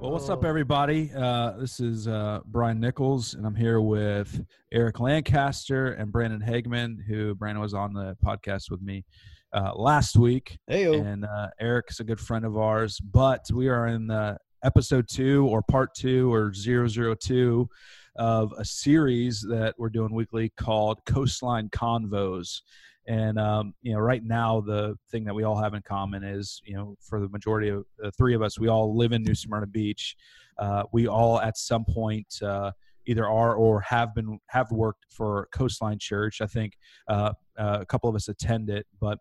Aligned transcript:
Well, 0.00 0.12
what's 0.12 0.30
up, 0.30 0.46
everybody? 0.46 1.10
Uh, 1.14 1.58
this 1.58 1.78
is 1.78 2.08
uh, 2.08 2.40
Brian 2.46 2.80
Nichols, 2.80 3.34
and 3.34 3.44
I'm 3.44 3.54
here 3.54 3.82
with 3.82 4.42
Eric 4.72 4.98
Lancaster 4.98 5.88
and 5.88 6.10
Brandon 6.10 6.40
Hagman, 6.40 6.96
who 7.06 7.34
Brandon 7.34 7.60
was 7.60 7.74
on 7.74 7.92
the 7.92 8.16
podcast 8.24 8.70
with 8.70 8.80
me 8.80 9.04
uh, 9.52 9.74
last 9.74 10.16
week. 10.16 10.58
Hey, 10.66 10.84
and 10.84 11.26
uh, 11.26 11.48
Eric's 11.60 12.00
a 12.00 12.04
good 12.04 12.18
friend 12.18 12.46
of 12.46 12.56
ours, 12.56 12.98
but 12.98 13.44
we 13.52 13.68
are 13.68 13.88
in 13.88 14.06
the 14.06 14.38
episode 14.64 15.06
two 15.06 15.46
or 15.46 15.60
part 15.60 15.94
two 15.94 16.32
or 16.32 16.50
002 16.54 17.68
of 18.16 18.54
a 18.56 18.64
series 18.64 19.44
that 19.50 19.74
we're 19.76 19.90
doing 19.90 20.14
weekly 20.14 20.50
called 20.56 20.98
Coastline 21.04 21.68
Convos. 21.68 22.62
And 23.10 23.40
um, 23.40 23.74
you 23.82 23.92
know, 23.92 23.98
right 23.98 24.22
now 24.22 24.60
the 24.60 24.94
thing 25.10 25.24
that 25.24 25.34
we 25.34 25.42
all 25.42 25.60
have 25.60 25.74
in 25.74 25.82
common 25.82 26.22
is, 26.22 26.62
you 26.64 26.76
know, 26.76 26.94
for 27.00 27.18
the 27.18 27.28
majority 27.28 27.68
of 27.68 27.84
the 27.98 28.12
three 28.12 28.36
of 28.36 28.42
us, 28.42 28.56
we 28.56 28.68
all 28.68 28.96
live 28.96 29.10
in 29.10 29.24
New 29.24 29.34
Smyrna 29.34 29.66
Beach. 29.66 30.14
Uh, 30.58 30.84
we 30.92 31.08
all 31.08 31.40
at 31.40 31.58
some 31.58 31.84
point 31.84 32.32
uh, 32.40 32.70
either 33.06 33.26
are 33.26 33.56
or 33.56 33.80
have 33.80 34.14
been 34.14 34.38
have 34.50 34.70
worked 34.70 35.06
for 35.10 35.48
Coastline 35.52 35.98
Church. 35.98 36.40
I 36.40 36.46
think 36.46 36.74
uh, 37.08 37.32
uh 37.58 37.78
a 37.80 37.86
couple 37.86 38.08
of 38.08 38.14
us 38.14 38.28
attend 38.28 38.70
it, 38.70 38.86
but 39.00 39.18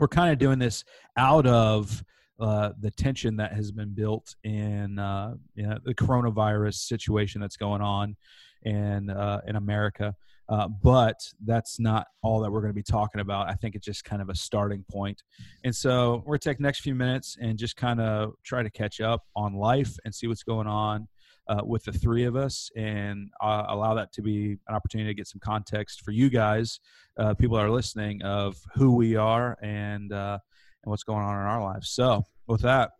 we're 0.00 0.08
kind 0.08 0.32
of 0.32 0.38
doing 0.38 0.58
this 0.58 0.82
out 1.16 1.46
of 1.46 2.02
uh, 2.40 2.70
the 2.80 2.90
tension 2.90 3.36
that 3.36 3.52
has 3.52 3.70
been 3.70 3.94
built 3.94 4.34
in 4.42 4.98
uh, 4.98 5.34
you 5.54 5.64
know, 5.64 5.78
the 5.84 5.94
coronavirus 5.94 6.74
situation 6.74 7.40
that's 7.40 7.56
going 7.56 7.82
on 7.82 8.16
in 8.64 9.10
uh, 9.10 9.40
in 9.46 9.54
America. 9.54 10.12
Uh, 10.48 10.68
but 10.68 11.16
that's 11.44 11.80
not 11.80 12.06
all 12.22 12.40
that 12.40 12.50
we're 12.50 12.60
going 12.60 12.72
to 12.72 12.74
be 12.74 12.82
talking 12.82 13.20
about. 13.20 13.48
I 13.48 13.54
think 13.54 13.74
it's 13.74 13.84
just 13.84 14.04
kind 14.04 14.22
of 14.22 14.28
a 14.28 14.34
starting 14.34 14.84
point. 14.90 15.22
And 15.64 15.74
so 15.74 16.22
we're 16.24 16.32
going 16.32 16.40
to 16.40 16.48
take 16.50 16.60
next 16.60 16.80
few 16.80 16.94
minutes 16.94 17.36
and 17.40 17.58
just 17.58 17.76
kind 17.76 18.00
of 18.00 18.34
try 18.44 18.62
to 18.62 18.70
catch 18.70 19.00
up 19.00 19.24
on 19.34 19.54
life 19.54 19.96
and 20.04 20.14
see 20.14 20.26
what's 20.26 20.44
going 20.44 20.66
on 20.68 21.08
uh, 21.48 21.62
with 21.64 21.84
the 21.84 21.92
three 21.92 22.24
of 22.24 22.36
us 22.36 22.70
and 22.76 23.30
uh, 23.40 23.64
allow 23.68 23.94
that 23.94 24.12
to 24.12 24.22
be 24.22 24.56
an 24.68 24.74
opportunity 24.74 25.10
to 25.10 25.14
get 25.14 25.26
some 25.26 25.40
context 25.40 26.02
for 26.02 26.10
you 26.10 26.30
guys, 26.30 26.80
uh, 27.18 27.34
people 27.34 27.56
that 27.56 27.64
are 27.64 27.70
listening, 27.70 28.22
of 28.22 28.56
who 28.74 28.94
we 28.94 29.16
are 29.16 29.56
and, 29.62 30.12
uh, 30.12 30.38
and 30.84 30.90
what's 30.90 31.04
going 31.04 31.24
on 31.24 31.34
in 31.34 31.46
our 31.46 31.62
lives. 31.62 31.90
So, 31.90 32.24
with 32.46 32.62
that, 32.62 32.92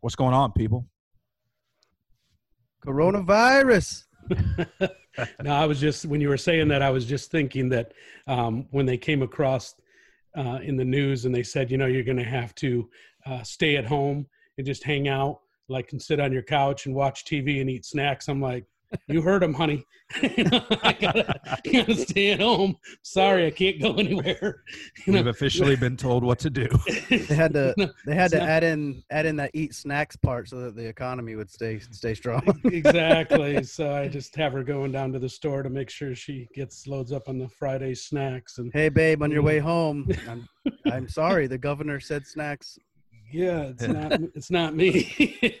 what's 0.00 0.16
going 0.16 0.34
on, 0.34 0.52
people? 0.52 0.86
Coronavirus. 2.84 4.04
no, 5.42 5.52
I 5.52 5.66
was 5.66 5.80
just 5.80 6.06
when 6.06 6.20
you 6.20 6.28
were 6.28 6.36
saying 6.36 6.68
that, 6.68 6.82
I 6.82 6.90
was 6.90 7.04
just 7.04 7.30
thinking 7.30 7.68
that 7.70 7.92
um, 8.26 8.66
when 8.70 8.86
they 8.86 8.96
came 8.96 9.22
across 9.22 9.74
uh, 10.36 10.58
in 10.62 10.76
the 10.76 10.84
news 10.84 11.24
and 11.24 11.34
they 11.34 11.42
said, 11.42 11.70
you 11.70 11.78
know, 11.78 11.86
you're 11.86 12.02
going 12.02 12.16
to 12.16 12.24
have 12.24 12.54
to 12.56 12.88
uh, 13.26 13.42
stay 13.42 13.76
at 13.76 13.84
home 13.84 14.26
and 14.58 14.66
just 14.66 14.82
hang 14.82 15.08
out, 15.08 15.40
like 15.68 15.92
and 15.92 16.02
sit 16.02 16.20
on 16.20 16.32
your 16.32 16.42
couch 16.42 16.86
and 16.86 16.94
watch 16.94 17.24
TV 17.24 17.60
and 17.60 17.70
eat 17.70 17.84
snacks. 17.84 18.28
I'm 18.28 18.40
like, 18.40 18.64
you 19.08 19.22
heard 19.22 19.42
him, 19.42 19.54
honey. 19.54 19.84
I 20.22 20.96
gotta, 21.00 21.40
gotta, 21.72 21.94
stay 21.94 22.32
at 22.32 22.40
home. 22.40 22.76
Sorry, 23.02 23.46
I 23.46 23.50
can't 23.50 23.80
go 23.80 23.94
anywhere. 23.94 24.62
You 25.06 25.14
We've 25.14 25.26
officially 25.26 25.76
been 25.86 25.96
told 25.96 26.22
what 26.22 26.38
to 26.40 26.50
do. 26.50 26.68
They 27.08 27.34
had 27.34 27.54
to 27.54 27.74
they 28.06 28.14
had 28.14 28.30
to 28.32 28.38
not, 28.38 28.48
add 28.48 28.64
in 28.64 29.02
add 29.10 29.26
in 29.26 29.36
that 29.36 29.50
eat 29.54 29.74
snacks 29.74 30.14
part 30.14 30.48
so 30.48 30.60
that 30.60 30.76
the 30.76 30.86
economy 30.86 31.36
would 31.36 31.50
stay 31.50 31.78
stay 31.78 32.14
strong. 32.14 32.42
exactly. 32.64 33.62
So 33.64 33.94
I 33.94 34.08
just 34.08 34.36
have 34.36 34.52
her 34.52 34.62
going 34.62 34.92
down 34.92 35.12
to 35.12 35.18
the 35.18 35.28
store 35.28 35.62
to 35.62 35.70
make 35.70 35.90
sure 35.90 36.14
she 36.14 36.48
gets 36.54 36.86
loads 36.86 37.10
up 37.10 37.28
on 37.28 37.38
the 37.38 37.48
Friday 37.48 37.94
snacks. 37.94 38.58
And 38.58 38.70
hey, 38.72 38.90
babe, 38.90 39.22
on 39.22 39.30
your 39.30 39.42
mm. 39.42 39.46
way 39.46 39.58
home, 39.58 40.08
I'm, 40.28 40.48
I'm 40.92 41.08
sorry. 41.08 41.46
The 41.46 41.58
governor 41.58 41.98
said 41.98 42.26
snacks 42.26 42.78
yeah, 43.34 43.62
it's 43.62 43.82
not. 43.88 44.12
It's 44.34 44.50
not 44.50 44.74
me. 44.74 45.60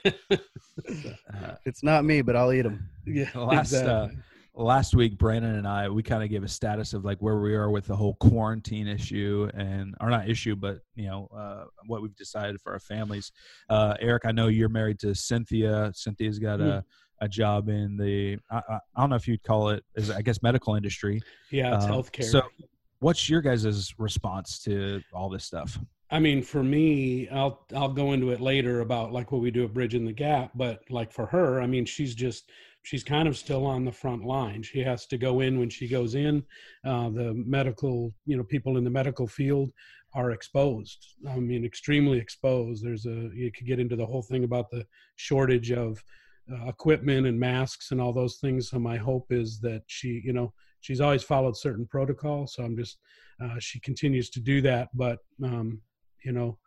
it's 1.64 1.82
not 1.82 2.04
me, 2.04 2.22
but 2.22 2.36
I'll 2.36 2.52
eat 2.52 2.62
them. 2.62 2.88
Yeah, 3.04 3.30
last 3.34 3.74
uh, 3.74 3.78
exactly. 3.78 4.18
uh, 4.56 4.62
last 4.62 4.94
week, 4.94 5.18
Brandon 5.18 5.56
and 5.56 5.66
I 5.66 5.88
we 5.88 6.02
kind 6.02 6.22
of 6.22 6.30
gave 6.30 6.44
a 6.44 6.48
status 6.48 6.92
of 6.92 7.04
like 7.04 7.18
where 7.18 7.40
we 7.40 7.54
are 7.54 7.70
with 7.70 7.86
the 7.86 7.96
whole 7.96 8.14
quarantine 8.14 8.86
issue 8.86 9.50
and 9.54 9.96
or 10.00 10.08
not 10.08 10.28
issue, 10.28 10.54
but 10.54 10.78
you 10.94 11.06
know 11.06 11.28
uh, 11.36 11.64
what 11.86 12.00
we've 12.00 12.14
decided 12.14 12.60
for 12.60 12.72
our 12.72 12.80
families. 12.80 13.32
Uh, 13.68 13.96
Eric, 14.00 14.24
I 14.24 14.30
know 14.30 14.46
you're 14.46 14.68
married 14.68 15.00
to 15.00 15.14
Cynthia. 15.14 15.90
Cynthia's 15.94 16.38
got 16.38 16.60
mm. 16.60 16.66
a 16.66 16.84
a 17.20 17.28
job 17.28 17.68
in 17.68 17.96
the 17.96 18.38
I, 18.50 18.60
I, 18.96 19.00
don't 19.00 19.10
know 19.10 19.16
if 19.16 19.26
you'd 19.26 19.42
call 19.42 19.70
it 19.70 19.84
is 19.96 20.10
I 20.10 20.22
guess 20.22 20.42
medical 20.42 20.74
industry. 20.76 21.20
Yeah, 21.50 21.74
it's 21.74 21.86
um, 21.86 21.90
healthcare. 21.90 22.24
So, 22.24 22.42
what's 23.00 23.28
your 23.28 23.40
guys' 23.40 23.94
response 23.98 24.60
to 24.64 25.00
all 25.12 25.28
this 25.28 25.44
stuff? 25.44 25.78
I 26.14 26.20
mean, 26.20 26.42
for 26.42 26.62
me, 26.62 27.28
I'll 27.28 27.66
I'll 27.74 27.92
go 27.92 28.12
into 28.12 28.30
it 28.30 28.40
later 28.40 28.82
about 28.82 29.12
like 29.12 29.32
what 29.32 29.40
we 29.40 29.50
do 29.50 29.64
at 29.64 29.74
Bridging 29.74 30.04
the 30.04 30.12
Gap, 30.12 30.52
but 30.54 30.84
like 30.88 31.10
for 31.10 31.26
her, 31.26 31.60
I 31.60 31.66
mean, 31.66 31.84
she's 31.84 32.14
just 32.14 32.52
she's 32.84 33.02
kind 33.02 33.26
of 33.26 33.36
still 33.36 33.66
on 33.66 33.84
the 33.84 33.90
front 33.90 34.24
line. 34.24 34.62
She 34.62 34.78
has 34.78 35.06
to 35.06 35.18
go 35.18 35.40
in 35.40 35.58
when 35.58 35.68
she 35.68 35.88
goes 35.88 36.14
in. 36.14 36.44
Uh, 36.86 37.10
the 37.10 37.34
medical, 37.34 38.14
you 38.26 38.36
know, 38.36 38.44
people 38.44 38.76
in 38.76 38.84
the 38.84 38.90
medical 38.90 39.26
field 39.26 39.72
are 40.14 40.30
exposed. 40.30 41.04
I 41.28 41.40
mean, 41.40 41.64
extremely 41.64 42.18
exposed. 42.18 42.84
There's 42.84 43.06
a 43.06 43.30
you 43.34 43.50
could 43.50 43.66
get 43.66 43.80
into 43.80 43.96
the 43.96 44.06
whole 44.06 44.22
thing 44.22 44.44
about 44.44 44.70
the 44.70 44.86
shortage 45.16 45.72
of 45.72 46.00
uh, 46.48 46.68
equipment 46.68 47.26
and 47.26 47.40
masks 47.40 47.90
and 47.90 48.00
all 48.00 48.12
those 48.12 48.36
things. 48.36 48.70
So 48.70 48.78
my 48.78 48.98
hope 48.98 49.32
is 49.32 49.58
that 49.62 49.82
she, 49.88 50.22
you 50.24 50.32
know, 50.32 50.52
she's 50.80 51.00
always 51.00 51.24
followed 51.24 51.56
certain 51.56 51.88
protocols. 51.88 52.54
So 52.54 52.62
I'm 52.62 52.76
just 52.76 52.98
uh, 53.42 53.58
she 53.58 53.80
continues 53.80 54.30
to 54.30 54.38
do 54.38 54.62
that, 54.62 54.90
but 54.94 55.18
um, 55.42 55.80
you 56.24 56.32
know, 56.32 56.58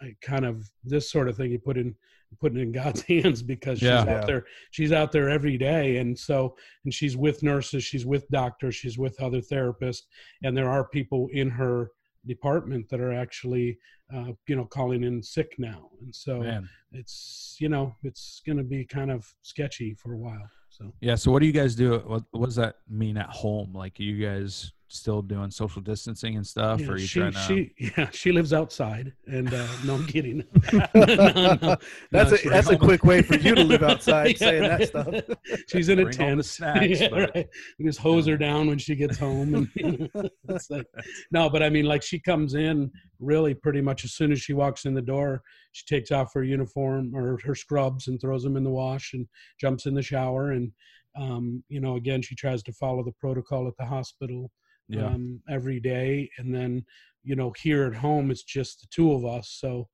I 0.00 0.14
kind 0.22 0.44
of 0.44 0.70
this 0.84 1.10
sort 1.10 1.28
of 1.28 1.36
thing 1.36 1.50
you 1.50 1.58
put 1.58 1.76
in 1.76 1.94
putting 2.40 2.60
in 2.60 2.72
God's 2.84 3.02
hands 3.02 3.42
because 3.42 3.78
she's 3.78 3.88
yeah. 3.88 4.02
out 4.02 4.26
there 4.26 4.44
she's 4.70 4.92
out 4.92 5.12
there 5.12 5.28
every 5.28 5.56
day. 5.56 5.98
And 5.98 6.18
so 6.18 6.56
and 6.84 6.92
she's 6.92 7.16
with 7.16 7.42
nurses 7.42 7.84
she's 7.84 8.06
with 8.06 8.28
doctors 8.30 8.74
she's 8.74 8.98
with 8.98 9.20
other 9.20 9.40
therapists. 9.40 10.02
And 10.42 10.56
there 10.56 10.70
are 10.70 10.88
people 10.88 11.28
in 11.32 11.50
her 11.50 11.90
department 12.26 12.88
that 12.90 13.00
are 13.00 13.12
actually 13.12 13.78
uh, 14.14 14.32
you 14.46 14.56
know 14.56 14.64
calling 14.66 15.04
in 15.04 15.22
sick 15.22 15.54
now. 15.58 15.90
And 16.00 16.14
so 16.14 16.40
Man. 16.40 16.68
it's 16.92 17.56
you 17.58 17.68
know 17.68 17.94
it's 18.02 18.42
going 18.46 18.58
to 18.58 18.64
be 18.64 18.84
kind 18.84 19.10
of 19.10 19.26
sketchy 19.42 19.94
for 19.94 20.14
a 20.14 20.18
while 20.18 20.48
so. 20.68 20.92
Yeah 21.00 21.14
so 21.14 21.32
what 21.32 21.40
do 21.40 21.46
you 21.46 21.52
guys 21.52 21.74
do? 21.74 21.98
What, 22.06 22.24
what 22.30 22.46
does 22.46 22.56
that 22.56 22.76
mean 22.88 23.16
at 23.16 23.30
home? 23.30 23.72
Like 23.74 23.98
you 23.98 24.24
guys 24.24 24.72
still 24.88 25.20
doing 25.22 25.50
social 25.50 25.80
distancing 25.82 26.36
and 26.36 26.46
stuff? 26.46 26.80
Yeah, 26.80 26.88
or 26.88 26.92
are 26.92 26.98
you 26.98 27.06
she, 27.06 27.20
trying 27.20 27.32
to? 27.32 27.38
She, 27.38 27.72
yeah, 27.96 28.10
she 28.10 28.32
lives 28.32 28.52
outside, 28.52 29.12
and 29.26 29.52
uh, 29.52 29.66
no, 29.84 29.94
I'm 29.94 30.06
kidding. 30.06 30.44
no, 30.94 31.54
no, 31.62 31.76
that's 32.10 32.32
a 32.32 32.48
that's 32.48 32.70
a 32.70 32.76
quick 32.76 33.04
way 33.04 33.22
for 33.22 33.36
you 33.36 33.54
to 33.54 33.62
live 33.62 33.82
outside, 33.82 34.32
yeah, 34.32 34.36
saying 34.38 34.62
right. 34.62 34.78
that 34.78 34.88
stuff. 34.88 35.62
She's 35.68 35.88
in 35.88 36.00
a 36.00 36.10
tent. 36.10 36.44
Snacks, 36.44 37.00
yeah, 37.00 37.08
but... 37.10 37.34
right. 37.34 37.48
We 37.78 37.84
just 37.84 37.98
hose 37.98 38.26
her 38.26 38.36
down 38.36 38.66
when 38.66 38.78
she 38.78 38.96
gets 38.96 39.18
home. 39.18 39.54
And, 39.54 39.68
you 39.74 40.08
know, 40.14 40.28
like, 40.70 40.86
no, 41.30 41.50
but 41.50 41.62
I 41.62 41.68
mean, 41.68 41.84
like 41.84 42.02
she 42.02 42.18
comes 42.18 42.54
in 42.54 42.90
really 43.20 43.54
pretty 43.54 43.80
much 43.80 44.04
as 44.04 44.14
soon 44.14 44.32
as 44.32 44.40
she 44.40 44.54
walks 44.54 44.84
in 44.86 44.94
the 44.94 45.02
door. 45.02 45.42
She 45.72 45.84
takes 45.86 46.10
off 46.10 46.32
her 46.34 46.42
uniform 46.42 47.14
or 47.14 47.38
her 47.44 47.54
scrubs 47.54 48.08
and 48.08 48.20
throws 48.20 48.42
them 48.42 48.56
in 48.56 48.64
the 48.64 48.70
wash 48.70 49.12
and 49.12 49.26
jumps 49.60 49.86
in 49.86 49.94
the 49.94 50.02
shower 50.02 50.52
and. 50.52 50.72
Um, 51.16 51.64
you 51.68 51.80
know, 51.80 51.96
again, 51.96 52.22
she 52.22 52.36
tries 52.36 52.62
to 52.62 52.72
follow 52.72 53.02
the 53.02 53.14
protocol 53.18 53.66
at 53.66 53.76
the 53.76 53.84
hospital 53.84 54.52
yeah. 54.88 55.06
um, 55.06 55.40
every 55.48 55.80
day. 55.80 56.30
And 56.38 56.54
then, 56.54 56.84
you 57.22 57.36
know, 57.36 57.52
here 57.56 57.84
at 57.84 57.94
home, 57.94 58.30
it's 58.30 58.42
just 58.42 58.80
the 58.80 58.86
two 58.90 59.12
of 59.12 59.24
us. 59.24 59.56
So, 59.60 59.88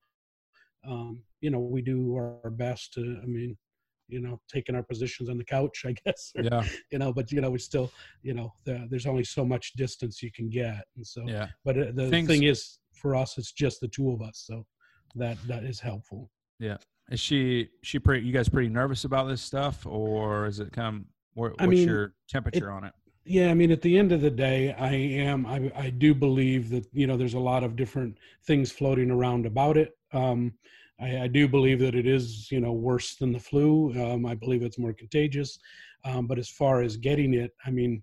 um, 0.87 1.21
you 1.41 1.49
know, 1.49 1.59
we 1.59 1.81
do 1.81 2.15
our 2.15 2.51
best 2.51 2.93
to, 2.93 3.19
I 3.21 3.25
mean, 3.25 3.57
you 4.07 4.19
know, 4.19 4.39
taking 4.51 4.75
our 4.75 4.83
positions 4.83 5.29
on 5.29 5.37
the 5.37 5.43
couch, 5.43 5.83
I 5.85 5.95
guess. 6.05 6.31
Or, 6.35 6.43
yeah. 6.43 6.63
You 6.91 6.99
know, 6.99 7.11
but 7.11 7.31
you 7.31 7.41
know, 7.41 7.49
we 7.49 7.59
still, 7.59 7.91
you 8.21 8.33
know, 8.33 8.53
the, 8.65 8.87
there's 8.89 9.05
only 9.05 9.23
so 9.23 9.43
much 9.45 9.73
distance 9.73 10.21
you 10.21 10.31
can 10.31 10.49
get, 10.49 10.85
and 10.95 11.05
so. 11.05 11.23
Yeah. 11.25 11.47
But 11.63 11.77
uh, 11.77 11.85
the 11.93 12.09
Things, 12.09 12.27
thing 12.27 12.43
is, 12.43 12.79
for 12.93 13.15
us, 13.15 13.37
it's 13.37 13.51
just 13.51 13.81
the 13.81 13.87
two 13.87 14.11
of 14.11 14.21
us, 14.21 14.43
so 14.45 14.65
that 15.15 15.37
that 15.47 15.63
is 15.63 15.79
helpful. 15.79 16.29
Yeah. 16.59 16.77
Is 17.09 17.19
she 17.19 17.69
she 17.83 17.99
pretty? 17.99 18.25
You 18.25 18.33
guys 18.33 18.49
pretty 18.49 18.69
nervous 18.69 19.05
about 19.05 19.27
this 19.27 19.41
stuff, 19.41 19.85
or 19.85 20.47
is 20.47 20.59
it 20.59 20.71
kind 20.71 20.95
of? 20.97 21.01
What, 21.33 21.51
what's 21.51 21.63
I 21.63 21.65
mean, 21.67 21.87
your 21.87 22.13
temperature 22.29 22.69
it, 22.69 22.73
on 22.73 22.83
it? 22.85 22.93
Yeah 23.25 23.49
i 23.49 23.53
mean 23.53 23.71
at 23.71 23.81
the 23.81 23.97
end 23.97 24.11
of 24.11 24.21
the 24.21 24.29
day 24.29 24.73
i 24.73 24.93
am 24.93 25.45
i, 25.45 25.71
I 25.75 25.89
do 25.89 26.13
believe 26.13 26.69
that 26.69 26.85
you 26.93 27.07
know 27.07 27.17
there's 27.17 27.33
a 27.33 27.39
lot 27.39 27.63
of 27.63 27.75
different 27.75 28.17
things 28.45 28.71
floating 28.71 29.11
around 29.11 29.45
about 29.45 29.77
it 29.77 29.97
um, 30.13 30.53
I, 30.99 31.23
I, 31.23 31.27
do 31.27 31.47
believe 31.47 31.79
that 31.79 31.95
it 31.95 32.07
is, 32.07 32.49
you 32.51 32.61
know, 32.61 32.71
worse 32.71 33.15
than 33.15 33.33
the 33.33 33.39
flu. 33.39 33.91
Um, 34.01 34.25
I 34.25 34.35
believe 34.35 34.63
it's 34.63 34.79
more 34.79 34.93
contagious. 34.93 35.59
Um, 36.05 36.27
but 36.27 36.39
as 36.39 36.49
far 36.49 36.81
as 36.81 36.97
getting 36.97 37.33
it, 37.33 37.51
I 37.65 37.71
mean, 37.71 38.01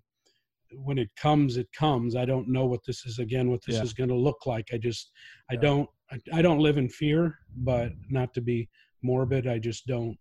when 0.75 0.97
it 0.97 1.09
comes, 1.15 1.57
it 1.57 1.71
comes. 1.71 2.15
I 2.15 2.25
don't 2.25 2.47
know 2.47 2.65
what 2.65 2.83
this 2.85 3.05
is 3.05 3.19
again, 3.19 3.49
what 3.49 3.63
this 3.65 3.77
yeah. 3.77 3.83
is 3.83 3.93
going 3.93 4.09
to 4.09 4.15
look 4.15 4.45
like. 4.45 4.67
I 4.73 4.77
just, 4.77 5.11
I 5.49 5.55
don't, 5.55 5.89
I, 6.11 6.19
I 6.33 6.41
don't 6.41 6.59
live 6.59 6.77
in 6.77 6.89
fear, 6.89 7.39
but 7.57 7.91
not 8.09 8.33
to 8.35 8.41
be 8.41 8.69
morbid. 9.01 9.47
I 9.47 9.59
just 9.59 9.87
don't 9.87 10.17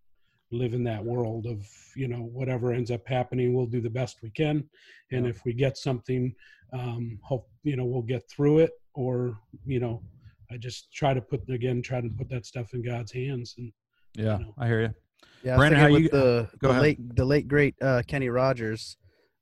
live 0.53 0.75
in 0.75 0.85
that 0.85 1.05
world 1.05 1.47
of 1.47 1.67
you 1.97 2.09
know 2.09 2.19
whatever 2.33 2.73
ends 2.73 2.91
up 2.91 3.07
happening 3.07 3.55
we'll 3.55 3.67
do 3.67 3.81
the 3.81 3.91
best 3.91 4.23
we 4.23 4.31
can 4.31 4.65
and 5.11 5.25
yeah. 5.25 5.31
if 5.31 5.45
we 5.45 5.53
get 5.53 5.77
something 5.77 6.35
um 6.73 7.19
hope 7.23 7.49
you 7.63 7.77
know 7.77 7.85
we'll 7.85 8.03
get 8.03 8.29
through 8.29 8.59
it 8.59 8.73
or 8.95 9.37
you 9.67 9.81
know 9.81 10.03
i 10.51 10.57
just 10.57 10.93
try 10.93 11.15
to 11.15 11.21
put 11.21 11.41
again 11.49 11.83
try 11.83 12.01
to 12.01 12.09
put 12.11 12.29
that 12.29 12.47
stuff 12.47 12.75
in 12.75 12.83
god's 12.83 13.13
hands 13.13 13.55
and 13.59 13.73
yeah 14.15 14.39
you 14.39 14.45
know. 14.45 14.55
i 14.59 14.67
hear 14.67 14.83
you 14.83 14.95
yeah 15.43 15.57
brandon 15.57 15.81
how 15.81 15.87
you 15.87 16.09
the, 16.09 16.49
the 16.61 16.69
late 16.69 17.17
the 17.17 17.25
late 17.25 17.49
great 17.49 17.75
uh 17.83 18.03
kenny 18.07 18.29
rogers 18.29 18.97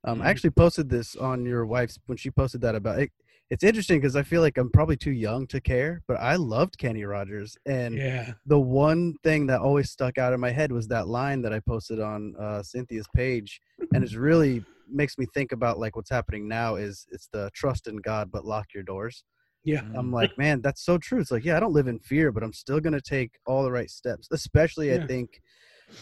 um, 0.04 0.18
mm-hmm. 0.18 0.26
I 0.26 0.30
actually 0.30 0.50
posted 0.50 0.88
this 0.88 1.16
on 1.16 1.44
your 1.44 1.66
wife's 1.66 1.98
when 2.06 2.18
she 2.18 2.30
posted 2.30 2.60
that 2.62 2.74
about 2.74 3.00
it. 3.00 3.12
It's 3.50 3.64
interesting 3.64 4.00
because 4.00 4.14
I 4.14 4.22
feel 4.22 4.42
like 4.42 4.58
I'm 4.58 4.70
probably 4.70 4.96
too 4.96 5.10
young 5.10 5.44
to 5.48 5.60
care, 5.60 6.02
but 6.06 6.14
I 6.20 6.36
loved 6.36 6.78
Kenny 6.78 7.04
Rogers, 7.04 7.56
and 7.66 7.96
yeah. 7.96 8.34
the 8.46 8.60
one 8.60 9.16
thing 9.24 9.46
that 9.48 9.60
always 9.60 9.90
stuck 9.90 10.18
out 10.18 10.32
in 10.32 10.38
my 10.38 10.52
head 10.52 10.70
was 10.70 10.86
that 10.88 11.08
line 11.08 11.42
that 11.42 11.52
I 11.52 11.58
posted 11.58 12.00
on 12.00 12.34
uh, 12.38 12.62
Cynthia's 12.62 13.08
page, 13.14 13.60
and 13.92 14.04
it 14.04 14.14
really 14.14 14.64
makes 14.88 15.18
me 15.18 15.26
think 15.34 15.50
about 15.50 15.80
like 15.80 15.96
what's 15.96 16.10
happening 16.10 16.46
now. 16.46 16.76
Is 16.76 17.06
it's 17.10 17.28
the 17.32 17.50
trust 17.52 17.88
in 17.88 17.96
God, 17.96 18.30
but 18.30 18.44
lock 18.44 18.68
your 18.72 18.84
doors. 18.84 19.24
Yeah, 19.64 19.82
I'm 19.96 20.12
like, 20.12 20.38
man, 20.38 20.60
that's 20.62 20.84
so 20.84 20.96
true. 20.96 21.20
It's 21.20 21.32
like, 21.32 21.44
yeah, 21.44 21.56
I 21.56 21.60
don't 21.60 21.72
live 21.72 21.88
in 21.88 21.98
fear, 21.98 22.30
but 22.30 22.44
I'm 22.44 22.52
still 22.52 22.78
gonna 22.78 23.00
take 23.00 23.32
all 23.46 23.64
the 23.64 23.72
right 23.72 23.90
steps. 23.90 24.28
Especially, 24.30 24.90
yeah. 24.90 25.02
I 25.02 25.06
think, 25.08 25.42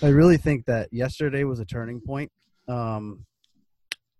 I 0.03 0.09
really 0.09 0.37
think 0.37 0.67
that 0.67 0.93
yesterday 0.93 1.45
was 1.45 1.61
a 1.61 1.65
turning 1.65 2.03
point. 2.03 2.31
Um, 2.69 3.25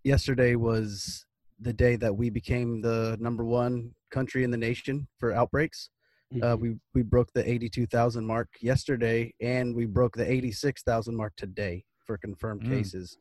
yesterday 0.03 0.57
was 0.57 1.27
the 1.61 1.73
day 1.73 1.97
that 1.97 2.15
we 2.15 2.31
became 2.31 2.81
the 2.81 3.17
number 3.21 3.45
one 3.45 3.93
country 4.11 4.45
in 4.45 4.51
the 4.51 4.57
nation 4.57 5.07
for 5.19 5.33
outbreaks. 5.33 5.91
Uh, 6.31 6.37
mm-hmm. 6.37 6.45
Uh, 6.45 6.57
we 6.57 6.77
we 6.95 7.03
broke 7.03 7.33
the 7.33 7.49
82,000 7.49 8.25
mark 8.25 8.49
yesterday, 8.61 9.33
and 9.41 9.75
we 9.75 9.87
broke 9.87 10.17
the 10.17 10.31
86,000 10.31 11.17
mark 11.17 11.33
today 11.37 11.85
for 12.05 12.19
confirmed 12.19 12.63
mm. 12.63 12.71
cases. 12.71 13.17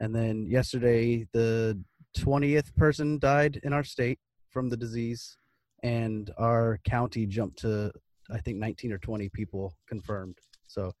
And 0.00 0.14
then 0.14 0.46
yesterday, 0.46 1.26
the 1.32 1.78
20th 2.18 2.74
person 2.76 3.18
died 3.18 3.60
in 3.62 3.72
our 3.72 3.84
state 3.84 4.18
from 4.50 4.68
the 4.68 4.76
disease, 4.76 5.36
and 5.82 6.30
our 6.38 6.80
county 6.84 7.26
jumped 7.26 7.58
to 7.60 7.92
I 8.30 8.38
think 8.38 8.58
19 8.58 8.92
or 8.92 8.98
20 8.98 9.28
people 9.30 9.74
confirmed. 9.88 10.38
So 10.66 10.92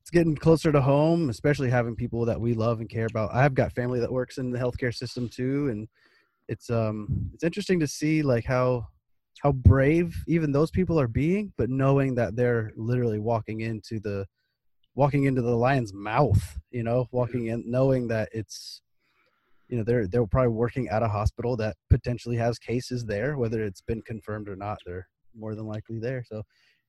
it's 0.00 0.10
getting 0.10 0.36
closer 0.36 0.70
to 0.72 0.80
home, 0.80 1.30
especially 1.30 1.70
having 1.70 1.96
people 1.96 2.24
that 2.26 2.40
we 2.40 2.54
love 2.54 2.80
and 2.80 2.88
care 2.88 3.06
about. 3.06 3.34
I've 3.34 3.54
got 3.54 3.72
family 3.72 4.00
that 4.00 4.12
works 4.12 4.38
in 4.38 4.50
the 4.50 4.58
healthcare 4.58 4.94
system 4.94 5.28
too, 5.28 5.68
and 5.68 5.88
it's 6.48 6.70
um 6.70 7.30
it's 7.34 7.44
interesting 7.44 7.80
to 7.80 7.86
see 7.86 8.22
like 8.22 8.44
how 8.44 8.86
how 9.42 9.52
brave 9.52 10.14
even 10.26 10.52
those 10.52 10.70
people 10.70 10.98
are 10.98 11.08
being, 11.08 11.52
but 11.58 11.68
knowing 11.68 12.14
that 12.14 12.36
they're 12.36 12.72
literally 12.76 13.18
walking 13.18 13.60
into 13.60 14.00
the 14.00 14.26
walking 14.94 15.24
into 15.24 15.42
the 15.42 15.54
lion's 15.54 15.92
mouth, 15.92 16.58
you 16.70 16.82
know, 16.82 17.06
walking 17.12 17.46
in 17.46 17.62
knowing 17.66 18.08
that 18.08 18.28
it's 18.32 18.80
you 19.68 19.76
know 19.76 19.84
they're 19.84 20.06
they're 20.06 20.26
probably 20.26 20.52
working 20.52 20.88
at 20.88 21.02
a 21.02 21.08
hospital 21.08 21.56
that 21.56 21.76
potentially 21.90 22.36
has 22.36 22.58
cases 22.58 23.04
there 23.04 23.36
whether 23.36 23.64
it's 23.64 23.80
been 23.80 24.00
confirmed 24.02 24.48
or 24.48 24.54
not 24.54 24.78
they're 24.86 25.06
more 25.34 25.54
than 25.54 25.66
likely 25.66 25.98
there. 25.98 26.24
So 26.24 26.42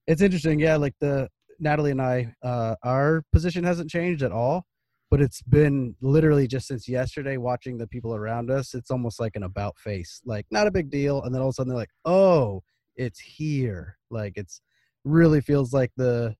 it's 0.07 0.21
interesting. 0.21 0.59
Yeah 0.59 0.77
like 0.77 0.93
the 1.01 1.27
Natalie 1.59 1.91
and 1.91 2.01
I, 2.01 2.33
uh, 2.43 2.75
our 2.83 3.23
position 3.31 3.63
hasn't 3.63 3.89
changed 3.89 4.23
at 4.23 4.31
all, 4.31 4.65
but 5.09 5.21
it's 5.21 5.41
been 5.41 5.95
literally 6.01 6.47
just 6.47 6.67
since 6.67 6.87
yesterday 6.87 7.37
watching 7.37 7.77
the 7.77 7.87
people 7.87 8.13
around 8.15 8.51
us. 8.51 8.73
It's 8.73 8.91
almost 8.91 9.19
like 9.19 9.35
an 9.35 9.43
about 9.43 9.77
face, 9.79 10.21
like 10.25 10.45
not 10.51 10.67
a 10.67 10.71
big 10.71 10.89
deal, 10.89 11.23
and 11.23 11.33
then 11.33 11.41
all 11.41 11.49
of 11.49 11.53
a 11.53 11.53
sudden 11.53 11.69
they're 11.69 11.77
like, 11.77 11.93
"Oh, 12.05 12.63
it's 12.95 13.19
here!" 13.19 13.97
Like 14.09 14.33
it's 14.35 14.61
really 15.03 15.41
feels 15.41 15.73
like 15.73 15.91
the 15.97 16.35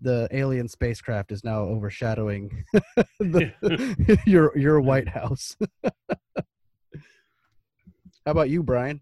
the 0.00 0.28
alien 0.32 0.68
spacecraft 0.68 1.30
is 1.30 1.44
now 1.44 1.60
overshadowing 1.60 2.64
the, 3.20 3.52
your 4.26 4.56
your 4.58 4.80
White 4.80 5.08
House. 5.08 5.56
How 8.24 8.30
about 8.30 8.50
you, 8.50 8.62
Brian? 8.62 9.00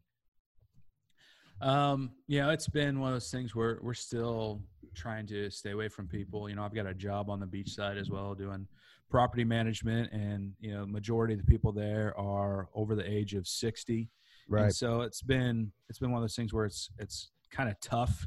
Um, 1.61 2.13
yeah, 2.27 2.51
it's 2.53 2.69
been 2.69 3.01
one 3.01 3.11
of 3.11 3.17
those 3.17 3.31
things 3.31 3.55
where 3.55 3.79
we're 3.83 3.93
still 3.93 4.63
trying 4.95 5.27
to 5.29 5.51
stay 5.51 5.71
away 5.71 5.89
from 5.89 6.07
people. 6.07 6.49
You 6.49 6.57
know, 6.57 6.63
I've 6.63 6.75
got 6.75 6.87
a 6.87 6.95
job 6.95 7.31
on 7.31 7.41
the 7.41 7.47
beach 7.47 7.75
side 7.75 7.97
as 7.97 8.11
well, 8.11 8.35
doing 8.35 8.67
property 9.11 9.45
management, 9.45 10.13
and 10.13 10.53
you 10.61 10.73
know, 10.73 10.87
majority 10.87 11.35
of 11.35 11.41
the 11.41 11.47
people 11.47 11.73
there 11.73 12.19
are 12.19 12.69
over 12.75 12.95
the 12.95 13.09
age 13.09 13.35
of 13.35 13.47
sixty. 13.47 14.11
Right. 14.49 14.65
And 14.65 14.75
so 14.75 15.03
it's 15.03 15.23
been 15.23 15.73
it's 15.89 15.99
been 15.99 16.11
one 16.11 16.19
of 16.19 16.25
those 16.25 16.37
things 16.37 16.53
where 16.53 16.65
it's 16.65 16.91
it's 16.99 17.31
kind 17.51 17.69
of 17.69 17.79
tough 17.81 18.27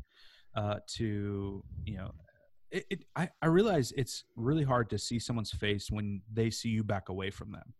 uh, 0.55 0.75
to 0.95 1.63
you 1.85 1.97
know. 1.97 2.11
It, 2.71 2.85
it 2.89 3.03
I, 3.15 3.29
I 3.41 3.47
realize 3.47 3.93
it's 3.95 4.23
really 4.35 4.63
hard 4.63 4.89
to 4.89 4.97
see 4.97 5.19
someone's 5.19 5.51
face 5.51 5.91
when 5.91 6.21
they 6.31 6.49
see 6.49 6.69
you 6.69 6.83
back 6.83 7.09
away 7.09 7.29
from 7.29 7.51
them. 7.51 7.73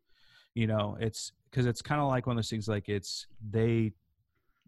You 0.53 0.67
know, 0.67 0.97
it's 0.99 1.31
because 1.49 1.65
it's 1.65 1.81
kind 1.81 1.99
of 1.99 2.07
like 2.07 2.27
one 2.27 2.35
of 2.35 2.37
those 2.37 2.49
things 2.49 2.67
like 2.67 2.89
it's 2.89 3.25
they 3.49 3.93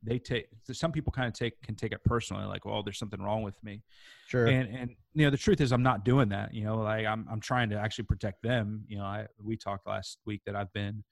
they 0.06 0.20
take 0.20 0.48
some 0.72 0.92
people 0.92 1.12
kind 1.12 1.28
of 1.28 1.34
take 1.34 1.62
can 1.62 1.76
take 1.76 1.92
it 1.92 2.04
personally 2.04 2.46
like 2.46 2.66
well 2.66 2.84
there's 2.84 3.00
something 3.00 3.22
wrong 3.22 3.42
with 3.42 3.62
me. 3.64 3.82
Sure. 4.28 4.48
And 4.48 4.74
and 4.76 4.96
you 5.14 5.26
know 5.26 5.32
the 5.32 5.38
truth 5.38 5.62
is 5.62 5.72
i'm 5.72 5.84
not 5.84 6.04
doing 6.04 6.30
that 6.30 6.54
you 6.54 6.64
know 6.64 6.78
like 6.78 7.06
i'm, 7.06 7.26
I'm 7.32 7.40
trying 7.40 7.70
to 7.70 7.78
actually 7.78 8.06
protect 8.06 8.44
them 8.44 8.84
you 8.88 8.98
know 8.98 9.06
i 9.06 9.26
we 9.42 9.56
talked 9.56 9.88
last 9.88 10.20
week 10.26 10.42
that 10.46 10.56
i've 10.56 10.72
been 10.74 11.04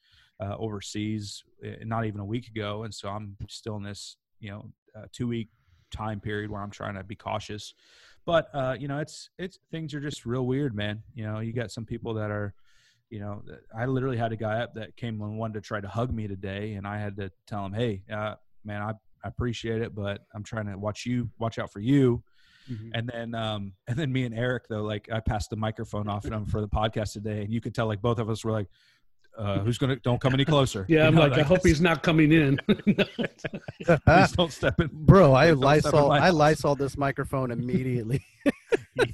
uh, 0.41 0.55
overseas 0.57 1.43
eh, 1.63 1.75
not 1.83 2.05
even 2.05 2.19
a 2.19 2.25
week 2.25 2.47
ago 2.47 2.83
and 2.83 2.93
so 2.93 3.07
i'm 3.07 3.37
still 3.47 3.77
in 3.77 3.83
this 3.83 4.17
you 4.39 4.51
know 4.51 4.65
uh, 4.95 5.05
two 5.13 5.27
week 5.27 5.49
time 5.89 6.19
period 6.19 6.51
where 6.51 6.61
i'm 6.61 6.71
trying 6.71 6.95
to 6.95 7.03
be 7.03 7.15
cautious. 7.15 7.73
But 8.25 8.47
uh, 8.53 8.75
you 8.79 8.87
know 8.87 8.99
it's 8.99 9.29
it's 9.37 9.59
things 9.69 9.93
are 9.93 9.99
just 9.99 10.25
real 10.25 10.45
weird 10.45 10.73
man. 10.73 11.03
You 11.13 11.25
know 11.25 11.39
you 11.39 11.51
got 11.51 11.71
some 11.71 11.85
people 11.85 12.13
that 12.15 12.31
are 12.31 12.53
you 13.13 13.19
know, 13.19 13.43
I 13.77 13.85
literally 13.85 14.17
had 14.17 14.31
a 14.31 14.35
guy 14.35 14.61
up 14.61 14.73
that 14.73 14.97
came 14.97 15.21
and 15.21 15.37
wanted 15.37 15.53
to 15.53 15.61
try 15.61 15.79
to 15.79 15.87
hug 15.87 16.11
me 16.11 16.27
today, 16.27 16.73
and 16.73 16.87
I 16.87 16.97
had 16.97 17.15
to 17.17 17.31
tell 17.45 17.63
him, 17.63 17.71
"Hey, 17.71 18.01
uh, 18.11 18.35
man, 18.65 18.81
I, 18.81 18.91
I 19.23 19.27
appreciate 19.27 19.81
it, 19.81 19.95
but 19.95 20.21
I'm 20.33 20.43
trying 20.43 20.67
to 20.67 20.77
watch 20.77 21.05
you, 21.05 21.29
watch 21.39 21.59
out 21.59 21.71
for 21.71 21.79
you. 21.79 22.23
Mm-hmm. 22.71 22.89
And 22.93 23.11
then, 23.13 23.35
um, 23.35 23.73
and 23.87 23.97
then 23.97 24.11
me 24.11 24.25
and 24.25 24.37
Eric 24.37 24.67
though, 24.69 24.83
like 24.83 25.09
I 25.11 25.19
passed 25.19 25.49
the 25.49 25.55
microphone 25.55 26.07
off 26.07 26.23
to 26.23 26.33
him 26.33 26.45
for 26.45 26.61
the 26.61 26.67
podcast 26.67 27.13
today, 27.13 27.41
and 27.41 27.53
you 27.53 27.61
could 27.61 27.73
tell 27.73 27.87
like 27.87 28.01
both 28.01 28.19
of 28.19 28.29
us 28.29 28.43
were 28.43 28.51
like, 28.51 28.67
uh, 29.37 29.59
"Who's 29.59 29.77
gonna? 29.77 29.95
Don't 29.97 30.21
come 30.21 30.33
any 30.33 30.45
closer." 30.45 30.85
Yeah, 30.89 31.07
I'm 31.07 31.15
know, 31.15 31.21
like, 31.21 31.31
like, 31.31 31.39
I 31.41 31.43
hope 31.43 31.65
he's 31.65 31.81
not 31.81 32.03
coming 32.03 32.31
in. 32.31 32.59
Please 32.67 34.31
don't 34.33 34.51
step 34.51 34.79
in, 34.79 34.89
bro. 34.91 35.33
I 35.33 35.51
Lysol, 35.51 36.11
I 36.11 36.29
Lysol 36.29 36.75
this 36.75 36.97
microphone 36.97 37.51
immediately. 37.51 38.23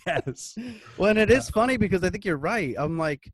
yes. 0.06 0.56
Well, 0.98 1.12
and 1.12 1.20
it 1.20 1.32
is 1.32 1.50
funny 1.50 1.78
because 1.78 2.04
I 2.04 2.10
think 2.10 2.26
you're 2.26 2.38
right. 2.38 2.76
I'm 2.78 2.98
like, 2.98 3.32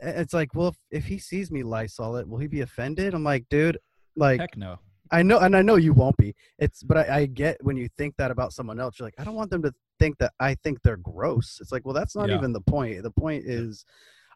it's 0.00 0.32
like, 0.32 0.54
well, 0.54 0.68
if, 0.68 0.76
if 0.90 1.04
he 1.04 1.18
sees 1.18 1.50
me 1.50 1.62
Lysol 1.62 2.16
it, 2.16 2.26
will 2.26 2.38
he 2.38 2.46
be 2.46 2.62
offended? 2.62 3.12
I'm 3.12 3.24
like, 3.24 3.44
dude, 3.50 3.78
like, 4.16 4.40
heck 4.40 4.56
no. 4.56 4.78
I 5.12 5.22
know, 5.22 5.38
and 5.38 5.56
I 5.56 5.62
know 5.62 5.76
you 5.76 5.92
won't 5.92 6.16
be. 6.16 6.34
It's, 6.58 6.82
but 6.82 6.96
I, 6.96 7.16
I, 7.18 7.26
get 7.26 7.62
when 7.64 7.76
you 7.76 7.88
think 7.98 8.14
that 8.16 8.30
about 8.30 8.52
someone 8.52 8.78
else. 8.78 8.98
You're 8.98 9.06
like, 9.06 9.18
I 9.18 9.24
don't 9.24 9.34
want 9.34 9.50
them 9.50 9.62
to 9.62 9.72
think 9.98 10.18
that 10.18 10.32
I 10.38 10.54
think 10.62 10.82
they're 10.82 10.96
gross. 10.96 11.58
It's 11.60 11.72
like, 11.72 11.84
well, 11.84 11.94
that's 11.94 12.14
not 12.14 12.28
yeah. 12.28 12.36
even 12.36 12.52
the 12.52 12.60
point. 12.60 13.02
The 13.02 13.10
point 13.10 13.44
is, 13.44 13.84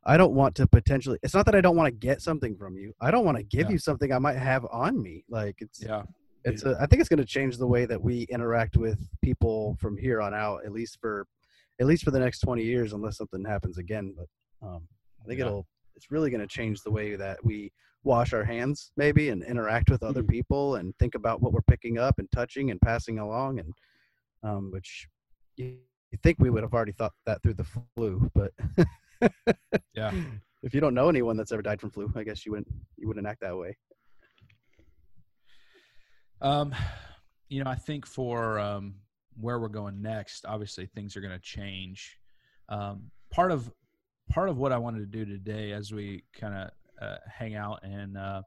I 0.05 0.17
don't 0.17 0.35
want 0.35 0.55
to 0.57 0.67
potentially. 0.67 1.19
It's 1.23 1.35
not 1.35 1.47
that 1.47 1.55
I 1.55 1.61
don't 1.61 1.77
want 1.77 1.87
to 1.87 2.07
get 2.07 2.21
something 2.21 2.57
from 2.57 2.77
you. 2.77 2.93
I 3.01 3.11
don't 3.11 3.25
want 3.25 3.39
to 3.39 3.45
give 3.45 3.67
yeah. 3.67 3.73
you 3.73 3.79
something 3.79 4.13
I 4.13 4.19
might 4.19 4.37
have 4.37 4.67
on 4.71 5.01
me. 5.01 5.25
Like 5.29 5.57
it's, 5.61 5.83
yeah, 5.83 6.03
it's. 6.45 6.65
A, 6.65 6.77
I 6.81 6.87
think 6.87 7.01
it's 7.01 7.09
going 7.09 7.19
to 7.19 7.25
change 7.25 7.57
the 7.57 7.67
way 7.67 7.87
that 7.87 8.01
we 8.01 8.23
interact 8.23 8.77
with 8.77 8.99
people 9.23 9.77
from 9.81 9.97
here 9.97 10.21
on 10.21 10.35
out. 10.35 10.65
At 10.65 10.73
least 10.73 10.99
for, 11.01 11.27
at 11.81 11.87
least 11.87 12.05
for 12.05 12.11
the 12.11 12.19
next 12.19 12.41
twenty 12.41 12.65
years, 12.65 12.93
unless 12.93 13.17
something 13.17 13.45
happens 13.45 13.79
again. 13.79 14.15
But 14.17 14.67
um, 14.67 14.89
I 15.23 15.29
think 15.29 15.39
yeah. 15.39 15.47
it'll. 15.47 15.67
It's 15.97 16.11
really 16.11 16.29
going 16.29 16.41
to 16.41 16.49
change 16.49 16.81
the 16.83 16.91
way 16.91 17.15
that 17.15 17.39
we 17.45 17.71
wash 18.05 18.35
our 18.35 18.45
hands 18.45 18.93
maybe 18.97 19.31
and 19.31 19.43
interact 19.43 19.91
with 19.91 20.03
other 20.03 20.23
mm-hmm. 20.23 20.31
people 20.33 20.77
and 20.77 20.95
think 20.99 21.15
about 21.15 21.41
what 21.41 21.53
we're 21.53 21.63
picking 21.63 21.99
up 21.99 22.19
and 22.19 22.31
touching 22.31 22.71
and 22.71 22.81
passing 22.81 23.19
along 23.19 23.59
and 23.59 23.73
um, 24.43 24.71
which 24.71 25.09
you, 25.57 25.79
you 26.13 26.19
think 26.23 26.37
we 26.39 26.51
would 26.51 26.63
have 26.63 26.75
already 26.75 26.93
thought 26.93 27.13
that 27.25 27.43
through 27.43 27.55
the 27.55 27.67
flu 27.97 28.31
but 28.35 28.53
yeah. 29.95 30.13
if 30.63 30.75
you 30.75 30.81
don't 30.81 30.95
know 30.95 31.09
anyone 31.09 31.37
that's 31.37 31.51
ever 31.51 31.63
died 31.63 31.81
from 31.81 31.91
flu 31.91 32.13
i 32.15 32.23
guess 32.23 32.45
you 32.45 32.53
wouldn't 32.53 32.69
you 32.97 33.09
wouldn't 33.09 33.27
act 33.27 33.41
that 33.41 33.57
way. 33.57 33.77
Um 36.41 36.75
you 37.49 37.65
know 37.65 37.71
i 37.71 37.75
think 37.75 38.07
for 38.07 38.59
um 38.59 38.97
where 39.41 39.59
we're 39.59 39.69
going 39.69 40.01
next 40.01 40.45
obviously 40.47 40.87
things 40.95 41.17
are 41.17 41.21
going 41.21 41.33
to 41.33 41.41
change. 41.41 42.19
Um 42.69 43.11
part 43.31 43.51
of 43.51 43.73
part 44.31 44.49
of 44.49 44.59
what 44.59 44.73
i 44.73 44.79
wanted 44.79 45.01
to 45.01 45.07
do 45.07 45.25
today 45.25 45.73
as 45.73 45.93
we 45.93 46.23
kind 46.39 46.55
of 46.55 46.71
uh, 47.01 47.17
hang 47.27 47.55
out 47.55 47.81
and 47.83 48.17
uh, 48.17 48.43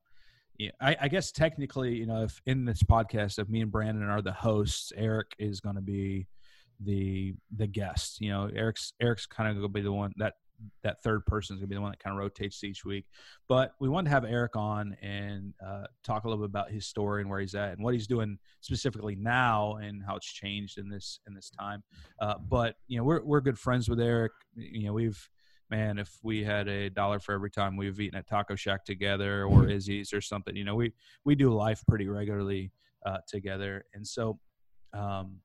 yeah, 0.57 0.71
I, 0.81 0.95
I, 1.01 1.07
guess 1.07 1.31
technically, 1.31 1.93
you 1.95 2.07
know, 2.07 2.23
if 2.23 2.41
in 2.47 2.65
this 2.65 2.81
podcast, 2.81 3.37
if 3.37 3.47
me 3.47 3.61
and 3.61 3.71
Brandon 3.71 4.09
are 4.09 4.23
the 4.23 4.31
hosts, 4.31 4.91
Eric 4.95 5.27
is 5.37 5.59
going 5.59 5.75
to 5.75 5.81
be 5.81 6.27
the 6.79 7.35
the 7.55 7.67
guest. 7.67 8.19
You 8.21 8.29
know, 8.31 8.49
Eric's 8.53 8.93
Eric's 8.99 9.27
kind 9.27 9.49
of 9.49 9.55
going 9.55 9.67
to 9.67 9.73
be 9.73 9.81
the 9.81 9.91
one 9.91 10.13
that 10.17 10.33
that 10.81 11.03
third 11.03 11.23
person 11.27 11.55
is 11.55 11.59
going 11.59 11.67
to 11.67 11.69
be 11.69 11.75
the 11.75 11.81
one 11.81 11.91
that 11.91 11.99
kind 11.99 12.15
of 12.15 12.19
rotates 12.19 12.63
each 12.63 12.83
week. 12.83 13.05
But 13.47 13.73
we 13.79 13.89
wanted 13.89 14.05
to 14.05 14.15
have 14.15 14.25
Eric 14.25 14.55
on 14.55 14.97
and 15.03 15.53
uh, 15.63 15.83
talk 16.03 16.23
a 16.23 16.27
little 16.27 16.43
bit 16.43 16.49
about 16.49 16.71
his 16.71 16.87
story 16.87 17.21
and 17.21 17.29
where 17.29 17.39
he's 17.39 17.53
at 17.53 17.73
and 17.73 17.83
what 17.83 17.93
he's 17.93 18.07
doing 18.07 18.39
specifically 18.61 19.15
now 19.15 19.75
and 19.75 20.03
how 20.03 20.15
it's 20.15 20.31
changed 20.31 20.79
in 20.79 20.89
this 20.89 21.19
in 21.27 21.35
this 21.35 21.51
time. 21.51 21.83
Uh, 22.19 22.35
but 22.49 22.75
you 22.87 22.97
know, 22.97 23.03
we're 23.03 23.23
we're 23.23 23.41
good 23.41 23.59
friends 23.59 23.87
with 23.87 23.99
Eric. 23.99 24.31
You 24.55 24.87
know, 24.87 24.93
we've 24.93 25.29
man, 25.69 25.97
if 25.97 26.17
we 26.23 26.43
had 26.43 26.67
a 26.67 26.89
dollar 26.89 27.19
for 27.19 27.33
every 27.33 27.51
time 27.51 27.75
we've 27.75 27.99
eaten 27.99 28.17
at 28.17 28.27
Taco 28.27 28.55
Shack 28.55 28.85
together 28.85 29.45
or 29.45 29.67
Izzy's 29.69 30.13
or 30.13 30.21
something, 30.21 30.55
you 30.55 30.63
know, 30.63 30.75
we 30.75 30.93
we 31.25 31.35
do 31.35 31.49
life 31.49 31.83
pretty 31.87 32.07
regularly 32.07 32.71
uh, 33.05 33.17
together, 33.27 33.85
and 33.93 34.05
so. 34.05 34.39
Um, 34.93 35.39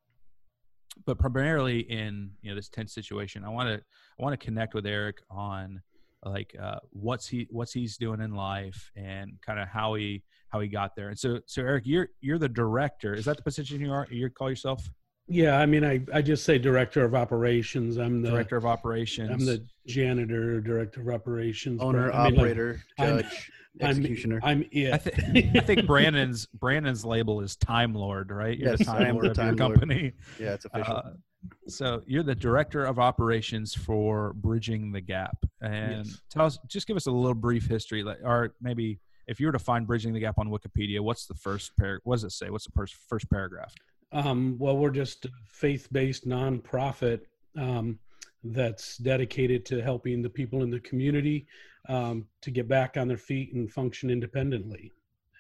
but 1.07 1.19
primarily 1.19 1.81
in 1.81 2.31
you 2.43 2.51
know 2.51 2.55
this 2.55 2.69
tense 2.69 2.93
situation, 2.93 3.45
I 3.45 3.49
want 3.49 3.69
to 3.69 3.77
I 3.77 4.23
want 4.23 4.39
to 4.39 4.45
connect 4.45 4.75
with 4.75 4.87
Eric 4.87 5.23
on 5.31 5.81
like 6.25 6.55
uh, 6.61 6.79
what's 6.91 7.27
he 7.27 7.49
what's 7.51 7.73
he's 7.73 7.97
doing 7.97 8.21
in 8.21 8.35
life 8.35 8.91
and 8.97 9.39
kind 9.45 9.59
of 9.59 9.69
how 9.69 9.95
he 9.95 10.23
how 10.49 10.61
he 10.61 10.69
got 10.69 10.95
there. 10.95 11.09
And 11.09 11.19
so 11.19 11.41
so 11.47 11.63
Eric, 11.63 11.85
you're 11.87 12.09
you're 12.21 12.39
the 12.39 12.49
director. 12.49 13.15
Is 13.15 13.25
that 13.25 13.37
the 13.37 13.43
position 13.43 13.81
you 13.81 13.93
are 13.93 14.07
you 14.11 14.29
call 14.31 14.51
yourself? 14.51 14.89
Yeah, 15.33 15.59
I 15.59 15.65
mean, 15.65 15.83
I, 15.83 16.03
I 16.13 16.21
just 16.21 16.45
say 16.45 16.59
director 16.59 17.05
of 17.05 17.15
operations. 17.15 17.97
I'm 17.97 18.21
the 18.21 18.31
director 18.31 18.57
of 18.57 18.67
operations. 18.67 19.31
I'm 19.31 19.47
the 19.47 19.65
janitor, 19.87 20.61
director 20.61 21.01
of 21.01 21.09
operations, 21.09 21.81
owner, 21.81 22.13
I 22.13 22.29
mean, 22.29 22.39
operator, 22.39 22.83
like, 22.99 23.23
judge. 23.25 23.51
I'm, 23.81 23.89
executioner. 23.89 24.41
I'm, 24.43 24.59
I'm 24.59 24.69
it. 24.71 24.93
I, 24.93 24.99
th- 24.99 25.57
I, 25.57 25.61
think 25.61 25.87
Brandon's 25.87 26.47
Brandon's 26.53 27.07
label 27.07 27.41
is 27.41 27.57
Time 27.57 27.95
Lord, 27.95 28.31
right? 28.31 28.59
You're 28.59 28.73
yes, 28.73 28.81
the 28.81 28.85
Time 28.85 29.15
Lord 29.15 29.27
of 29.29 29.37
time 29.37 29.47
your 29.47 29.57
company. 29.57 30.13
Yeah, 30.39 30.53
it's 30.53 30.67
official. 30.67 30.97
Uh, 30.97 31.11
so 31.67 32.03
you're 32.07 32.23
the 32.23 32.35
director 32.35 32.85
of 32.85 32.99
operations 32.99 33.75
for 33.75 34.35
Bridging 34.35 34.93
the 34.93 35.01
Gap, 35.01 35.39
and 35.63 36.05
yes. 36.05 36.21
tell 36.29 36.45
us, 36.45 36.59
just 36.67 36.87
give 36.87 36.99
us 36.99 37.07
a 37.07 37.11
little 37.11 37.35
brief 37.35 37.67
history, 37.67 38.03
like, 38.03 38.19
or 38.23 38.55
maybe 38.61 39.01
if 39.27 39.41
you 39.41 39.47
were 39.47 39.53
to 39.53 39.59
find 39.59 39.87
Bridging 39.87 40.13
the 40.13 40.21
Gap 40.21 40.35
on 40.39 40.51
Wikipedia, 40.51 41.01
what's 41.01 41.25
the 41.25 41.35
first 41.35 41.73
par? 41.79 42.01
What 42.05 42.17
does 42.17 42.25
it 42.25 42.33
say? 42.33 42.51
What's 42.51 42.67
the 42.67 42.73
first 42.73 42.97
first 43.09 43.31
paragraph? 43.31 43.73
Um, 44.13 44.57
well, 44.59 44.77
we're 44.77 44.91
just 44.91 45.25
a 45.25 45.31
faith-based 45.47 46.29
nonprofit 46.29 47.21
um, 47.57 47.99
that's 48.45 48.99
dedicated 48.99 49.65
to 49.67 49.83
helping 49.83 50.23
the 50.23 50.31
people 50.31 50.63
in 50.63 50.71
the 50.71 50.81
community 50.81 51.47
um, 51.89 52.27
to 52.43 52.51
get 52.51 52.69
back 52.69 52.97
on 52.97 53.09
their 53.09 53.17
feet 53.17 53.55
and 53.55 53.73
function 53.73 54.11
independently. 54.11 54.93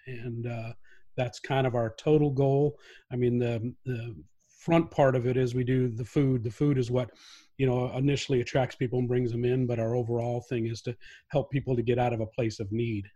And 0.06 0.46
uh, 0.46 0.72
that's 1.16 1.38
kind 1.38 1.66
of 1.66 1.74
our 1.74 1.94
total 1.98 2.30
goal. 2.30 2.78
I 3.12 3.16
mean, 3.16 3.38
the, 3.38 3.74
the 3.84 4.14
front 4.48 4.90
part 4.90 5.16
of 5.16 5.26
it 5.26 5.36
is 5.36 5.54
we 5.54 5.64
do 5.64 5.88
the 5.88 6.04
food. 6.04 6.44
The 6.44 6.50
food 6.50 6.78
is 6.78 6.90
what 6.90 7.10
you 7.58 7.66
know 7.66 7.92
initially 7.96 8.40
attracts 8.40 8.76
people 8.76 8.98
and 8.98 9.08
brings 9.08 9.30
them 9.30 9.44
in, 9.44 9.66
but 9.66 9.78
our 9.78 9.94
overall 9.94 10.40
thing 10.40 10.66
is 10.66 10.80
to 10.82 10.96
help 11.28 11.50
people 11.50 11.76
to 11.76 11.82
get 11.82 11.98
out 11.98 12.12
of 12.12 12.20
a 12.20 12.26
place 12.26 12.60
of 12.60 12.72
need. 12.72 13.08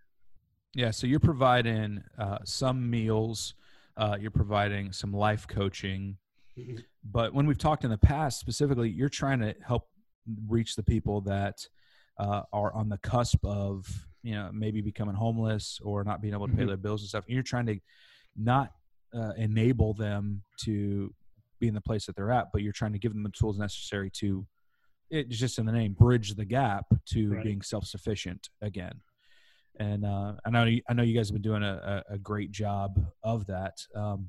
Yeah, 0.75 0.91
so 0.91 1.07
you're 1.07 1.21
providing 1.21 2.03
uh, 2.19 2.39
some 2.45 2.91
meals, 2.91 3.55
uh, 3.97 4.17
you're 4.21 4.31
providing 4.31 4.93
some 4.93 5.13
life 5.13 5.47
coaching, 5.49 6.17
mm-hmm. 6.59 6.77
but 7.05 7.33
when 7.35 7.47
we've 7.47 7.59
talked 7.59 7.85
in 7.85 7.91
the 7.91 7.99
past, 7.99 8.41
specifically, 8.41 8.91
you're 8.91 9.09
trying 9.09 9.41
to 9.41 9.55
help 9.67 9.89
reach 10.49 10.77
the 10.77 10.83
people 10.83 11.21
that 11.23 11.67
uh, 12.19 12.43
are 12.53 12.73
on 12.75 12.89
the 12.89 12.99
cusp 12.99 13.45
of 13.45 13.87
you 14.23 14.35
know 14.35 14.51
maybe 14.53 14.81
becoming 14.81 15.15
homeless 15.15 15.79
or 15.85 16.03
not 16.03 16.21
being 16.21 16.35
able 16.35 16.47
to 16.47 16.53
pay 16.53 16.61
mm-hmm. 16.61 16.69
their 16.69 16.77
bills 16.77 17.03
and 17.03 17.09
stuff 17.09 17.25
and 17.27 17.35
you're 17.35 17.43
trying 17.43 17.67
to 17.67 17.79
not 18.37 18.73
uh, 19.15 19.33
enable 19.37 19.95
them 19.95 20.43
to 20.59 21.15
be 21.61 21.69
in 21.69 21.75
the 21.75 21.81
place 21.81 22.07
that 22.07 22.17
they're 22.17 22.33
at 22.33 22.47
but 22.53 22.63
you're 22.63 22.73
trying 22.73 22.93
to 22.93 22.99
give 22.99 23.13
them 23.13 23.23
the 23.23 23.31
tools 23.31 23.59
necessary 23.59 24.11
to 24.11 24.47
it's 25.11 25.39
just 25.39 25.59
in 25.59 25.67
the 25.67 25.73
name 25.73 25.93
bridge 25.93 26.35
the 26.35 26.45
gap 26.45 26.87
to 27.07 27.31
right. 27.31 27.45
being 27.45 27.63
self-sufficient 27.63 28.49
again 28.63 29.01
and 29.79 30.05
uh, 30.05 30.35
I 30.45 30.51
know 30.51 30.67
I 30.89 30.95
know 30.95 31.03
you 31.03 31.15
guys 31.15 31.29
have 31.29 31.35
been 31.35 31.43
doing 31.43 31.63
a, 31.63 32.03
a 32.09 32.19
great 32.19 32.51
job 32.51 32.99
of 33.23 33.47
that. 33.47 33.79
Um, 33.95 34.29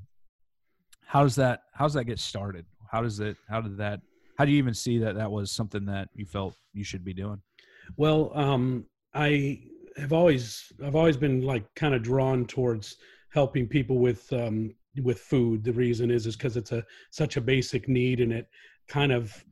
how 1.04 1.22
does 1.22 1.36
that 1.36 1.62
how 1.72 1.86
does 1.86 1.94
that 1.94 2.04
get 2.04 2.18
started? 2.18 2.66
How 2.90 3.02
does 3.02 3.20
it 3.20 3.36
how 3.48 3.60
did 3.60 3.76
that 3.78 4.00
how 4.38 4.44
do 4.44 4.52
you 4.52 4.58
even 4.58 4.74
see 4.74 4.98
that 4.98 5.16
that 5.16 5.30
was 5.30 5.50
something 5.50 5.84
that 5.86 6.08
you 6.14 6.26
felt 6.26 6.54
you 6.72 6.84
should 6.84 7.04
be 7.04 7.14
doing? 7.14 7.40
Well, 7.96 8.30
um, 8.34 8.84
I 9.14 9.62
have 9.96 10.12
always 10.12 10.72
I've 10.84 10.94
always 10.94 11.16
been 11.16 11.42
like 11.42 11.64
kind 11.74 11.94
of 11.94 12.02
drawn 12.02 12.46
towards 12.46 12.96
helping 13.30 13.66
people 13.66 13.98
with 13.98 14.32
um, 14.32 14.74
with 15.02 15.20
food. 15.20 15.64
The 15.64 15.72
reason 15.72 16.10
is 16.10 16.26
is 16.26 16.36
because 16.36 16.56
it's 16.56 16.72
a 16.72 16.84
such 17.10 17.36
a 17.36 17.40
basic 17.40 17.88
need, 17.88 18.20
and 18.20 18.32
it 18.32 18.48
kind 18.86 19.12
of 19.12 19.44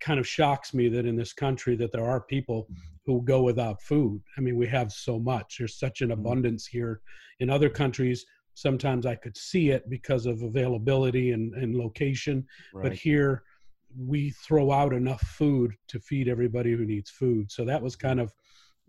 kind 0.00 0.20
of 0.20 0.26
shocks 0.26 0.72
me 0.72 0.88
that 0.88 1.06
in 1.06 1.16
this 1.16 1.32
country 1.32 1.76
that 1.76 1.92
there 1.92 2.04
are 2.04 2.20
people 2.20 2.68
who 3.08 3.22
go 3.22 3.40
without 3.40 3.80
food. 3.80 4.20
I 4.36 4.42
mean, 4.42 4.58
we 4.58 4.66
have 4.66 4.92
so 4.92 5.18
much. 5.18 5.56
There's 5.56 5.78
such 5.78 6.02
an 6.02 6.10
mm-hmm. 6.10 6.20
abundance 6.20 6.66
here. 6.66 7.00
In 7.40 7.48
other 7.48 7.70
countries, 7.70 8.26
sometimes 8.52 9.06
I 9.06 9.14
could 9.14 9.34
see 9.34 9.70
it 9.70 9.88
because 9.88 10.26
of 10.26 10.42
availability 10.42 11.30
and, 11.30 11.54
and 11.54 11.74
location, 11.74 12.46
right. 12.74 12.82
but 12.82 12.92
here 12.92 13.44
we 13.96 14.28
throw 14.28 14.70
out 14.70 14.92
enough 14.92 15.22
food 15.22 15.72
to 15.86 15.98
feed 16.00 16.28
everybody 16.28 16.72
who 16.72 16.84
needs 16.84 17.08
food. 17.08 17.50
So 17.50 17.64
that 17.64 17.80
was 17.80 17.96
kind 17.96 18.20
of 18.20 18.34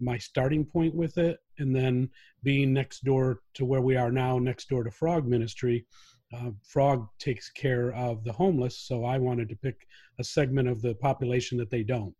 my 0.02 0.18
starting 0.18 0.66
point 0.66 0.94
with 0.94 1.18
it. 1.18 1.38
And 1.60 1.74
then 1.74 2.10
being 2.44 2.74
next 2.74 3.06
door 3.06 3.40
to 3.54 3.64
where 3.64 3.82
we 3.82 3.96
are 3.96 4.12
now, 4.12 4.38
next 4.38 4.68
door 4.68 4.84
to 4.84 4.92
Frog 4.92 5.28
Ministry, 5.28 5.86
uh, 6.34 6.52
Frog 6.62 7.08
takes 7.20 7.50
care 7.52 7.94
of 7.94 8.26
the 8.26 8.34
homeless. 8.34 8.78
So 8.80 9.06
I 9.06 9.18
wanted 9.18 9.48
to 9.48 9.56
pick 9.56 9.88
a 10.20 10.26
segment 10.26 10.68
of 10.68 10.82
the 10.82 10.96
population 10.96 11.58
that 11.60 11.70
they 11.70 11.84
don't. 11.84 12.14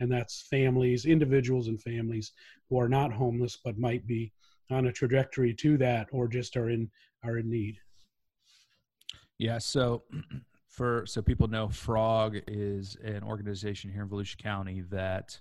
And 0.00 0.10
that's 0.10 0.46
families, 0.48 1.04
individuals, 1.04 1.68
and 1.68 1.80
families 1.80 2.32
who 2.68 2.80
are 2.80 2.88
not 2.88 3.12
homeless 3.12 3.58
but 3.64 3.78
might 3.78 4.06
be 4.06 4.32
on 4.70 4.86
a 4.86 4.92
trajectory 4.92 5.54
to 5.54 5.76
that 5.78 6.08
or 6.12 6.28
just 6.28 6.56
are 6.56 6.70
in 6.70 6.90
are 7.24 7.38
in 7.38 7.50
need. 7.50 7.76
Yeah. 9.38 9.58
So 9.58 10.04
for 10.72 11.04
so 11.06 11.20
people 11.22 11.46
know 11.46 11.68
frog 11.68 12.38
is 12.48 12.96
an 13.04 13.22
organization 13.22 13.92
here 13.92 14.02
in 14.02 14.08
volusia 14.08 14.38
county 14.38 14.82
that 14.90 15.38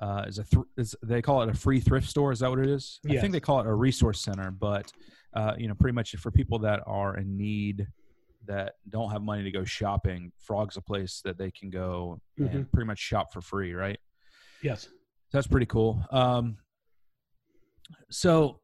uh, 0.00 0.24
is 0.26 0.38
a 0.38 0.44
th- 0.44 0.64
is, 0.76 0.96
they 1.02 1.22
call 1.22 1.42
it 1.42 1.48
a 1.48 1.54
free 1.54 1.78
thrift 1.80 2.08
store 2.08 2.32
is 2.32 2.40
that 2.40 2.50
what 2.50 2.58
it 2.58 2.68
is 2.68 2.98
yes. 3.04 3.18
i 3.18 3.20
think 3.20 3.32
they 3.32 3.40
call 3.40 3.60
it 3.60 3.66
a 3.66 3.72
resource 3.72 4.20
center 4.20 4.50
but 4.50 4.90
uh, 5.34 5.52
you 5.56 5.68
know 5.68 5.74
pretty 5.74 5.94
much 5.94 6.16
for 6.16 6.30
people 6.30 6.58
that 6.58 6.80
are 6.86 7.16
in 7.16 7.36
need 7.36 7.86
that 8.46 8.74
don't 8.88 9.10
have 9.10 9.22
money 9.22 9.42
to 9.42 9.50
go 9.50 9.64
shopping 9.64 10.32
frog's 10.38 10.76
a 10.76 10.80
place 10.80 11.20
that 11.24 11.38
they 11.38 11.50
can 11.50 11.70
go 11.70 12.20
mm-hmm. 12.38 12.56
and 12.56 12.72
pretty 12.72 12.86
much 12.86 12.98
shop 12.98 13.32
for 13.32 13.40
free 13.40 13.72
right? 13.74 13.98
Yes. 14.62 14.88
That's 15.32 15.46
pretty 15.46 15.66
cool. 15.66 16.04
Um, 16.10 16.56
so 18.10 18.60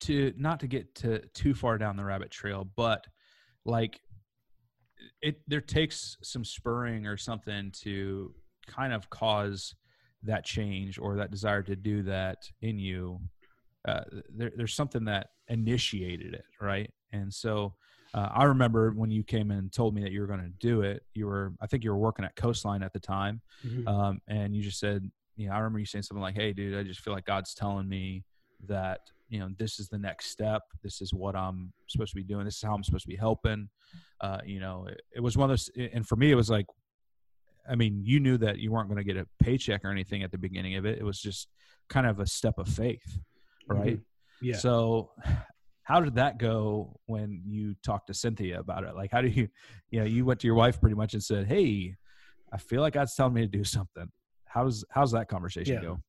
to 0.00 0.32
not 0.36 0.60
to 0.60 0.66
get 0.66 0.94
to 0.96 1.20
too 1.34 1.54
far 1.54 1.78
down 1.78 1.96
the 1.96 2.04
rabbit 2.04 2.30
trail 2.30 2.68
but 2.76 3.06
like 3.64 4.00
it 5.20 5.40
there 5.46 5.60
takes 5.60 6.16
some 6.22 6.44
spurring 6.44 7.06
or 7.06 7.16
something 7.16 7.70
to 7.82 8.34
kind 8.66 8.92
of 8.92 9.08
cause 9.10 9.74
that 10.22 10.44
change 10.44 10.98
or 10.98 11.16
that 11.16 11.30
desire 11.30 11.62
to 11.62 11.76
do 11.76 12.02
that 12.02 12.38
in 12.60 12.78
you. 12.78 13.20
Uh, 13.86 14.02
there, 14.36 14.52
there's 14.56 14.74
something 14.74 15.04
that 15.04 15.28
initiated 15.48 16.34
it 16.34 16.44
right? 16.60 16.90
And 17.12 17.32
so 17.32 17.74
uh, 18.14 18.28
i 18.34 18.44
remember 18.44 18.90
when 18.90 19.10
you 19.10 19.22
came 19.22 19.50
in 19.50 19.58
and 19.58 19.72
told 19.72 19.94
me 19.94 20.02
that 20.02 20.12
you 20.12 20.20
were 20.20 20.26
going 20.26 20.40
to 20.40 20.52
do 20.60 20.82
it 20.82 21.02
you 21.14 21.26
were 21.26 21.52
i 21.60 21.66
think 21.66 21.84
you 21.84 21.90
were 21.90 21.98
working 21.98 22.24
at 22.24 22.34
coastline 22.36 22.82
at 22.82 22.92
the 22.92 23.00
time 23.00 23.40
mm-hmm. 23.66 23.86
um, 23.88 24.20
and 24.28 24.54
you 24.54 24.62
just 24.62 24.78
said 24.78 25.08
you 25.36 25.48
know 25.48 25.54
i 25.54 25.58
remember 25.58 25.78
you 25.78 25.86
saying 25.86 26.02
something 26.02 26.22
like 26.22 26.34
hey 26.34 26.52
dude 26.52 26.78
i 26.78 26.82
just 26.82 27.00
feel 27.00 27.12
like 27.12 27.24
god's 27.24 27.54
telling 27.54 27.88
me 27.88 28.24
that 28.66 29.00
you 29.32 29.38
know 29.38 29.48
this 29.58 29.80
is 29.80 29.88
the 29.88 29.98
next 29.98 30.26
step. 30.26 30.62
This 30.82 31.00
is 31.00 31.14
what 31.14 31.34
i'm 31.34 31.72
supposed 31.88 32.10
to 32.10 32.16
be 32.16 32.22
doing. 32.22 32.44
This 32.44 32.56
is 32.56 32.62
how 32.62 32.74
i'm 32.74 32.84
supposed 32.84 33.04
to 33.04 33.08
be 33.08 33.16
helping. 33.16 33.68
Uh, 34.20 34.38
you 34.44 34.60
know 34.60 34.86
it, 34.88 35.00
it, 35.16 35.20
was 35.20 35.36
one 35.36 35.50
of 35.50 35.56
those 35.56 35.70
and 35.92 36.06
for 36.06 36.16
me 36.16 36.30
it 36.30 36.34
was 36.34 36.48
like 36.48 36.66
i 37.68 37.74
mean 37.74 38.00
you 38.04 38.20
knew 38.20 38.36
that 38.38 38.58
you 38.58 38.70
weren't 38.70 38.88
going 38.88 38.98
to 38.98 39.04
get 39.04 39.16
a 39.16 39.26
paycheck 39.42 39.84
or 39.84 39.90
anything 39.90 40.22
at 40.22 40.30
the 40.30 40.38
beginning 40.38 40.76
of 40.76 40.84
it. 40.84 40.98
It 40.98 41.04
was 41.04 41.18
just 41.18 41.48
kind 41.88 42.06
of 42.06 42.20
a 42.20 42.26
step 42.26 42.58
of 42.58 42.68
faith 42.68 43.18
right? 43.66 43.94
Mm-hmm. 43.94 44.46
yeah. 44.46 44.56
So 44.56 45.10
how 45.84 46.00
did 46.00 46.14
that 46.14 46.38
go 46.38 46.98
when 47.06 47.42
you 47.46 47.74
talked 47.84 48.06
to 48.06 48.14
cynthia 48.14 48.58
about 48.58 48.84
it 48.84 48.94
like 48.94 49.10
how 49.10 49.20
do 49.20 49.28
you 49.28 49.48
you 49.90 50.00
know 50.00 50.06
you 50.06 50.24
went 50.24 50.40
to 50.40 50.46
your 50.46 50.56
wife 50.56 50.80
pretty 50.80 50.96
much 50.96 51.14
and 51.14 51.22
said 51.22 51.46
hey 51.46 51.94
i 52.52 52.56
feel 52.56 52.80
like 52.80 52.94
god's 52.94 53.14
telling 53.14 53.34
me 53.34 53.42
to 53.42 53.46
do 53.46 53.64
something 53.64 54.10
how's 54.46 54.84
how's 54.90 55.12
that 55.12 55.28
conversation 55.28 55.74
yeah. 55.74 55.80
go 55.80 56.00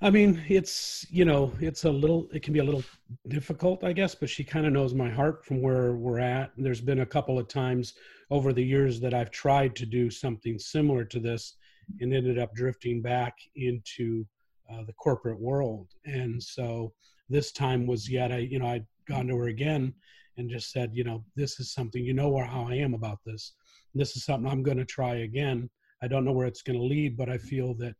I 0.00 0.10
mean, 0.10 0.42
it's 0.48 1.06
you 1.08 1.24
know, 1.24 1.52
it's 1.60 1.84
a 1.84 1.90
little, 1.90 2.28
it 2.32 2.42
can 2.42 2.52
be 2.52 2.58
a 2.58 2.64
little 2.64 2.84
difficult, 3.28 3.84
I 3.84 3.92
guess. 3.92 4.14
But 4.14 4.28
she 4.28 4.44
kind 4.44 4.66
of 4.66 4.72
knows 4.72 4.92
my 4.92 5.08
heart 5.08 5.44
from 5.44 5.62
where 5.62 5.94
we're 5.94 6.18
at. 6.18 6.52
There's 6.58 6.80
been 6.80 7.00
a 7.00 7.06
couple 7.06 7.38
of 7.38 7.48
times 7.48 7.94
over 8.30 8.52
the 8.52 8.62
years 8.62 9.00
that 9.00 9.14
I've 9.14 9.30
tried 9.30 9.74
to 9.76 9.86
do 9.86 10.10
something 10.10 10.58
similar 10.58 11.04
to 11.04 11.20
this, 11.20 11.56
and 12.00 12.12
ended 12.12 12.38
up 12.38 12.54
drifting 12.54 13.00
back 13.00 13.34
into 13.56 14.26
uh, 14.70 14.82
the 14.86 14.92
corporate 14.94 15.40
world. 15.40 15.88
And 16.04 16.42
so 16.42 16.92
this 17.28 17.52
time 17.52 17.86
was 17.86 18.10
yet 18.10 18.32
I, 18.32 18.38
you 18.38 18.58
know, 18.58 18.66
I'd 18.66 18.86
gone 19.08 19.26
to 19.28 19.36
her 19.36 19.48
again, 19.48 19.94
and 20.36 20.50
just 20.50 20.70
said, 20.72 20.90
you 20.92 21.04
know, 21.04 21.24
this 21.36 21.60
is 21.60 21.72
something, 21.72 22.04
you 22.04 22.14
know, 22.14 22.28
where 22.28 22.44
how 22.44 22.66
I 22.68 22.74
am 22.74 22.94
about 22.94 23.18
this. 23.24 23.52
This 23.94 24.16
is 24.16 24.24
something 24.24 24.50
I'm 24.50 24.62
going 24.62 24.78
to 24.78 24.84
try 24.84 25.16
again. 25.16 25.70
I 26.02 26.08
don't 26.08 26.24
know 26.24 26.32
where 26.32 26.46
it's 26.46 26.62
going 26.62 26.78
to 26.78 26.84
lead, 26.84 27.16
but 27.16 27.28
I 27.28 27.38
feel 27.38 27.74
that 27.74 27.94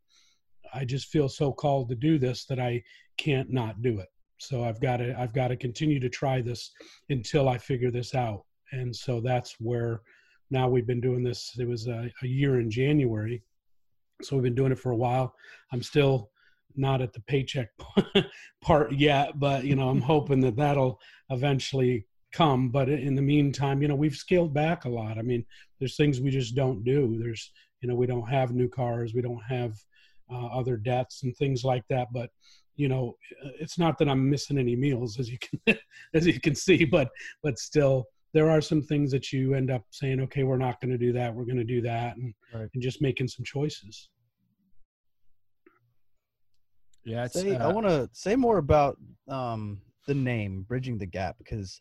I 0.72 0.84
just 0.84 1.08
feel 1.08 1.28
so 1.28 1.52
called 1.52 1.88
to 1.88 1.94
do 1.94 2.18
this 2.18 2.44
that 2.46 2.58
I 2.58 2.82
can't 3.16 3.52
not 3.52 3.82
do 3.82 4.00
it. 4.00 4.08
So 4.38 4.64
I've 4.64 4.80
got 4.80 4.96
to 4.96 5.18
I've 5.18 5.32
got 5.32 5.48
to 5.48 5.56
continue 5.56 6.00
to 6.00 6.08
try 6.08 6.42
this 6.42 6.72
until 7.08 7.48
I 7.48 7.58
figure 7.58 7.90
this 7.90 8.14
out. 8.14 8.44
And 8.72 8.94
so 8.94 9.20
that's 9.20 9.54
where 9.60 10.02
now 10.50 10.68
we've 10.68 10.86
been 10.86 11.00
doing 11.00 11.22
this. 11.22 11.56
It 11.58 11.68
was 11.68 11.86
a, 11.86 12.10
a 12.22 12.26
year 12.26 12.58
in 12.58 12.70
January, 12.70 13.42
so 14.22 14.36
we've 14.36 14.42
been 14.42 14.54
doing 14.54 14.72
it 14.72 14.78
for 14.78 14.90
a 14.90 14.96
while. 14.96 15.34
I'm 15.72 15.82
still 15.82 16.30
not 16.76 17.00
at 17.00 17.12
the 17.12 17.20
paycheck 17.22 17.68
part 18.62 18.92
yet, 18.92 19.38
but 19.38 19.64
you 19.64 19.76
know 19.76 19.88
I'm 19.88 20.00
hoping 20.12 20.40
that 20.40 20.56
that'll 20.56 21.00
eventually 21.30 22.06
come. 22.32 22.70
But 22.70 22.88
in 22.88 23.14
the 23.14 23.22
meantime, 23.22 23.82
you 23.82 23.88
know 23.88 23.94
we've 23.94 24.16
scaled 24.16 24.54
back 24.54 24.84
a 24.84 24.90
lot. 24.90 25.18
I 25.18 25.22
mean, 25.22 25.44
there's 25.78 25.96
things 25.96 26.20
we 26.20 26.30
just 26.30 26.54
don't 26.54 26.84
do. 26.84 27.18
There's 27.20 27.52
you 27.80 27.88
know 27.88 27.94
we 27.94 28.06
don't 28.06 28.28
have 28.28 28.52
new 28.52 28.68
cars, 28.68 29.14
we 29.14 29.22
don't 29.22 29.42
have 29.48 29.74
uh, 30.30 30.46
other 30.46 30.76
debts 30.76 31.22
and 31.22 31.36
things 31.36 31.64
like 31.64 31.84
that. 31.88 32.08
But 32.12 32.30
you 32.76 32.88
know, 32.88 33.16
it's 33.60 33.78
not 33.78 33.98
that 33.98 34.08
I'm 34.08 34.28
missing 34.28 34.58
any 34.58 34.74
meals 34.74 35.18
as 35.18 35.30
you 35.30 35.38
can 35.38 35.78
as 36.14 36.26
you 36.26 36.40
can 36.40 36.54
see, 36.54 36.84
but 36.84 37.10
but 37.42 37.58
still 37.58 38.06
there 38.32 38.50
are 38.50 38.60
some 38.60 38.82
things 38.82 39.12
that 39.12 39.32
you 39.32 39.54
end 39.54 39.70
up 39.70 39.84
saying, 39.90 40.20
okay, 40.20 40.42
we're 40.42 40.58
not 40.58 40.80
going 40.80 40.90
to 40.90 40.98
do 40.98 41.12
that, 41.12 41.32
we're 41.32 41.44
going 41.44 41.56
to 41.56 41.64
do 41.64 41.80
that, 41.82 42.16
and 42.16 42.34
right. 42.52 42.68
and 42.74 42.82
just 42.82 43.00
making 43.00 43.28
some 43.28 43.44
choices. 43.44 44.08
Yeah, 47.04 47.26
say, 47.26 47.54
uh, 47.54 47.68
I 47.68 47.72
want 47.72 47.86
to 47.86 48.08
say 48.12 48.34
more 48.36 48.58
about 48.58 48.98
um, 49.28 49.80
the 50.06 50.14
name 50.14 50.64
"Bridging 50.68 50.98
the 50.98 51.06
Gap" 51.06 51.36
because 51.38 51.80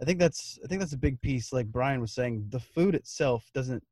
I 0.00 0.04
think 0.04 0.18
that's 0.18 0.58
I 0.64 0.68
think 0.68 0.80
that's 0.80 0.94
a 0.94 0.98
big 0.98 1.20
piece. 1.20 1.52
Like 1.52 1.66
Brian 1.66 2.00
was 2.00 2.12
saying, 2.12 2.46
the 2.50 2.60
food 2.60 2.94
itself 2.94 3.44
doesn't 3.54 3.82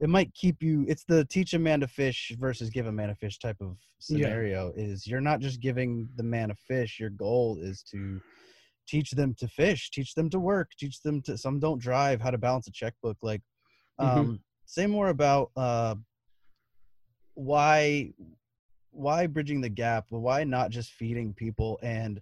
it 0.00 0.08
might 0.08 0.32
keep 0.34 0.62
you 0.62 0.84
it's 0.88 1.04
the 1.04 1.24
teach 1.26 1.52
a 1.54 1.58
man 1.58 1.80
to 1.80 1.86
fish 1.86 2.32
versus 2.38 2.70
give 2.70 2.86
a 2.86 2.92
man 2.92 3.10
a 3.10 3.14
fish 3.14 3.38
type 3.38 3.56
of 3.60 3.76
scenario 3.98 4.72
yeah. 4.74 4.84
is 4.84 5.06
you're 5.06 5.20
not 5.20 5.40
just 5.40 5.60
giving 5.60 6.08
the 6.16 6.22
man 6.22 6.50
a 6.50 6.54
fish 6.54 6.98
your 6.98 7.10
goal 7.10 7.58
is 7.60 7.82
to 7.82 8.20
teach 8.88 9.10
them 9.10 9.34
to 9.38 9.46
fish 9.46 9.90
teach 9.90 10.14
them 10.14 10.28
to 10.30 10.40
work 10.40 10.70
teach 10.78 11.00
them 11.02 11.20
to 11.22 11.36
some 11.36 11.60
don't 11.60 11.80
drive 11.80 12.20
how 12.20 12.30
to 12.30 12.38
balance 12.38 12.66
a 12.66 12.72
checkbook 12.72 13.16
like 13.22 13.42
mm-hmm. 14.00 14.18
um 14.18 14.24
mm-hmm. 14.24 14.34
say 14.64 14.86
more 14.86 15.08
about 15.08 15.50
uh 15.56 15.94
why 17.34 18.10
why 18.90 19.26
bridging 19.26 19.60
the 19.60 19.68
gap 19.68 20.06
why 20.10 20.44
not 20.44 20.70
just 20.70 20.92
feeding 20.92 21.32
people 21.32 21.78
and 21.82 22.20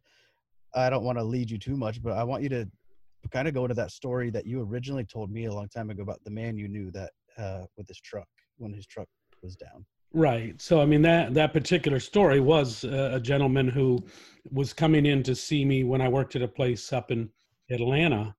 i 0.75 0.91
don't 0.91 1.05
want 1.05 1.19
to 1.19 1.25
lead 1.25 1.51
you 1.51 1.59
too 1.59 1.77
much 1.77 2.03
but 2.03 2.13
i 2.13 2.23
want 2.23 2.43
you 2.43 2.49
to 2.49 2.69
kind 3.31 3.49
of 3.49 3.55
go 3.55 3.65
into 3.65 3.75
that 3.75 3.91
story 3.91 4.31
that 4.31 4.47
you 4.47 4.63
originally 4.63 5.05
told 5.05 5.31
me 5.31 5.47
a 5.47 5.53
long 5.53 5.69
time 5.69 5.91
ago 5.91 6.03
about 6.03 6.23
the 6.25 6.31
man 6.31 6.57
you 6.57 6.69
knew 6.69 6.91
that 6.91 7.11
uh, 7.37 7.65
with 7.77 7.89
his 7.89 8.01
truck 8.01 8.29
when 8.57 8.73
his 8.73 8.87
truck 8.87 9.09
was 9.43 9.57
down. 9.57 9.85
Right. 10.13 10.61
So 10.61 10.81
I 10.81 10.87
mean 10.87 11.03
that 11.03 11.35
that 11.35 11.53
particular 11.53 12.01
story 12.01 12.41
was 12.41 12.85
uh, 12.85 13.11
a 13.13 13.21
gentleman 13.21 13.69
who 13.69 14.05
was 14.51 14.73
coming 14.73 15.05
in 15.05 15.23
to 15.25 15.35
see 15.35 15.65
me 15.65 15.85
when 15.85 16.01
I 16.01 16.09
worked 16.09 16.35
at 16.35 16.43
a 16.43 16.49
place 16.49 16.93
up 16.93 17.11
in 17.11 17.29
Atlanta, 17.71 18.35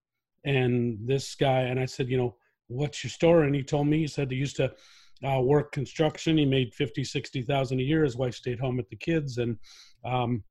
and 0.46 0.98
this 1.06 1.36
guy 1.36 1.62
and 1.62 1.80
I 1.80 1.86
said, 1.86 2.10
you 2.10 2.18
know, 2.18 2.36
what's 2.68 3.04
your 3.04 3.12
story? 3.12 3.46
And 3.46 3.56
he 3.56 3.62
told 3.62 3.88
me 3.88 4.00
he 4.00 4.08
said 4.08 4.32
he 4.32 4.38
used 4.38 4.56
to 4.56 4.74
uh, 5.24 5.42
work 5.42 5.72
construction. 5.72 6.38
He 6.38 6.46
made 6.46 6.74
fifty, 6.74 7.04
sixty 7.04 7.42
thousand 7.42 7.80
a 7.80 7.84
year. 7.84 8.04
His 8.04 8.18
wife 8.18 8.36
stayed 8.36 8.60
home 8.60 8.78
with 8.78 8.90
the 8.90 8.96
kids, 8.96 9.38
and 9.38 9.58
um, 10.06 10.44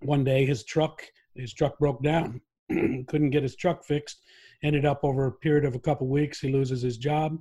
one 0.00 0.24
day 0.24 0.44
his 0.44 0.64
truck 0.64 1.02
his 1.34 1.54
truck 1.54 1.78
broke 1.78 2.02
down. 2.02 2.40
Couldn't 2.68 3.30
get 3.30 3.42
his 3.42 3.56
truck 3.56 3.84
fixed. 3.84 4.22
Ended 4.62 4.84
up 4.84 5.00
over 5.02 5.26
a 5.26 5.32
period 5.32 5.64
of 5.64 5.74
a 5.74 5.80
couple 5.80 6.06
weeks, 6.08 6.40
he 6.40 6.52
loses 6.52 6.82
his 6.82 6.96
job 6.96 7.38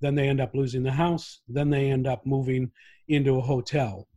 then 0.00 0.14
they 0.14 0.28
end 0.28 0.40
up 0.40 0.54
losing 0.54 0.82
the 0.82 0.92
house. 0.92 1.40
Then 1.48 1.70
they 1.70 1.90
end 1.90 2.06
up 2.06 2.26
moving 2.26 2.70
into 3.08 3.38
a 3.38 3.42
hotel. 3.42 4.08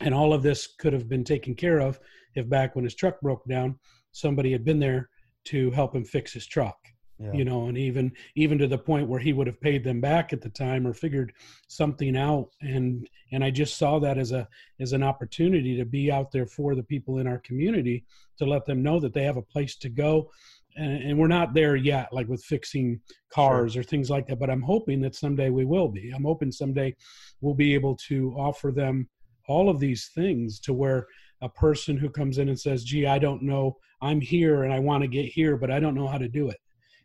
And 0.00 0.14
all 0.14 0.32
of 0.32 0.42
this 0.42 0.68
could 0.78 0.92
have 0.92 1.08
been 1.08 1.24
taken 1.24 1.54
care 1.54 1.78
of 1.78 1.98
if 2.34 2.48
back 2.48 2.74
when 2.74 2.84
his 2.84 2.94
truck 2.94 3.20
broke 3.20 3.44
down, 3.46 3.78
somebody 4.12 4.52
had 4.52 4.64
been 4.64 4.80
there 4.80 5.08
to 5.46 5.70
help 5.70 5.94
him 5.94 6.04
fix 6.04 6.32
his 6.32 6.46
truck. 6.46 6.76
Yeah. 7.18 7.32
You 7.32 7.44
know, 7.46 7.66
and 7.66 7.78
even 7.78 8.12
even 8.34 8.58
to 8.58 8.66
the 8.66 8.76
point 8.76 9.08
where 9.08 9.20
he 9.20 9.32
would 9.32 9.46
have 9.46 9.60
paid 9.60 9.82
them 9.82 10.02
back 10.02 10.34
at 10.34 10.42
the 10.42 10.50
time 10.50 10.86
or 10.86 10.92
figured 10.92 11.32
something 11.66 12.14
out. 12.16 12.50
And 12.60 13.08
and 13.32 13.42
I 13.42 13.50
just 13.50 13.78
saw 13.78 13.98
that 14.00 14.18
as 14.18 14.32
a 14.32 14.46
as 14.80 14.92
an 14.92 15.02
opportunity 15.02 15.76
to 15.76 15.86
be 15.86 16.12
out 16.12 16.30
there 16.30 16.46
for 16.46 16.74
the 16.74 16.82
people 16.82 17.18
in 17.18 17.26
our 17.26 17.38
community 17.38 18.04
to 18.38 18.44
let 18.44 18.66
them 18.66 18.82
know 18.82 19.00
that 19.00 19.14
they 19.14 19.24
have 19.24 19.38
a 19.38 19.42
place 19.42 19.76
to 19.76 19.88
go 19.88 20.30
and, 20.76 21.02
and, 21.02 21.18
we're 21.18 21.26
not 21.26 21.54
there 21.54 21.76
yet 21.76 22.12
like 22.12 22.28
with 22.28 22.44
fixing 22.44 23.00
cars 23.30 23.72
sure. 23.72 23.80
or 23.80 23.84
things 23.84 24.10
like 24.10 24.26
that 24.26 24.38
but 24.38 24.50
i'm 24.50 24.62
hoping 24.62 25.00
that 25.00 25.14
someday 25.14 25.50
we 25.50 25.64
will 25.64 25.88
be 25.88 26.10
i'm 26.14 26.24
hoping 26.24 26.52
someday 26.52 26.94
we'll 27.40 27.54
be 27.54 27.74
able 27.74 27.96
to 27.96 28.32
offer 28.36 28.70
them 28.70 29.08
all 29.48 29.68
of 29.68 29.80
these 29.80 30.10
things 30.14 30.60
to 30.60 30.72
where 30.72 31.06
a 31.42 31.48
person 31.48 31.96
who 31.96 32.08
comes 32.08 32.38
in 32.38 32.48
and 32.48 32.58
says 32.58 32.84
gee 32.84 33.06
i 33.06 33.18
don't 33.18 33.42
know 33.42 33.76
i'm 34.02 34.20
here 34.20 34.64
and 34.64 34.72
i 34.72 34.78
want 34.78 35.02
to 35.02 35.08
get 35.08 35.26
here 35.26 35.56
but 35.56 35.70
i 35.70 35.80
don't 35.80 35.94
know 35.94 36.08
how 36.08 36.18
to 36.18 36.28
do 36.28 36.48
it 36.48 36.58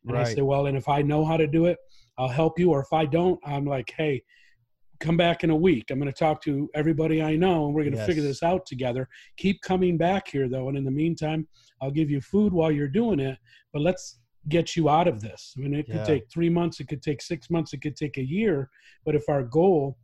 and 0.05 0.13
right. 0.13 0.27
i 0.27 0.33
say 0.33 0.41
well 0.41 0.65
and 0.67 0.77
if 0.77 0.87
i 0.87 1.01
know 1.01 1.23
how 1.25 1.37
to 1.37 1.47
do 1.47 1.65
it 1.65 1.77
i'll 2.17 2.27
help 2.27 2.59
you 2.59 2.71
or 2.71 2.81
if 2.81 2.91
i 2.93 3.05
don't 3.05 3.39
i'm 3.45 3.65
like 3.65 3.93
hey 3.97 4.21
come 5.01 5.17
back 5.17 5.43
in 5.43 5.49
a 5.49 5.55
week. 5.55 5.89
I'm 5.89 5.99
going 5.99 6.11
to 6.11 6.17
talk 6.17 6.41
to 6.43 6.69
everybody 6.75 7.21
I 7.21 7.35
know 7.35 7.65
and 7.65 7.73
we're 7.73 7.81
going 7.81 7.93
to 7.93 7.97
yes. 7.97 8.07
figure 8.07 8.23
this 8.23 8.43
out 8.43 8.65
together. 8.65 9.09
Keep 9.35 9.61
coming 9.61 9.97
back 9.97 10.29
here 10.29 10.47
though. 10.47 10.69
And 10.69 10.77
in 10.77 10.85
the 10.85 10.91
meantime, 10.91 11.47
I'll 11.81 11.91
give 11.91 12.09
you 12.09 12.21
food 12.21 12.53
while 12.53 12.71
you're 12.71 12.87
doing 12.87 13.19
it, 13.19 13.37
but 13.73 13.81
let's 13.81 14.19
get 14.47 14.75
you 14.75 14.89
out 14.89 15.07
of 15.07 15.19
this. 15.19 15.53
I 15.57 15.61
mean, 15.61 15.73
it 15.73 15.87
could 15.87 16.05
take 16.05 16.23
three 16.31 16.49
months, 16.49 16.79
it 16.79 16.87
could 16.87 17.01
take 17.01 17.21
six 17.21 17.49
months, 17.49 17.73
it 17.73 17.81
could 17.81 17.95
take 17.95 18.17
a 18.17 18.23
year. 18.23 18.69
But 19.05 19.15
if 19.15 19.27
our 19.27 19.43
goal 19.43 19.97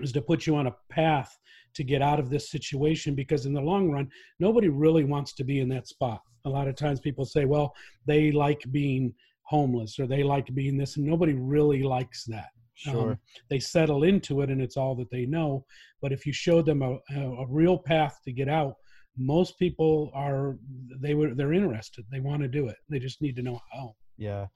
is 0.00 0.12
to 0.12 0.22
put 0.22 0.46
you 0.46 0.56
on 0.56 0.66
a 0.66 0.76
path 0.90 1.36
to 1.74 1.84
get 1.84 2.02
out 2.02 2.20
of 2.20 2.30
this 2.30 2.50
situation, 2.50 3.14
because 3.14 3.46
in 3.46 3.52
the 3.52 3.60
long 3.60 3.90
run, 3.90 4.08
nobody 4.38 4.68
really 4.68 5.04
wants 5.04 5.34
to 5.34 5.44
be 5.44 5.60
in 5.60 5.68
that 5.68 5.88
spot. 5.88 6.20
A 6.44 6.50
lot 6.50 6.68
of 6.68 6.76
times 6.76 7.00
people 7.00 7.24
say, 7.24 7.46
well, 7.46 7.72
they 8.06 8.30
like 8.30 8.62
being 8.70 9.12
homeless 9.42 9.98
or 9.98 10.06
they 10.06 10.22
like 10.22 10.54
being 10.54 10.76
this, 10.76 10.96
and 10.96 11.06
nobody 11.06 11.34
really 11.34 11.82
likes 11.82 12.24
that. 12.24 12.48
Sure. 12.74 13.12
Um, 13.12 13.18
they 13.50 13.60
settle 13.60 14.02
into 14.02 14.40
it 14.40 14.50
and 14.50 14.60
it's 14.60 14.76
all 14.76 14.94
that 14.96 15.10
they 15.10 15.26
know. 15.26 15.64
But 16.02 16.12
if 16.12 16.26
you 16.26 16.32
show 16.32 16.60
them 16.60 16.82
a, 16.82 16.98
a, 17.16 17.46
real 17.48 17.78
path 17.78 18.18
to 18.24 18.32
get 18.32 18.48
out, 18.48 18.74
most 19.16 19.58
people 19.58 20.10
are 20.12 20.58
they 21.00 21.14
were 21.14 21.34
they're 21.34 21.52
interested. 21.52 22.04
They 22.10 22.20
want 22.20 22.42
to 22.42 22.48
do 22.48 22.66
it. 22.66 22.76
They 22.88 22.98
just 22.98 23.22
need 23.22 23.36
to 23.36 23.42
know 23.42 23.60
how. 23.72 23.94
Yeah, 24.18 24.46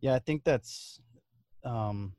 yeah. 0.00 0.14
I 0.14 0.18
think 0.18 0.44
that's 0.44 0.98
um 1.64 2.14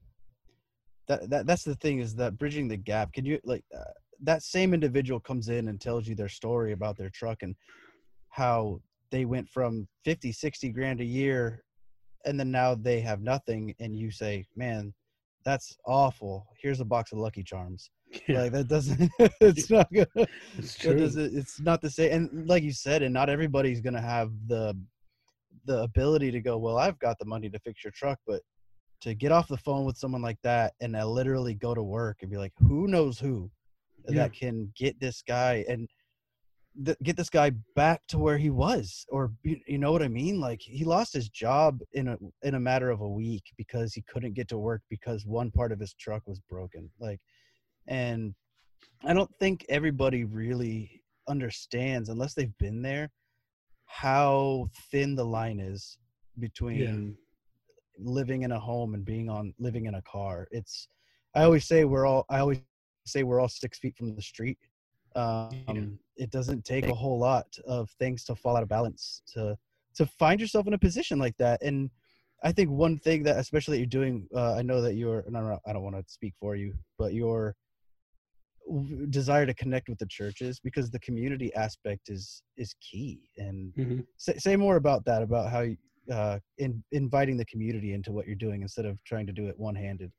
that, 1.08 1.30
that 1.30 1.48
that's 1.48 1.63
the 1.63 1.76
thing 1.76 2.00
is 2.00 2.16
that 2.16 2.38
bridging 2.38 2.68
the 2.68 2.78
gap. 2.78 3.13
Can 3.13 3.26
you 3.26 3.39
like 3.44 3.63
uh, 3.76 3.84
that 4.22 4.44
same 4.44 4.74
individual 4.74 5.20
comes 5.20 5.50
in 5.50 5.68
and 5.68 5.80
tells 5.80 6.08
you 6.08 6.16
their 6.16 6.30
story 6.30 6.72
about 6.72 6.98
their 6.98 7.10
truck 7.10 7.44
and 7.44 7.56
how 8.30 8.80
they 9.12 9.26
went 9.26 9.48
from 9.50 9.88
50 10.06 10.32
60 10.32 10.70
grand 10.70 11.02
a 11.02 11.06
year 11.06 11.63
and 12.26 12.39
then 12.39 12.50
now 12.50 12.74
they 12.74 13.00
have 13.02 13.22
nothing 13.22 13.76
and 13.80 13.96
you 13.96 14.10
say 14.10 14.46
man 14.56 14.94
that's 15.44 15.76
awful. 15.86 16.48
Here's 16.62 16.80
a 16.80 16.86
box 16.86 17.12
of 17.12 17.18
Lucky 17.18 17.44
Charms. 17.44 17.89
Yeah. 18.28 18.44
Like 18.44 18.52
that 18.54 18.68
doesn't. 18.68 19.12
it's 19.42 19.70
not 19.70 19.92
good. 19.92 20.08
It's 20.58 20.78
true. 20.78 20.92
It 20.92 21.16
it's 21.16 21.60
not 21.60 21.82
the 21.82 21.89
same. 21.89 22.12
And 22.12 22.48
like 22.48 22.63
you 22.63 22.72
said, 22.72 23.02
and 23.02 23.13
not 23.13 23.30
everybody's 23.30 23.82
gonna 23.82 24.02
have 24.02 24.32
the 24.48 24.78
the 25.66 25.82
ability 25.84 26.32
to 26.32 26.42
go. 26.42 26.58
Well, 26.58 26.78
I've 26.78 27.00
got 27.00 27.18
the 27.20 27.26
money 27.26 27.50
to 27.50 27.60
fix 27.60 27.84
your 27.84 27.92
truck, 27.92 28.20
but 28.26 28.42
to 29.04 29.13
get 29.13 29.32
off 29.32 29.48
the 29.48 29.58
phone 29.58 29.86
with 29.86 29.98
someone 29.98 30.22
like 30.22 30.39
that 30.44 30.74
and 30.82 30.96
I 30.96 31.04
literally 31.04 31.54
go 31.54 31.74
to 31.74 31.84
work 31.84 32.18
and 32.22 32.32
be 32.32 32.38
like, 32.38 32.54
who 32.58 32.88
knows 32.88 33.20
who 33.20 33.52
yeah. 34.08 34.24
that 34.24 34.34
can 34.34 34.72
get 34.76 35.00
this 35.00 35.22
guy 35.22 35.66
and 35.68 35.88
th- 36.86 36.98
get 37.04 37.18
this 37.18 37.30
guy 37.30 37.52
back 37.76 38.02
to 38.08 38.18
where 38.18 38.38
he 38.38 38.50
was 38.50 39.06
or 39.10 39.32
you 39.44 39.78
know 39.78 39.92
what 39.92 40.02
i 40.02 40.08
mean 40.08 40.39
like 40.39 40.62
he 40.62 40.84
lost 40.84 41.13
his 41.13 41.30
job 41.30 41.80
in 41.94 42.08
a 42.10 42.18
in 42.42 42.56
a 42.56 42.60
matter 42.60 42.89
of 42.89 43.02
a 43.02 43.08
week 43.08 43.44
because 43.58 43.94
he 43.94 44.04
couldn't 44.04 44.34
get 44.34 44.48
to 44.48 44.58
work 44.58 44.82
because 44.89 45.26
one 45.26 45.52
part 45.52 45.72
of 45.72 45.80
his 45.80 45.94
truck 45.94 46.24
was 46.26 46.39
broken 46.50 46.89
like 47.00 47.20
and 47.88 48.34
i 49.06 49.13
don't 49.13 49.32
think 49.39 49.66
everybody 49.70 50.24
really 50.24 51.02
understands 51.28 52.10
unless 52.10 52.34
they've 52.34 52.58
been 52.58 52.82
there 52.82 53.10
how 53.86 54.68
thin 54.92 55.16
the 55.16 55.26
line 55.26 55.60
is 55.60 55.98
between 56.39 56.78
yeah. 56.80 57.23
Living 57.98 58.44
in 58.44 58.52
a 58.52 58.60
home 58.60 58.94
and 58.94 59.06
being 59.06 59.30
on 59.30 59.54
living 59.60 59.86
in 59.86 59.96
a 59.96 60.02
car 60.04 60.48
it's 60.52 60.88
i 61.36 61.44
always 61.44 61.66
say 61.68 61.86
we're 61.86 62.06
all 62.06 62.26
i 62.30 62.40
always 62.40 62.60
say 63.06 63.24
we're 63.24 63.40
all 63.40 63.50
six 63.50 63.80
feet 63.80 63.96
from 63.98 64.16
the 64.16 64.22
street 64.22 64.58
um. 65.16 65.98
It 66.16 66.30
doesn't 66.30 66.64
take 66.64 66.86
a 66.86 66.94
whole 66.94 67.18
lot 67.20 67.48
of 67.66 67.90
things 67.98 68.24
to 68.26 68.36
fall 68.36 68.56
out 68.56 68.62
of 68.64 68.70
balance 68.70 69.24
to 69.34 69.58
to 69.96 70.06
find 70.06 70.40
yourself 70.40 70.68
in 70.68 70.74
a 70.74 70.78
position 70.78 71.18
like 71.18 71.36
that. 71.38 71.62
And 71.64 71.90
I 72.44 72.52
think 72.52 72.70
one 72.70 73.00
thing 73.00 73.24
that, 73.24 73.38
especially 73.38 73.78
that 73.78 73.80
you're 73.80 73.88
doing, 74.02 74.28
uh, 74.36 74.54
I 74.56 74.62
know 74.62 74.82
that 74.82 74.96
you're. 74.96 75.24
No, 75.28 75.42
no, 75.42 75.60
I 75.66 75.74
don't 75.74 75.82
want 75.84 75.96
to 75.96 76.04
speak 76.08 76.34
for 76.40 76.56
you, 76.56 76.74
but 77.00 77.14
you're 77.14 77.56
desire 79.10 79.46
to 79.46 79.54
connect 79.56 79.90
with 79.90 80.00
the 80.00 80.06
churches 80.08 80.60
because 80.60 80.90
the 80.90 81.00
community 81.00 81.54
aspect 81.56 82.10
is 82.10 82.44
is 82.58 82.74
key 82.80 83.22
and 83.38 83.74
hmm 83.76 84.00
say, 84.18 84.36
say 84.38 84.56
more 84.56 84.76
about 84.78 85.04
that 85.06 85.22
about 85.22 85.52
how 85.52 85.62
you, 85.62 85.78
uh 86.12 86.39
in 86.58 86.84
inviting 86.92 87.38
the 87.38 87.46
community 87.46 87.94
into 87.94 88.12
what 88.12 88.26
you're 88.28 88.36
doing 88.36 88.62
instead 88.62 88.86
of 88.86 89.02
trying 89.04 89.26
to 89.26 89.34
do 89.34 89.48
it 89.48 89.58
one-handed 89.58 90.12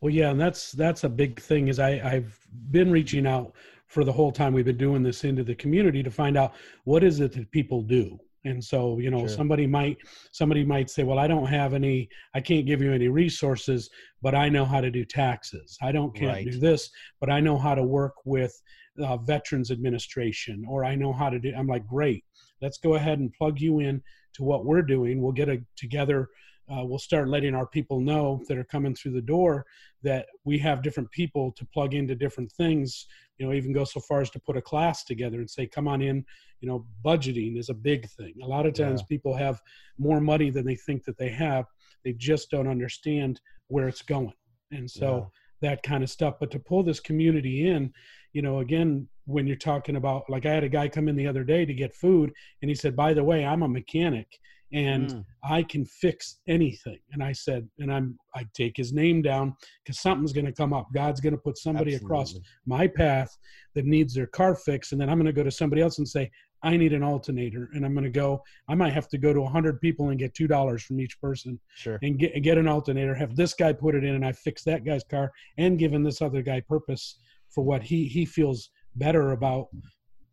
Well, 0.00 0.12
yeah, 0.12 0.30
and 0.30 0.40
that's 0.40 0.72
that's 0.72 1.04
a 1.04 1.08
big 1.08 1.40
thing. 1.40 1.68
Is 1.68 1.78
I 1.78 2.00
I've 2.02 2.38
been 2.70 2.90
reaching 2.90 3.26
out 3.26 3.54
for 3.86 4.04
the 4.04 4.12
whole 4.12 4.32
time 4.32 4.52
we've 4.54 4.64
been 4.64 4.76
doing 4.78 5.02
this 5.02 5.24
into 5.24 5.44
the 5.44 5.54
community 5.54 6.02
to 6.02 6.10
find 6.10 6.36
out 6.36 6.54
what 6.84 7.02
is 7.04 7.20
it 7.20 7.32
that 7.32 7.50
people 7.50 7.82
do. 7.82 8.18
And 8.44 8.62
so, 8.64 8.98
you 9.00 9.10
know, 9.10 9.26
Sure. 9.26 9.36
somebody 9.36 9.66
might 9.66 9.98
somebody 10.32 10.64
might 10.64 10.88
say, 10.88 11.02
"Well, 11.02 11.18
I 11.18 11.26
don't 11.26 11.46
have 11.46 11.74
any. 11.74 12.08
I 12.34 12.40
can't 12.40 12.64
give 12.66 12.80
you 12.80 12.92
any 12.92 13.08
resources, 13.08 13.90
but 14.22 14.34
I 14.34 14.48
know 14.48 14.64
how 14.64 14.80
to 14.80 14.90
do 14.90 15.04
taxes. 15.04 15.76
I 15.82 15.92
don't 15.92 16.14
can't 16.14 16.42
do 16.42 16.58
this, 16.58 16.90
but 17.20 17.28
I 17.28 17.40
know 17.40 17.58
how 17.58 17.74
to 17.74 17.82
work 17.82 18.14
with 18.24 18.54
uh, 18.98 19.18
Veterans 19.18 19.70
Administration, 19.70 20.64
or 20.66 20.84
I 20.86 20.94
know 20.94 21.12
how 21.12 21.28
to 21.28 21.38
do." 21.38 21.52
I'm 21.54 21.66
like, 21.66 21.86
"Great, 21.86 22.24
let's 22.62 22.78
go 22.78 22.94
ahead 22.94 23.18
and 23.18 23.30
plug 23.34 23.60
you 23.60 23.80
in 23.80 24.02
to 24.34 24.42
what 24.44 24.64
we're 24.64 24.82
doing. 24.82 25.20
We'll 25.20 25.32
get 25.32 25.48
a 25.48 25.62
together." 25.76 26.28
Uh, 26.72 26.84
we'll 26.84 27.00
start 27.00 27.28
letting 27.28 27.52
our 27.52 27.66
people 27.66 27.98
know 27.98 28.40
that 28.46 28.56
are 28.56 28.62
coming 28.62 28.94
through 28.94 29.10
the 29.10 29.20
door 29.20 29.66
that 30.04 30.26
we 30.44 30.56
have 30.56 30.84
different 30.84 31.10
people 31.10 31.50
to 31.50 31.66
plug 31.74 31.94
into 31.94 32.14
different 32.14 32.50
things 32.52 33.06
you 33.38 33.44
know 33.46 33.52
even 33.52 33.72
go 33.72 33.82
so 33.82 33.98
far 33.98 34.20
as 34.20 34.30
to 34.30 34.38
put 34.38 34.56
a 34.56 34.62
class 34.62 35.02
together 35.02 35.40
and 35.40 35.50
say 35.50 35.66
come 35.66 35.88
on 35.88 36.00
in 36.00 36.24
you 36.60 36.68
know 36.68 36.86
budgeting 37.04 37.58
is 37.58 37.70
a 37.70 37.74
big 37.74 38.08
thing 38.10 38.32
a 38.44 38.46
lot 38.46 38.66
of 38.66 38.72
times 38.74 39.00
Yeah. 39.00 39.06
people 39.08 39.34
have 39.34 39.60
more 39.98 40.20
money 40.20 40.48
than 40.50 40.64
they 40.64 40.76
think 40.76 41.02
that 41.06 41.18
they 41.18 41.30
have 41.30 41.64
they 42.04 42.12
just 42.12 42.52
don't 42.52 42.68
understand 42.68 43.40
where 43.66 43.88
it's 43.88 44.02
going 44.02 44.32
and 44.70 44.88
so 44.88 45.28
that 45.62 45.82
kind 45.82 46.04
of 46.04 46.10
stuff 46.10 46.34
but 46.38 46.52
to 46.52 46.60
pull 46.60 46.84
this 46.84 47.00
community 47.00 47.66
in 47.68 47.92
you 48.32 48.42
know 48.42 48.60
again 48.60 49.08
when 49.30 49.46
you're 49.46 49.56
talking 49.56 49.96
about 49.96 50.28
like 50.28 50.46
i 50.46 50.52
had 50.52 50.64
a 50.64 50.68
guy 50.68 50.88
come 50.88 51.08
in 51.08 51.16
the 51.16 51.26
other 51.26 51.44
day 51.44 51.64
to 51.64 51.74
get 51.74 51.94
food 51.94 52.32
and 52.62 52.68
he 52.68 52.74
said 52.74 52.94
by 52.96 53.14
the 53.14 53.24
way 53.24 53.44
i'm 53.44 53.62
a 53.62 53.68
mechanic 53.68 54.26
and 54.72 55.10
Mm, 55.10 55.24
I 55.42 55.62
can 55.62 55.84
fix 55.84 56.36
anything. 56.46 56.98
And 57.12 57.22
I 57.22 57.32
said, 57.32 57.68
and 57.78 57.92
I'm 57.92 58.18
I 58.34 58.46
take 58.54 58.76
his 58.76 58.92
name 58.92 59.22
down 59.22 59.56
because 59.82 59.98
something's 60.00 60.32
going 60.32 60.46
to 60.46 60.52
come 60.52 60.72
up. 60.72 60.88
God's 60.94 61.20
going 61.20 61.32
to 61.32 61.40
put 61.40 61.58
somebody 61.58 61.94
across 61.94 62.34
my 62.66 62.86
path 62.86 63.36
that 63.74 63.86
needs 63.86 64.14
their 64.14 64.26
car 64.26 64.54
fixed, 64.54 64.92
and 64.92 65.00
then 65.00 65.08
I'm 65.08 65.16
going 65.16 65.26
to 65.26 65.32
go 65.32 65.42
to 65.42 65.50
somebody 65.50 65.82
else 65.82 65.98
and 65.98 66.08
say, 66.08 66.30
I 66.62 66.76
need 66.76 66.92
an 66.92 67.02
alternator, 67.02 67.70
and 67.72 67.86
I'm 67.86 67.94
going 67.94 68.04
to 68.04 68.10
go. 68.10 68.42
I 68.68 68.74
might 68.74 68.92
have 68.92 69.08
to 69.08 69.18
go 69.18 69.32
to 69.32 69.40
100 69.40 69.80
people 69.80 70.10
and 70.10 70.18
get 70.18 70.34
two 70.34 70.46
dollars 70.46 70.82
from 70.82 71.00
each 71.00 71.18
person 71.20 71.58
sure 71.74 71.98
and 72.02 72.18
get 72.18 72.42
get 72.42 72.58
an 72.58 72.68
alternator. 72.68 73.14
Have 73.14 73.34
this 73.34 73.54
guy 73.54 73.72
put 73.72 73.94
it 73.94 74.04
in, 74.04 74.14
and 74.14 74.24
I 74.24 74.32
fix 74.32 74.62
that 74.64 74.84
guy's 74.84 75.04
car, 75.04 75.32
and 75.56 75.78
given 75.78 76.02
this 76.02 76.20
other 76.20 76.42
guy 76.42 76.60
purpose 76.60 77.18
for 77.48 77.64
what 77.64 77.82
he 77.82 78.06
he 78.06 78.24
feels 78.24 78.70
better 78.96 79.32
about 79.32 79.68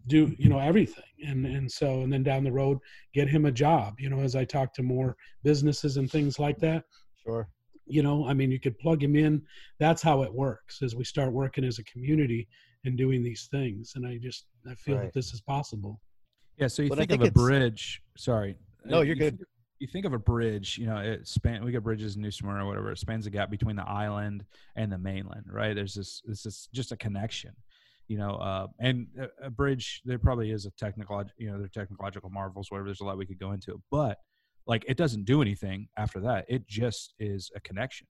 do 0.08 0.34
you 0.38 0.50
know 0.50 0.60
everything 0.60 1.04
and 1.26 1.46
and 1.46 1.70
so 1.72 2.02
and 2.02 2.12
then 2.12 2.24
down 2.24 2.44
the 2.44 2.52
road 2.52 2.78
get 3.14 3.28
him 3.28 3.46
a 3.46 3.52
job 3.52 3.96
you 4.00 4.10
know 4.10 4.20
as 4.20 4.36
i 4.36 4.44
talk 4.46 4.74
to 4.74 4.82
more 4.84 5.16
businesses 5.44 5.98
and 5.98 6.10
things 6.10 6.40
like 6.40 6.58
that 6.60 6.84
sure 7.24 7.50
you 7.86 8.02
know 8.02 8.26
i 8.28 8.34
mean 8.34 8.50
you 8.50 8.60
could 8.60 8.78
plug 8.80 9.04
him 9.04 9.16
in 9.16 9.42
that's 9.80 10.02
how 10.02 10.22
it 10.24 10.34
works 10.34 10.82
as 10.82 10.96
we 10.96 11.04
start 11.04 11.32
working 11.34 11.64
as 11.66 11.78
a 11.80 11.84
community 11.84 12.48
and 12.86 12.98
doing 12.98 13.22
these 13.24 13.48
things 13.52 13.94
and 13.96 14.08
i 14.08 14.18
just 14.18 14.46
i 14.70 14.74
feel 14.76 14.96
Right. 14.96 15.04
that 15.06 15.14
this 15.14 15.34
is 15.34 15.42
possible 15.42 16.00
Yeah, 16.58 16.68
so 16.68 16.82
you 16.84 16.90
But 16.90 16.98
think, 16.98 17.12
think 17.12 17.22
of 17.22 17.28
a 17.28 17.32
bridge. 17.32 18.02
Sorry. 18.18 18.58
No, 18.86 19.02
you're 19.02 19.16
you 19.16 19.22
good. 19.22 19.38
think- 19.38 19.50
You 19.80 19.88
think 19.88 20.06
of 20.08 20.14
a 20.14 20.18
bridge, 20.18 20.80
you 20.80 20.88
know, 20.88 20.98
it 20.98 21.28
span. 21.28 21.64
We 21.64 21.72
got 21.72 21.84
bridges 21.84 22.16
in 22.16 22.24
New 22.24 22.32
Smyrna 22.32 22.64
or 22.64 22.68
whatever. 22.68 22.92
It 22.92 22.98
spans 22.98 23.26
the 23.26 23.30
gap 23.30 23.52
between 23.52 23.76
the 23.76 23.88
island 23.88 24.44
and 24.76 24.92
the 24.92 24.98
mainland, 24.98 25.46
right? 25.52 25.76
There's 25.76 25.94
this. 25.94 26.24
This 26.26 26.48
is 26.48 26.68
just 26.74 26.92
a 26.92 26.98
connection, 26.98 27.52
you 28.08 28.18
know. 28.18 28.32
Uh, 28.32 28.68
and 28.80 29.08
a, 29.20 29.48
a 29.48 29.50
bridge, 29.50 30.02
there 30.06 30.20
probably 30.20 30.52
is 30.52 30.66
a 30.66 30.72
technical, 30.72 31.24
you 31.38 31.50
know, 31.52 31.58
there 31.58 31.66
are 31.66 31.70
technological 31.70 32.30
marvels, 32.30 32.72
whatever. 32.72 32.88
There's 32.88 33.02
a 33.02 33.06
lot 33.06 33.18
we 33.18 33.26
could 33.26 33.40
go 33.40 33.52
into, 33.52 33.82
but 33.92 34.18
like 34.66 34.84
it 34.88 34.98
doesn't 34.98 35.26
do 35.26 35.42
anything 35.42 35.88
after 35.98 36.20
that. 36.22 36.46
It 36.50 36.68
just 36.68 37.14
is 37.20 37.52
a 37.56 37.60
connection. 37.60 38.08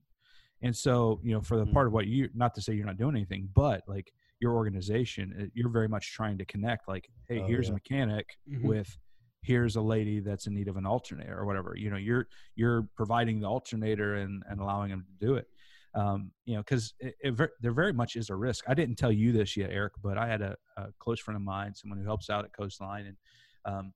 And 0.61 0.75
so, 0.75 1.19
you 1.23 1.33
know, 1.33 1.41
for 1.41 1.57
the 1.57 1.65
Mhm. 1.65 1.73
part 1.73 1.87
of 1.87 1.93
what 1.93 2.07
you, 2.07 2.29
not 2.33 2.55
to 2.55 2.61
say 2.61 2.73
you're 2.73 2.85
not 2.85 2.97
doing 2.97 3.15
anything, 3.15 3.49
but 3.53 3.83
like 3.87 4.11
your 4.39 4.55
organization, 4.55 5.35
uh, 5.39 5.45
you're 5.53 5.69
very 5.69 5.87
much 5.87 6.13
trying 6.13 6.37
to 6.39 6.45
connect. 6.45 6.87
Like, 6.87 7.07
hey, 7.27 7.39
Oh, 7.41 7.47
here's 7.47 7.67
yeah. 7.67 7.71
a 7.71 7.73
mechanic 7.75 8.37
Mhm. 8.49 8.63
with 8.63 8.97
here's 9.43 9.75
a 9.75 9.81
lady 9.81 10.19
that's 10.19 10.47
in 10.47 10.53
need 10.55 10.67
of 10.67 10.77
an 10.77 10.85
alternator 10.85 11.37
or 11.37 11.45
whatever 11.45 11.73
you 11.77 11.89
know 11.91 11.95
you're 11.95 12.27
you're 12.55 12.81
providing 12.97 13.39
the 13.39 13.47
alternator 13.47 14.15
and, 14.15 14.43
and 14.49 14.59
allowing 14.59 14.89
them 14.89 15.05
to 15.05 15.25
do 15.25 15.35
it 15.35 15.47
um, 15.97 16.31
you 16.45 16.53
know 16.55 16.61
because 16.61 16.93
it, 16.99 17.15
it 17.21 17.49
there 17.61 17.73
very 17.73 17.91
much 17.93 18.15
is 18.15 18.29
a 18.29 18.35
risk. 18.35 18.63
I 18.67 18.73
didn't 18.73 18.95
tell 18.97 19.11
you 19.11 19.31
this 19.31 19.57
yet 19.57 19.69
eric 19.71 19.93
but 20.03 20.17
i 20.17 20.27
had 20.27 20.41
a, 20.41 20.55
a 20.77 20.85
close 20.99 21.19
friend 21.19 21.35
of 21.35 21.41
mine 21.41 21.73
someone 21.75 21.97
who 21.99 22.05
helps 22.05 22.29
out 22.29 22.45
at 22.45 22.51
coastline 22.55 23.05
and 23.07 23.17
um, 23.65 23.93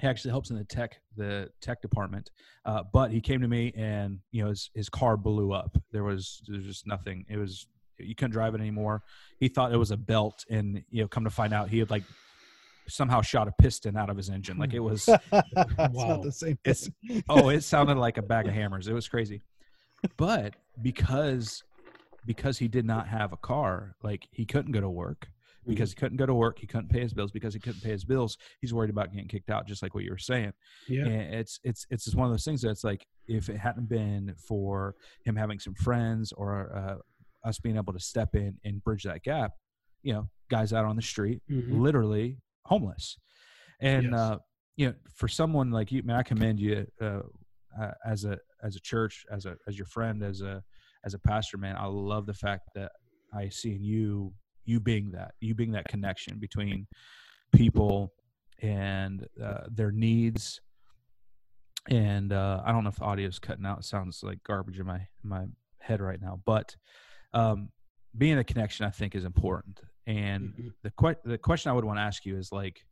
he 0.00 0.06
actually 0.06 0.30
helps 0.30 0.50
in 0.50 0.56
the 0.56 0.64
tech 0.64 0.92
the 1.16 1.48
tech 1.60 1.82
department 1.82 2.30
uh, 2.64 2.82
but 2.92 3.10
he 3.10 3.20
came 3.20 3.40
to 3.40 3.48
me 3.48 3.72
and 3.76 4.18
you 4.32 4.42
know 4.42 4.48
his, 4.50 4.70
his 4.74 4.88
car 4.88 5.16
blew 5.16 5.52
up. 5.52 5.76
There 5.92 6.04
was 6.04 6.42
there's 6.48 6.64
just 6.64 6.86
nothing. 6.86 7.24
It 7.28 7.36
was 7.36 7.66
you 7.98 8.14
couldn't 8.14 8.30
drive 8.32 8.54
it 8.54 8.60
anymore. 8.60 9.02
He 9.38 9.48
thought 9.48 9.72
it 9.74 9.76
was 9.76 9.90
a 9.90 9.96
belt 9.96 10.44
and 10.48 10.82
you 10.90 11.02
know 11.02 11.08
come 11.08 11.24
to 11.24 11.30
find 11.30 11.52
out 11.52 11.68
he 11.68 11.78
had 11.80 11.90
like 11.90 12.04
somehow 12.88 13.20
shot 13.22 13.46
a 13.48 13.52
piston 13.60 13.96
out 13.96 14.08
of 14.10 14.16
his 14.16 14.30
engine. 14.30 14.56
Like 14.58 14.72
it 14.74 14.80
was 14.80 15.08
it's 15.32 15.78
Wow. 15.92 16.08
not 16.08 16.22
the 16.22 16.32
same 16.32 16.58
It's- 16.64 16.90
oh 17.28 17.48
it 17.50 17.62
sounded 17.62 17.96
like 17.98 18.16
a 18.18 18.22
bag 18.22 18.46
of 18.46 18.54
hammers. 18.54 18.88
It 18.88 18.92
was 18.94 19.08
crazy 19.08 19.42
but 20.16 20.54
because 20.82 21.62
because 22.26 22.58
he 22.58 22.68
did 22.68 22.84
not 22.84 23.08
have 23.08 23.32
a 23.32 23.36
car 23.36 23.96
like 24.02 24.28
he 24.30 24.44
couldn't 24.44 24.72
go 24.72 24.80
to 24.80 24.90
work. 24.90 25.28
Because 25.66 25.90
he 25.90 25.94
couldn't 25.96 26.16
go 26.16 26.24
to 26.26 26.34
work 26.34 26.58
he 26.58 26.66
couldn't 26.66 26.88
pay 26.88 27.00
his 27.00 27.12
bills. 27.12 27.30
Because 27.30 27.52
he 27.52 27.60
couldn't 27.60 27.82
pay 27.82 27.90
his 27.90 28.04
bills 28.04 28.36
he's 28.60 28.72
worried 28.72 28.88
about 28.90 29.12
getting 29.12 29.28
kicked 29.28 29.50
out 29.50 29.66
just 29.66 29.82
like 29.82 29.94
what 29.94 30.04
you 30.04 30.10
were 30.10 30.18
saying. 30.18 30.52
Yeah. 30.88 31.04
And 31.06 31.34
it's 31.34 31.60
it's 31.64 31.86
it's 31.90 32.04
just 32.04 32.16
one 32.16 32.26
of 32.26 32.32
those 32.32 32.44
things 32.44 32.62
that's 32.62 32.82
like 32.82 33.06
if 33.28 33.48
it 33.50 33.58
hadn't 33.58 33.88
been 33.88 34.34
for 34.48 34.94
him 35.24 35.36
having 35.36 35.58
some 35.58 35.74
friends 35.74 36.32
or 36.32 36.74
uh, 36.74 37.48
us 37.48 37.58
being 37.58 37.76
able 37.76 37.92
to 37.92 38.00
step 38.00 38.34
in 38.34 38.56
and 38.64 38.82
bridge 38.82 39.04
that 39.04 39.22
gap 39.22 39.52
you 40.02 40.12
know 40.14 40.28
guys 40.50 40.72
out 40.72 40.84
on 40.86 40.96
the 40.96 41.02
street 41.02 41.40
Mhm. 41.50 41.78
literally 41.78 42.38
homeless. 42.64 43.18
And 43.80 44.04
Yes. 44.04 44.14
uh 44.14 44.38
you 44.76 44.86
know 44.88 44.94
for 45.14 45.28
someone 45.28 45.70
like 45.70 45.92
you 45.92 46.02
man 46.02 46.16
i 46.16 46.22
commend 46.22 46.58
you 46.58 46.86
uh, 47.02 47.20
uh 47.78 47.92
as 48.04 48.24
a 48.24 48.38
as 48.62 48.76
a 48.76 48.80
church 48.80 49.24
as 49.30 49.44
a 49.46 49.56
as 49.68 49.76
your 49.76 49.86
friend 49.86 50.22
as 50.22 50.40
a 50.40 50.62
as 51.04 51.14
a 51.14 51.18
pastor 51.18 51.58
man 51.58 51.76
i 51.78 51.86
love 51.86 52.26
the 52.26 52.34
fact 52.34 52.70
that 52.74 52.92
i 53.34 53.48
see 53.48 53.74
in 53.74 53.82
you 53.84 54.32
you 54.64 54.80
being 54.80 55.10
that 55.10 55.32
you 55.40 55.54
being 55.54 55.72
that 55.72 55.86
connection 55.88 56.38
between 56.38 56.86
people 57.52 58.12
and 58.62 59.26
uh, 59.42 59.62
their 59.70 59.90
needs. 59.90 60.60
And 61.88 62.32
uh 62.32 62.62
i 62.64 62.72
don't 62.72 62.84
know 62.84 62.90
if 62.90 62.96
the 62.96 63.04
audio 63.04 63.26
is 63.26 63.38
cutting 63.38 63.64
out. 63.66 63.78
It 63.78 63.84
sounds 63.84 64.22
like 64.22 64.42
garbage 64.44 64.78
in 64.78 64.86
my 64.86 64.96
in 65.24 65.30
my 65.30 65.46
head 65.80 66.00
right 66.00 66.20
now. 66.20 66.40
But 66.44 66.76
um 67.32 67.70
being 68.16 68.38
a 68.38 68.44
connection 68.44 68.84
i 68.86 68.90
think 68.90 69.14
is 69.14 69.24
important. 69.24 69.80
And 70.06 70.52
Mhm. 70.54 70.72
the 70.82 70.90
que- 70.90 71.20
the 71.24 71.38
question 71.38 71.70
I 71.70 71.72
would 71.74 71.84
want 71.84 71.98
to 71.98 72.02
ask 72.02 72.26
you 72.26 72.36
is 72.36 72.52
like 72.52 72.84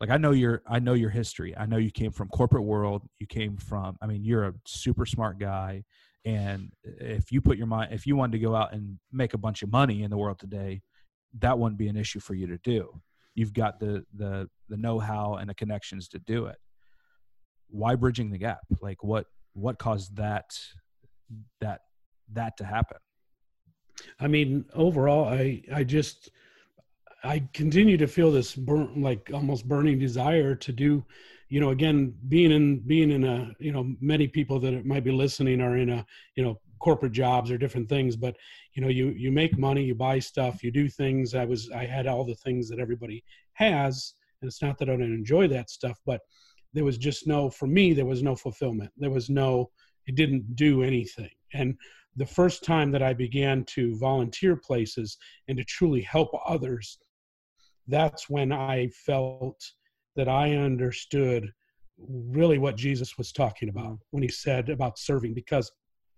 like 0.00 0.10
I 0.10 0.16
know 0.16 0.30
your 0.30 0.62
I 0.66 0.78
know 0.78 0.94
your 0.94 1.10
history. 1.10 1.56
I 1.56 1.66
know 1.66 1.76
you 1.76 1.90
came 1.90 2.12
from 2.12 2.28
corporate 2.28 2.64
world. 2.64 3.02
You 3.18 3.26
came 3.26 3.56
from 3.56 3.96
I 4.00 4.06
mean 4.06 4.24
you're 4.24 4.44
a 4.44 4.54
super 4.66 5.06
smart 5.06 5.38
guy 5.38 5.84
and 6.24 6.70
if 6.84 7.32
you 7.32 7.40
put 7.40 7.58
your 7.58 7.66
mind 7.66 7.92
if 7.92 8.06
you 8.06 8.16
wanted 8.16 8.32
to 8.32 8.38
go 8.38 8.54
out 8.54 8.72
and 8.72 8.98
make 9.12 9.34
a 9.34 9.38
bunch 9.38 9.62
of 9.62 9.72
money 9.72 10.02
in 10.02 10.10
the 10.10 10.16
world 10.16 10.38
today, 10.38 10.82
that 11.40 11.58
wouldn't 11.58 11.78
be 11.78 11.88
an 11.88 11.96
issue 11.96 12.20
for 12.20 12.34
you 12.34 12.46
to 12.46 12.58
do. 12.58 13.00
You've 13.34 13.52
got 13.54 13.80
the 13.80 14.04
the 14.14 14.48
the 14.68 14.76
know-how 14.76 15.34
and 15.34 15.50
the 15.50 15.54
connections 15.54 16.08
to 16.08 16.18
do 16.20 16.46
it. 16.46 16.56
Why 17.68 17.94
bridging 17.94 18.30
the 18.30 18.38
gap? 18.38 18.60
Like 18.80 19.02
what 19.02 19.26
what 19.54 19.78
caused 19.78 20.16
that 20.16 20.50
that 21.60 21.80
that 22.32 22.56
to 22.58 22.64
happen? 22.64 22.98
I 24.20 24.28
mean, 24.28 24.64
overall, 24.74 25.28
I 25.28 25.62
I 25.72 25.82
just 25.82 26.30
I 27.24 27.48
continue 27.52 27.96
to 27.96 28.06
feel 28.06 28.30
this 28.30 28.54
burn 28.54 29.02
like 29.02 29.30
almost 29.34 29.68
burning 29.68 29.98
desire 29.98 30.54
to 30.54 30.72
do, 30.72 31.04
you 31.48 31.60
know, 31.60 31.70
again 31.70 32.14
being 32.28 32.52
in 32.52 32.80
being 32.80 33.10
in 33.10 33.24
a 33.24 33.52
you 33.58 33.72
know 33.72 33.92
many 34.00 34.28
people 34.28 34.60
that 34.60 34.86
might 34.86 35.04
be 35.04 35.10
listening 35.10 35.60
are 35.60 35.76
in 35.76 35.90
a 35.90 36.06
you 36.36 36.44
know 36.44 36.60
corporate 36.78 37.12
jobs 37.12 37.50
or 37.50 37.58
different 37.58 37.88
things, 37.88 38.14
but 38.16 38.36
you 38.74 38.82
know 38.82 38.88
you 38.88 39.08
you 39.10 39.32
make 39.32 39.58
money, 39.58 39.82
you 39.82 39.94
buy 39.94 40.18
stuff, 40.18 40.62
you 40.62 40.70
do 40.70 40.88
things. 40.88 41.34
I 41.34 41.44
was 41.44 41.70
I 41.70 41.86
had 41.86 42.06
all 42.06 42.24
the 42.24 42.36
things 42.36 42.68
that 42.68 42.78
everybody 42.78 43.24
has, 43.54 44.14
and 44.40 44.48
it's 44.48 44.62
not 44.62 44.78
that 44.78 44.88
I 44.88 44.92
don't 44.92 45.02
enjoy 45.02 45.48
that 45.48 45.70
stuff, 45.70 45.98
but 46.06 46.20
there 46.72 46.84
was 46.84 46.98
just 46.98 47.26
no 47.26 47.50
for 47.50 47.66
me 47.66 47.92
there 47.94 48.06
was 48.06 48.22
no 48.22 48.36
fulfillment. 48.36 48.92
There 48.96 49.10
was 49.10 49.28
no 49.28 49.70
it 50.06 50.14
didn't 50.14 50.54
do 50.54 50.82
anything, 50.84 51.30
and 51.52 51.76
the 52.16 52.26
first 52.26 52.64
time 52.64 52.90
that 52.90 53.02
I 53.02 53.14
began 53.14 53.64
to 53.64 53.96
volunteer 53.96 54.56
places 54.56 55.18
and 55.46 55.56
to 55.56 55.64
truly 55.64 56.02
help 56.02 56.30
others, 56.46 56.98
that's 57.88 58.28
when 58.28 58.52
I 58.52 58.88
felt 58.88 59.64
that 60.16 60.28
I 60.28 60.56
understood 60.56 61.52
really 62.06 62.58
what 62.58 62.76
Jesus 62.76 63.18
was 63.18 63.32
talking 63.32 63.68
about 63.68 63.92
mm. 63.92 63.98
when 64.10 64.22
he 64.22 64.28
said 64.28 64.68
about 64.68 64.98
serving 64.98 65.34
because 65.34 65.72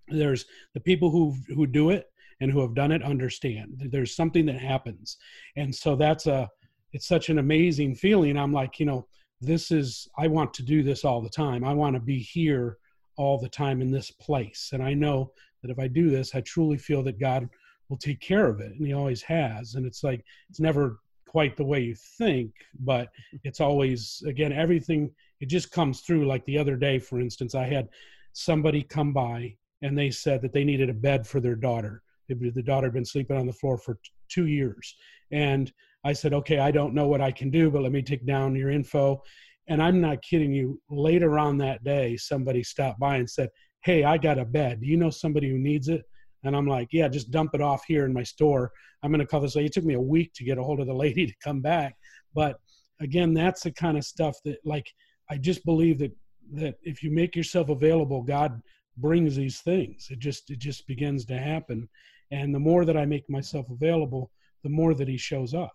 there's 0.08 0.44
the 0.74 0.80
people 0.80 1.10
who 1.10 1.34
who 1.48 1.66
do 1.66 1.90
it 1.90 2.06
and 2.40 2.50
who 2.50 2.60
have 2.60 2.74
done 2.74 2.92
it 2.92 3.02
understand 3.02 3.88
there's 3.90 4.16
something 4.16 4.46
that 4.46 4.58
happens. 4.58 5.16
And 5.56 5.74
so 5.74 5.96
that's 5.96 6.26
a 6.26 6.48
it's 6.92 7.06
such 7.06 7.28
an 7.28 7.38
amazing 7.38 7.94
feeling. 7.94 8.36
I'm 8.36 8.52
like 8.52 8.78
you 8.80 8.86
know 8.86 9.06
this 9.42 9.70
is 9.70 10.06
i 10.18 10.26
want 10.26 10.52
to 10.52 10.62
do 10.62 10.82
this 10.82 11.04
all 11.04 11.22
the 11.22 11.30
time. 11.30 11.64
I 11.64 11.72
want 11.72 11.94
to 11.94 12.00
be 12.00 12.18
here 12.18 12.76
all 13.16 13.38
the 13.38 13.48
time 13.48 13.80
in 13.80 13.90
this 13.90 14.10
place. 14.10 14.70
And 14.72 14.82
i 14.82 14.92
know 14.92 15.32
that 15.62 15.70
if 15.70 15.78
i 15.78 15.88
do 15.88 16.10
this 16.10 16.34
i 16.34 16.40
truly 16.40 16.78
feel 16.78 17.02
that 17.04 17.20
god 17.20 17.48
will 17.88 17.98
take 17.98 18.20
care 18.20 18.46
of 18.46 18.60
it. 18.60 18.72
And 18.72 18.86
he 18.86 18.92
always 18.92 19.22
has. 19.22 19.74
And 19.74 19.86
it's 19.86 20.02
like 20.02 20.24
it's 20.48 20.60
never 20.60 21.00
quite 21.30 21.56
the 21.56 21.64
way 21.64 21.78
you 21.78 21.94
think 22.18 22.50
but 22.80 23.08
it's 23.44 23.60
always 23.60 24.20
again 24.26 24.52
everything 24.52 25.08
it 25.40 25.48
just 25.48 25.70
comes 25.70 26.00
through. 26.00 26.26
Like 26.26 26.44
the 26.44 26.58
other 26.58 26.76
day 26.76 26.98
for 26.98 27.20
instance 27.20 27.54
i 27.54 27.64
had 27.64 27.88
somebody 28.32 28.82
come 28.82 29.12
by 29.12 29.54
and 29.82 29.96
they 29.96 30.10
said 30.10 30.42
that 30.42 30.52
they 30.52 30.64
needed 30.64 30.90
a 30.90 30.94
bed 31.08 31.26
for 31.26 31.40
their 31.40 31.54
daughter. 31.54 32.02
The 32.28 32.62
daughter 32.62 32.86
had 32.86 32.94
been 32.94 33.04
sleeping 33.04 33.36
on 33.36 33.46
the 33.46 33.52
floor 33.52 33.78
for 33.78 33.94
t- 33.94 34.00
two 34.28 34.46
years. 34.46 34.96
And 35.30 35.72
i 36.04 36.12
said 36.12 36.32
okay 36.32 36.58
i 36.58 36.70
don't 36.70 36.94
know 36.94 37.06
what 37.06 37.20
i 37.20 37.30
can 37.30 37.50
do 37.50 37.70
but 37.70 37.82
let 37.82 37.92
me 37.92 38.02
take 38.02 38.26
down 38.26 38.56
your 38.56 38.70
info. 38.70 39.22
And 39.68 39.80
i'm 39.80 40.00
not 40.00 40.22
kidding 40.22 40.52
you 40.52 40.80
later 40.90 41.38
on 41.38 41.58
that 41.58 41.84
day 41.84 42.16
somebody 42.16 42.62
stopped 42.64 42.98
by 42.98 43.16
and 43.18 43.30
said 43.30 43.50
hey 43.84 44.02
i 44.02 44.18
got 44.18 44.44
a 44.44 44.44
bed. 44.44 44.80
Do 44.80 44.88
you 44.88 44.96
know 44.96 45.10
somebody 45.10 45.48
who 45.48 45.58
needs 45.58 45.88
it 45.88 46.02
and 46.44 46.56
I'm 46.56 46.66
like, 46.66 46.88
yeah, 46.92 47.08
just 47.08 47.30
dump 47.30 47.54
it 47.54 47.60
off 47.60 47.84
here 47.86 48.06
in 48.06 48.12
my 48.12 48.22
store. 48.22 48.72
I'm 49.02 49.10
going 49.10 49.20
to 49.20 49.26
call 49.26 49.40
this 49.40 49.56
lady. 49.56 49.66
It 49.66 49.72
took 49.72 49.84
me 49.84 49.94
a 49.94 50.00
week 50.00 50.32
to 50.34 50.44
get 50.44 50.58
a 50.58 50.62
hold 50.62 50.80
of 50.80 50.86
the 50.86 50.94
lady 50.94 51.26
to 51.26 51.34
come 51.42 51.60
back. 51.60 51.96
But 52.34 52.58
again, 53.00 53.34
that's 53.34 53.62
the 53.62 53.72
kind 53.72 53.98
of 53.98 54.04
stuff 54.04 54.36
that 54.44 54.58
like, 54.64 54.92
I 55.30 55.36
just 55.36 55.64
believe 55.64 55.98
that, 55.98 56.12
that 56.54 56.76
if 56.82 57.02
you 57.02 57.10
make 57.10 57.36
yourself 57.36 57.68
available, 57.68 58.22
God 58.22 58.60
brings 58.96 59.36
these 59.36 59.60
things. 59.60 60.08
It 60.10 60.18
just, 60.18 60.50
it 60.50 60.58
just 60.58 60.86
begins 60.86 61.24
to 61.26 61.38
happen. 61.38 61.88
And 62.30 62.54
the 62.54 62.60
more 62.60 62.84
that 62.84 62.96
I 62.96 63.06
make 63.06 63.28
myself 63.28 63.66
available, 63.70 64.30
the 64.62 64.70
more 64.70 64.94
that 64.94 65.08
he 65.08 65.16
shows 65.16 65.54
up 65.54 65.72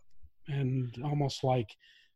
and 0.47 0.93
almost 1.03 1.43
like 1.43 1.69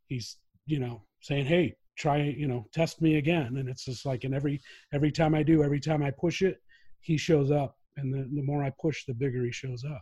he's, 0.07 0.37
you 0.65 0.79
know, 0.79 1.03
saying, 1.21 1.45
Hey, 1.45 1.75
try, 1.97 2.21
you 2.23 2.47
know, 2.47 2.65
test 2.73 3.01
me 3.01 3.17
again. 3.17 3.57
And 3.57 3.67
it's 3.67 3.85
just 3.85 4.05
like, 4.05 4.23
and 4.23 4.33
every, 4.33 4.61
every 4.93 5.11
time 5.11 5.33
I 5.35 5.43
do, 5.43 5.63
every 5.63 5.79
time 5.79 6.03
I 6.03 6.11
push 6.11 6.41
it, 6.41 6.57
he 7.01 7.17
shows 7.17 7.51
up 7.51 7.78
and 7.97 8.13
the, 8.13 8.29
the 8.35 8.41
more 8.43 8.63
I 8.63 8.71
push, 8.81 9.05
the 9.05 9.13
bigger 9.13 9.43
he 9.43 9.51
shows 9.51 9.83
up. 9.83 10.01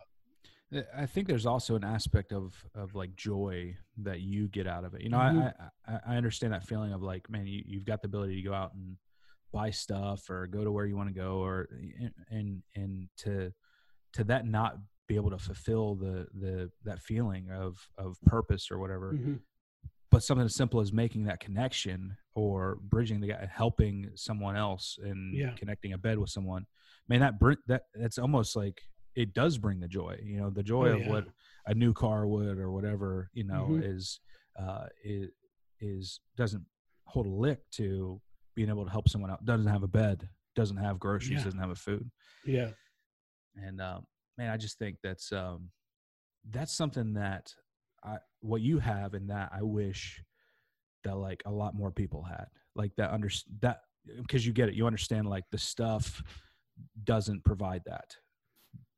I 0.95 1.06
think 1.06 1.28
there's 1.28 1.45
also 1.45 1.76
an 1.76 1.86
aspect 1.86 2.34
of 2.34 2.54
of 2.76 2.93
like 2.93 3.15
joy 3.15 3.76
that 4.00 4.19
you 4.19 4.50
get 4.50 4.67
out 4.67 4.84
of 4.84 4.93
it. 4.95 5.02
You 5.02 5.10
know, 5.10 5.17
Mhm. 5.19 5.54
I, 5.88 5.93
I 5.93 6.00
I 6.08 6.17
understand 6.17 6.52
that 6.54 6.65
feeling 6.65 6.91
of 6.91 7.02
like, 7.02 7.30
man, 7.30 7.47
you, 7.47 7.63
you've 7.65 7.86
got 7.86 8.02
the 8.02 8.08
ability 8.08 8.36
to 8.36 8.41
go 8.41 8.54
out 8.54 8.73
and 8.73 8.97
buy 9.54 9.69
stuff 9.71 10.30
or 10.30 10.45
go 10.45 10.65
to 10.65 10.71
where 10.71 10.86
you 10.86 10.97
want 10.97 11.08
to 11.08 11.15
go, 11.15 11.38
or 11.41 11.69
and 12.30 12.62
and 12.76 13.08
to 13.19 13.54
to 14.13 14.23
that 14.26 14.45
not 14.45 14.78
be 15.08 15.15
able 15.15 15.30
to 15.30 15.38
fulfill 15.38 15.95
the 15.95 16.28
the 16.38 16.69
that 16.84 17.00
feeling 17.02 17.50
of 17.50 17.78
of 17.97 18.17
purpose 18.26 18.69
or 18.69 18.78
whatever. 18.78 19.13
Mhm. 19.13 19.39
But 20.10 20.24
something 20.24 20.46
as 20.46 20.56
simple 20.56 20.80
as 20.80 20.93
making 20.93 21.26
that 21.26 21.39
connection 21.41 22.15
or 22.34 22.78
bridging 22.82 23.20
the 23.20 23.28
gap, 23.28 23.50
helping 23.50 24.10
someone 24.15 24.56
else 24.56 24.98
and 25.04 25.36
Yeah. 25.36 25.54
connecting 25.56 25.93
a 25.93 25.98
bed 25.98 26.17
with 26.17 26.30
someone, 26.30 26.65
man, 27.10 27.20
that 27.20 27.39
bring 27.39 27.58
that 27.67 27.84
that's 27.93 28.17
almost 28.17 28.56
like 28.56 28.82
it 29.15 29.34
does 29.34 29.58
bring 29.58 29.80
the 29.80 29.88
joy. 29.88 30.17
You 30.24 30.39
know, 30.39 30.50
the 30.50 30.63
joy 30.63 30.89
Oh, 30.89 30.96
of 30.96 31.02
yeah. 31.02 31.10
what 31.10 31.28
a 31.65 31.74
new 31.74 31.91
car 31.93 32.26
would 32.28 32.58
or 32.58 32.72
whatever. 32.72 33.30
You 33.34 33.43
know, 33.43 33.70
Mhm. 33.72 33.84
is 33.84 34.20
uh 34.58 34.88
is 35.04 35.30
is 35.82 36.20
doesn't 36.38 36.65
hold 37.06 37.26
a 37.26 37.30
lick 37.30 37.70
to 37.72 38.22
being 38.56 38.70
able 38.70 38.86
to 38.86 38.91
help 38.91 39.10
someone 39.10 39.30
out. 39.30 39.43
Doesn't 39.46 39.67
have 39.67 39.84
a 39.84 39.88
bed, 39.88 40.30
doesn't 40.56 40.78
have 40.78 41.00
groceries, 41.00 41.39
Yeah. 41.39 41.43
doesn't 41.46 41.60
have 41.60 41.70
a 41.70 41.76
food. 41.76 42.10
Yeah. 42.46 42.72
And 43.56 43.82
um, 43.82 44.06
man, 44.38 44.52
I 44.52 44.58
just 44.58 44.78
think 44.80 44.98
that's 45.04 45.32
um, 45.34 45.72
that's 46.50 46.72
something 46.74 47.13
that 47.13 47.54
I 48.08 48.17
what 48.41 48.62
you 48.62 48.80
have 48.80 49.13
and 49.13 49.30
that 49.30 49.52
I 49.54 49.62
wish 49.62 50.22
that 51.04 51.15
like 51.15 51.43
a 51.46 51.52
lot 51.52 51.76
more 51.76 51.91
people 51.91 52.24
had 52.24 52.48
like 52.76 52.96
that 52.98 53.12
under 53.12 53.30
that 53.62 53.82
because 54.22 54.46
you 54.46 54.54
get 54.54 54.70
it 54.70 54.76
you 54.76 54.88
understand 54.88 55.28
like 55.28 55.46
the 55.52 55.58
stuff 55.58 56.24
doesn't 57.04 57.43
provide 57.43 57.82
that 57.86 58.15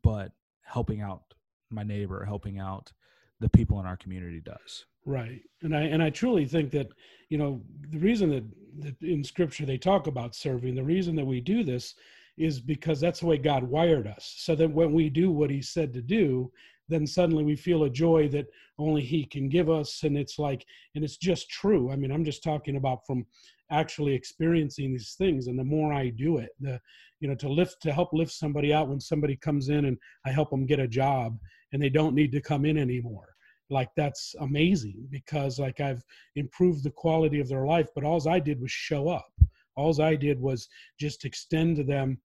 but 0.04 0.32
helping 0.64 1.02
out 1.02 1.24
my 1.72 1.84
neighbor 1.84 2.24
helping 2.26 2.60
out 2.60 2.92
the 3.40 3.50
people 3.50 3.80
in 3.80 3.86
our 3.86 3.98
community 3.98 4.42
does 4.42 4.86
Right. 5.06 5.42
And 5.62 5.76
I 5.76 5.82
and 5.82 6.04
I 6.04 6.10
truly 6.10 6.46
think 6.46 6.72
that, 6.72 6.90
you 7.30 7.38
know, 7.38 7.62
the 7.90 8.00
reason 8.00 8.30
that, 8.30 8.44
that 8.80 9.02
in 9.02 9.24
scripture 9.24 9.66
they 9.66 9.78
talk 9.78 10.08
about 10.08 10.36
serving, 10.36 10.76
the 10.76 10.84
reason 10.84 11.16
that 11.16 11.26
we 11.26 11.42
do 11.42 11.64
this 11.64 11.96
is 12.38 12.60
because 12.60 13.00
that's 13.00 13.22
the 13.22 13.26
way 13.26 13.38
God 13.38 13.64
wired 13.64 14.08
us. 14.08 14.36
So 14.38 14.56
that 14.56 14.70
when 14.70 14.94
we 14.94 15.10
do 15.10 15.32
what 15.32 15.50
he 15.50 15.62
said 15.62 15.94
to 15.94 16.02
do, 16.02 16.52
then 16.90 17.06
suddenly 17.06 17.44
we 17.44 17.56
feel 17.56 17.84
a 17.84 17.90
joy 17.90 18.28
that 18.30 18.48
only 18.78 19.02
he 19.02 19.24
can 19.24 19.48
give 19.48 19.70
us. 19.70 20.04
And 20.04 20.18
it's 20.18 20.40
like 20.40 20.66
and 20.96 21.04
it's 21.04 21.18
just 21.18 21.50
true. 21.50 21.92
I 21.92 21.96
mean, 21.96 22.12
I'm 22.12 22.26
just 22.26 22.44
talking 22.44 22.76
about 22.76 23.06
from 23.06 23.26
actually 23.72 24.14
experiencing 24.14 24.92
these 24.92 25.16
things. 25.18 25.48
And 25.48 25.58
the 25.58 25.64
more 25.64 25.94
I 25.94 26.10
do 26.10 26.40
it, 26.40 26.50
the 26.60 26.80
you 27.20 27.28
know, 27.28 27.36
to 27.36 27.50
lift 27.50 27.82
to 27.84 27.94
help 27.94 28.10
lift 28.12 28.32
somebody 28.32 28.74
out 28.74 28.90
when 28.90 29.00
somebody 29.00 29.36
comes 29.36 29.70
in 29.70 29.86
and 29.86 29.98
I 30.26 30.32
help 30.32 30.50
them 30.50 30.66
get 30.66 30.80
a 30.80 30.88
job 30.88 31.38
and 31.72 31.82
they 31.82 31.90
don't 31.90 32.16
need 32.16 32.32
to 32.32 32.42
come 32.42 32.66
in 32.66 32.78
anymore. 32.78 33.28
Like 33.70 33.90
that's 33.96 34.34
amazing 34.40 35.08
because 35.12 35.60
like 35.60 35.80
i've 35.80 36.04
improved 36.36 36.84
the 36.84 36.92
quality 36.92 37.40
of 37.40 37.48
their 37.48 37.66
life. 37.66 37.88
But 37.94 38.04
alls 38.04 38.26
i 38.26 38.40
did 38.40 38.60
was 38.60 38.72
show 38.72 39.10
up. 39.10 39.32
Alls 39.78 40.00
i 40.00 40.16
did 40.16 40.40
was 40.40 40.68
just 41.00 41.26
extend 41.26 41.78
to 41.78 41.84
them 41.84 42.18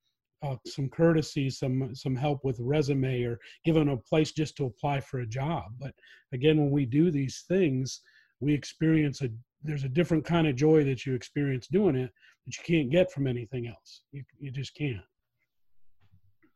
uh, 0.45 0.57
some 0.67 0.89
courtesy 0.89 1.49
some 1.49 1.95
some 1.95 2.15
help 2.15 2.45
with 2.45 2.59
resume 2.61 3.23
or 3.25 3.39
give 3.65 3.75
them 3.75 3.89
a 3.89 3.97
place 3.97 4.33
just 4.33 4.57
to 4.57 4.67
apply 4.67 5.01
for 5.01 5.21
a 5.21 5.27
job 5.27 5.65
but 5.81 5.95
again 6.33 6.59
when 6.59 6.71
we 6.71 6.85
do 6.85 7.11
these 7.11 7.45
things 7.49 8.03
we 8.41 8.53
experience 8.53 9.23
a 9.23 9.29
there's 9.63 9.85
a 9.85 9.89
different 9.89 10.25
kind 10.25 10.47
of 10.47 10.55
joy 10.55 10.85
that 10.85 11.07
you 11.07 11.15
experience 11.15 11.67
doing 11.69 11.97
it 11.97 12.11
that 12.45 12.57
you 12.59 12.65
can't 12.65 12.91
get 12.91 13.11
from 13.11 13.27
anything 13.27 13.67
else 13.67 14.03
you, 14.13 14.23
you 14.39 14.51
just 14.51 14.75
can't 14.75 15.03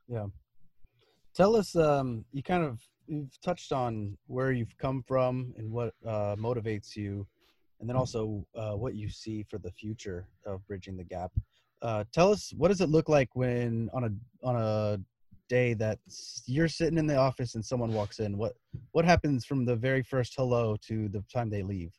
Yeah. 0.08 0.26
Tell 1.34 1.54
us, 1.54 1.76
um, 1.76 2.24
you 2.32 2.42
kind 2.42 2.64
of 2.64 2.80
you've 3.06 3.40
touched 3.42 3.72
on 3.72 4.16
where 4.26 4.52
you've 4.52 4.76
come 4.78 5.02
from 5.06 5.54
and 5.56 5.70
what 5.70 5.94
uh, 6.06 6.36
motivates 6.36 6.96
you, 6.96 7.26
and 7.80 7.88
then 7.88 7.96
also 7.96 8.44
uh, 8.56 8.72
what 8.72 8.94
you 8.94 9.08
see 9.08 9.44
for 9.44 9.58
the 9.58 9.70
future 9.70 10.26
of 10.46 10.66
bridging 10.66 10.96
the 10.96 11.04
gap. 11.04 11.30
Uh, 11.82 12.04
tell 12.12 12.32
us 12.32 12.52
what 12.56 12.68
does 12.68 12.80
it 12.80 12.88
look 12.88 13.08
like 13.08 13.28
when 13.34 13.88
on 13.92 14.04
a 14.04 14.46
on 14.46 14.56
a 14.56 14.98
day 15.48 15.74
that 15.74 15.98
you're 16.46 16.68
sitting 16.68 16.98
in 16.98 17.06
the 17.06 17.16
office 17.16 17.54
and 17.54 17.64
someone 17.64 17.92
walks 17.92 18.18
in. 18.18 18.36
What 18.36 18.54
what 18.92 19.04
happens 19.04 19.44
from 19.44 19.64
the 19.64 19.76
very 19.76 20.02
first 20.02 20.34
hello 20.36 20.76
to 20.86 21.08
the 21.08 21.24
time 21.32 21.50
they 21.50 21.62
leave? 21.62 21.92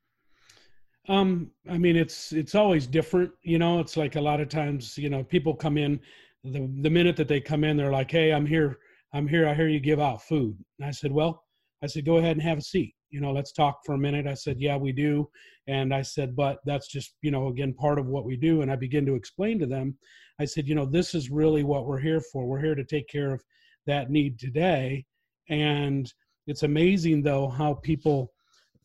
Um, 1.07 1.51
I 1.69 1.77
mean, 1.77 1.95
it's 1.95 2.31
it's 2.31 2.55
always 2.55 2.87
different. 2.87 3.31
You 3.41 3.57
know, 3.57 3.79
it's 3.79 3.97
like 3.97 4.15
a 4.15 4.21
lot 4.21 4.39
of 4.39 4.49
times, 4.49 4.97
you 4.97 5.09
know, 5.09 5.23
people 5.23 5.55
come 5.55 5.77
in 5.77 5.99
the 6.43 6.69
the 6.81 6.89
minute 6.89 7.15
that 7.17 7.27
they 7.27 7.41
come 7.41 7.63
in, 7.63 7.77
they're 7.77 7.91
like, 7.91 8.11
"Hey, 8.11 8.31
I'm 8.31 8.45
here. 8.45 8.79
I'm 9.13 9.27
here. 9.27 9.47
I 9.47 9.53
hear 9.53 9.67
you 9.67 9.79
give 9.79 9.99
out 9.99 10.21
food." 10.21 10.57
And 10.77 10.87
I 10.87 10.91
said, 10.91 11.11
"Well, 11.11 11.43
I 11.81 11.87
said, 11.87 12.05
go 12.05 12.17
ahead 12.17 12.33
and 12.33 12.41
have 12.41 12.57
a 12.57 12.61
seat. 12.61 12.93
You 13.09 13.21
know, 13.21 13.31
let's 13.31 13.51
talk 13.51 13.79
for 13.85 13.95
a 13.95 13.97
minute." 13.97 14.27
I 14.27 14.33
said, 14.33 14.59
"Yeah, 14.59 14.77
we 14.77 14.91
do." 14.91 15.29
And 15.67 15.93
I 15.93 16.01
said, 16.01 16.35
"But 16.35 16.59
that's 16.65 16.87
just, 16.87 17.15
you 17.21 17.31
know, 17.31 17.47
again, 17.47 17.73
part 17.73 17.99
of 17.99 18.07
what 18.07 18.25
we 18.25 18.37
do." 18.37 18.61
And 18.61 18.71
I 18.71 18.75
begin 18.75 19.05
to 19.07 19.15
explain 19.15 19.59
to 19.59 19.65
them. 19.65 19.97
I 20.39 20.45
said, 20.45 20.67
"You 20.67 20.75
know, 20.75 20.85
this 20.85 21.15
is 21.15 21.29
really 21.29 21.63
what 21.63 21.85
we're 21.85 21.99
here 21.99 22.21
for. 22.21 22.47
We're 22.47 22.61
here 22.61 22.75
to 22.75 22.83
take 22.83 23.07
care 23.07 23.33
of 23.33 23.43
that 23.85 24.11
need 24.11 24.39
today." 24.39 25.05
And 25.49 26.11
it's 26.47 26.63
amazing 26.63 27.21
though 27.23 27.47
how 27.47 27.75
people 27.75 28.33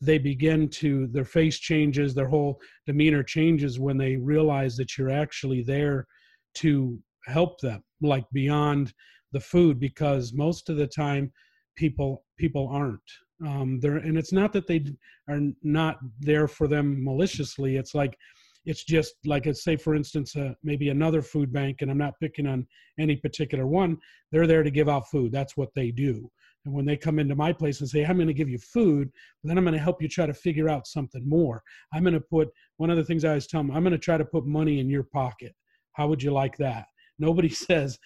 they 0.01 0.17
begin 0.17 0.67
to 0.69 1.07
their 1.07 1.25
face 1.25 1.57
changes 1.57 2.13
their 2.13 2.27
whole 2.27 2.59
demeanor 2.85 3.23
changes 3.23 3.79
when 3.79 3.97
they 3.97 4.17
realize 4.17 4.75
that 4.75 4.97
you're 4.97 5.09
actually 5.09 5.63
there 5.63 6.05
to 6.53 6.99
help 7.25 7.59
them 7.61 7.81
like 8.01 8.25
beyond 8.33 8.93
the 9.31 9.39
food 9.39 9.79
because 9.79 10.33
most 10.33 10.69
of 10.69 10.77
the 10.77 10.87
time 10.87 11.31
people 11.75 12.23
people 12.37 12.67
aren't 12.67 13.01
um 13.45 13.79
there 13.79 13.97
and 13.97 14.17
it's 14.17 14.31
not 14.31 14.53
that 14.53 14.67
they 14.67 14.83
are 15.29 15.39
not 15.63 15.97
there 16.19 16.47
for 16.47 16.67
them 16.67 17.03
maliciously 17.03 17.75
it's 17.77 17.93
like 17.93 18.17
it's 18.65 18.83
just 18.83 19.15
like 19.25 19.45
let's 19.45 19.63
say 19.63 19.75
for 19.75 19.93
instance 19.93 20.35
uh, 20.35 20.53
maybe 20.63 20.89
another 20.89 21.21
food 21.21 21.51
bank 21.51 21.77
and 21.81 21.91
i'm 21.91 21.97
not 21.97 22.19
picking 22.21 22.47
on 22.47 22.65
any 22.99 23.15
particular 23.15 23.67
one 23.67 23.97
they're 24.31 24.47
there 24.47 24.63
to 24.63 24.71
give 24.71 24.87
out 24.87 25.09
food 25.09 25.31
that's 25.31 25.57
what 25.57 25.69
they 25.75 25.91
do 25.91 26.29
and 26.65 26.73
when 26.73 26.85
they 26.85 26.97
come 26.97 27.19
into 27.19 27.35
my 27.35 27.53
place 27.53 27.79
and 27.79 27.89
say, 27.89 28.03
I'm 28.03 28.17
going 28.17 28.27
to 28.27 28.33
give 28.33 28.49
you 28.49 28.57
food, 28.57 29.11
then 29.43 29.57
I'm 29.57 29.63
going 29.63 29.77
to 29.77 29.83
help 29.83 30.01
you 30.01 30.07
try 30.07 30.25
to 30.25 30.33
figure 30.33 30.67
out 30.67 30.87
something 30.87 31.27
more. 31.27 31.61
I'm 31.93 32.03
going 32.03 32.15
to 32.15 32.19
put 32.19 32.49
one 32.77 32.89
of 32.89 32.97
the 32.97 33.03
things 33.03 33.23
I 33.23 33.29
always 33.29 33.47
tell 33.47 33.61
them, 33.61 33.71
I'm 33.71 33.83
going 33.83 33.91
to 33.91 33.99
try 33.99 34.17
to 34.17 34.25
put 34.25 34.45
money 34.45 34.79
in 34.79 34.89
your 34.89 35.03
pocket. 35.03 35.53
How 35.93 36.07
would 36.07 36.21
you 36.21 36.31
like 36.31 36.57
that? 36.57 36.85
Nobody 37.19 37.49
says, 37.49 37.97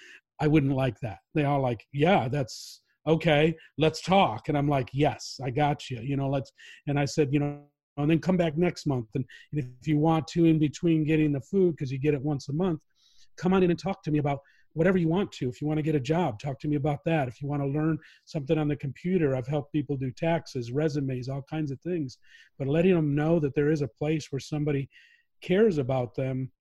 I 0.42 0.48
wouldn't 0.48 0.76
like 0.76 1.00
that. 1.02 1.20
They 1.34 1.46
all 1.46 1.62
like, 1.62 1.86
yeah, 1.94 2.28
that's 2.28 2.82
okay. 3.10 3.56
Let's 3.78 4.02
talk. 4.02 4.50
And 4.50 4.58
I'm 4.58 4.68
like, 4.68 4.90
yes, 4.94 5.40
I 5.44 5.50
got 5.50 5.90
you. 5.90 6.02
You 6.02 6.18
know, 6.18 6.30
let's, 6.30 6.52
and 6.88 7.00
I 7.00 7.06
said, 7.06 7.30
you 7.32 7.40
know, 7.40 7.64
and 7.98 8.10
then 8.10 8.20
come 8.20 8.38
back 8.38 8.58
next 8.58 8.88
month. 8.88 9.08
And 9.16 9.26
if 9.52 9.66
you 9.86 9.98
want 9.98 10.28
to, 10.30 10.46
in 10.46 10.60
between 10.60 11.04
getting 11.04 11.34
the 11.34 11.42
food, 11.42 11.76
because 11.76 11.92
you 11.92 12.00
get 12.00 12.14
it 12.14 12.22
once 12.22 12.48
a 12.50 12.54
month, 12.54 12.82
come 13.38 13.54
on 13.54 13.64
in 13.64 13.72
and 13.72 13.80
talk 13.80 14.04
to 14.04 14.12
me 14.12 14.20
about 14.20 14.40
whatever 14.74 14.98
you 14.98 15.08
want 15.08 15.32
to. 15.34 15.50
If 15.50 15.62
you 15.62 15.68
want 15.68 15.80
to 15.80 15.84
get 15.84 15.96
a 15.96 16.00
job, 16.00 16.40
talk 16.40 16.60
to 16.60 16.68
me 16.68 16.76
about 16.76 17.00
that. 17.06 17.28
If 17.28 17.42
you 17.42 17.48
want 17.48 17.62
to 17.62 17.68
learn 17.68 17.98
something 18.26 18.58
on 18.58 18.68
the 18.68 18.76
computer, 18.76 19.36
I've 19.36 19.48
helped 19.48 19.74
people 19.74 19.98
do 19.98 20.12
taxes, 20.12 20.72
resumes, 20.72 21.28
all 21.28 21.44
kinds 21.50 21.72
of 21.72 21.82
things. 21.82 22.18
But 22.58 22.68
letting 22.68 22.96
them 22.96 23.16
know 23.16 23.40
that 23.40 23.56
there 23.56 23.72
is 23.72 23.82
a 23.82 23.88
place 23.88 24.32
where 24.32 24.40
somebody 24.40 24.90
cares 25.42 25.78
about 25.78 26.16
them, 26.16 26.52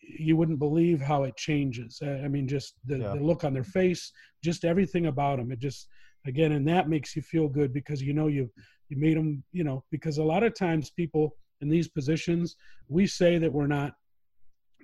you 0.00 0.36
wouldn't 0.36 0.58
believe 0.58 1.00
how 1.00 1.24
it 1.24 1.36
changes. 1.36 2.00
I 2.02 2.28
mean, 2.28 2.46
just 2.46 2.74
the, 2.86 2.98
yeah. 2.98 3.08
the 3.14 3.20
look 3.20 3.44
on 3.44 3.54
their 3.54 3.64
face, 3.64 4.12
just 4.42 4.64
everything 4.64 5.06
about 5.06 5.38
them. 5.38 5.50
It 5.52 5.58
just, 5.58 5.88
again, 6.26 6.52
and 6.52 6.66
that 6.68 6.88
makes 6.88 7.16
you 7.16 7.22
feel 7.22 7.48
good 7.48 7.72
because 7.72 8.02
you 8.02 8.12
know 8.12 8.28
you 8.28 8.50
you 8.88 8.98
made 8.98 9.16
them, 9.16 9.42
you 9.52 9.64
know, 9.64 9.82
because 9.90 10.18
a 10.18 10.24
lot 10.24 10.42
of 10.42 10.54
times 10.54 10.90
people 10.90 11.34
in 11.62 11.68
these 11.68 11.88
positions, 11.88 12.56
we 12.88 13.06
say 13.06 13.38
that 13.38 13.50
we're 13.50 13.66
not 13.66 13.92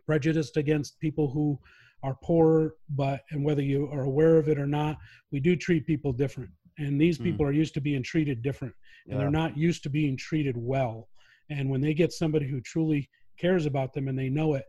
prejudiced 0.06 0.56
against 0.56 0.98
people 0.98 1.30
who 1.30 1.58
are 2.02 2.16
poor, 2.22 2.74
but 2.90 3.20
and 3.30 3.44
whether 3.44 3.60
you 3.60 3.86
are 3.92 4.04
aware 4.04 4.38
of 4.38 4.48
it 4.48 4.58
or 4.58 4.66
not, 4.66 4.96
we 5.30 5.40
do 5.40 5.56
treat 5.56 5.86
people 5.86 6.12
different. 6.12 6.50
And 6.78 6.98
these 6.98 7.18
hmm. 7.18 7.24
people 7.24 7.44
mm. 7.44 7.48
are 7.48 7.52
used 7.52 7.74
to 7.74 7.80
being 7.80 8.02
treated 8.02 8.40
different, 8.40 8.72
and 9.06 9.14
yeah. 9.14 9.18
they're 9.18 9.30
not 9.30 9.58
used 9.58 9.82
to 9.82 9.90
being 9.90 10.16
treated 10.16 10.56
well. 10.56 11.08
And 11.50 11.68
when 11.68 11.80
they 11.80 11.92
get 11.92 12.12
somebody 12.12 12.46
who 12.48 12.60
truly 12.60 13.10
cares 13.38 13.66
about 13.66 13.92
them 13.92 14.08
and 14.08 14.18
they 14.18 14.28
know 14.28 14.54
it, 14.54 14.64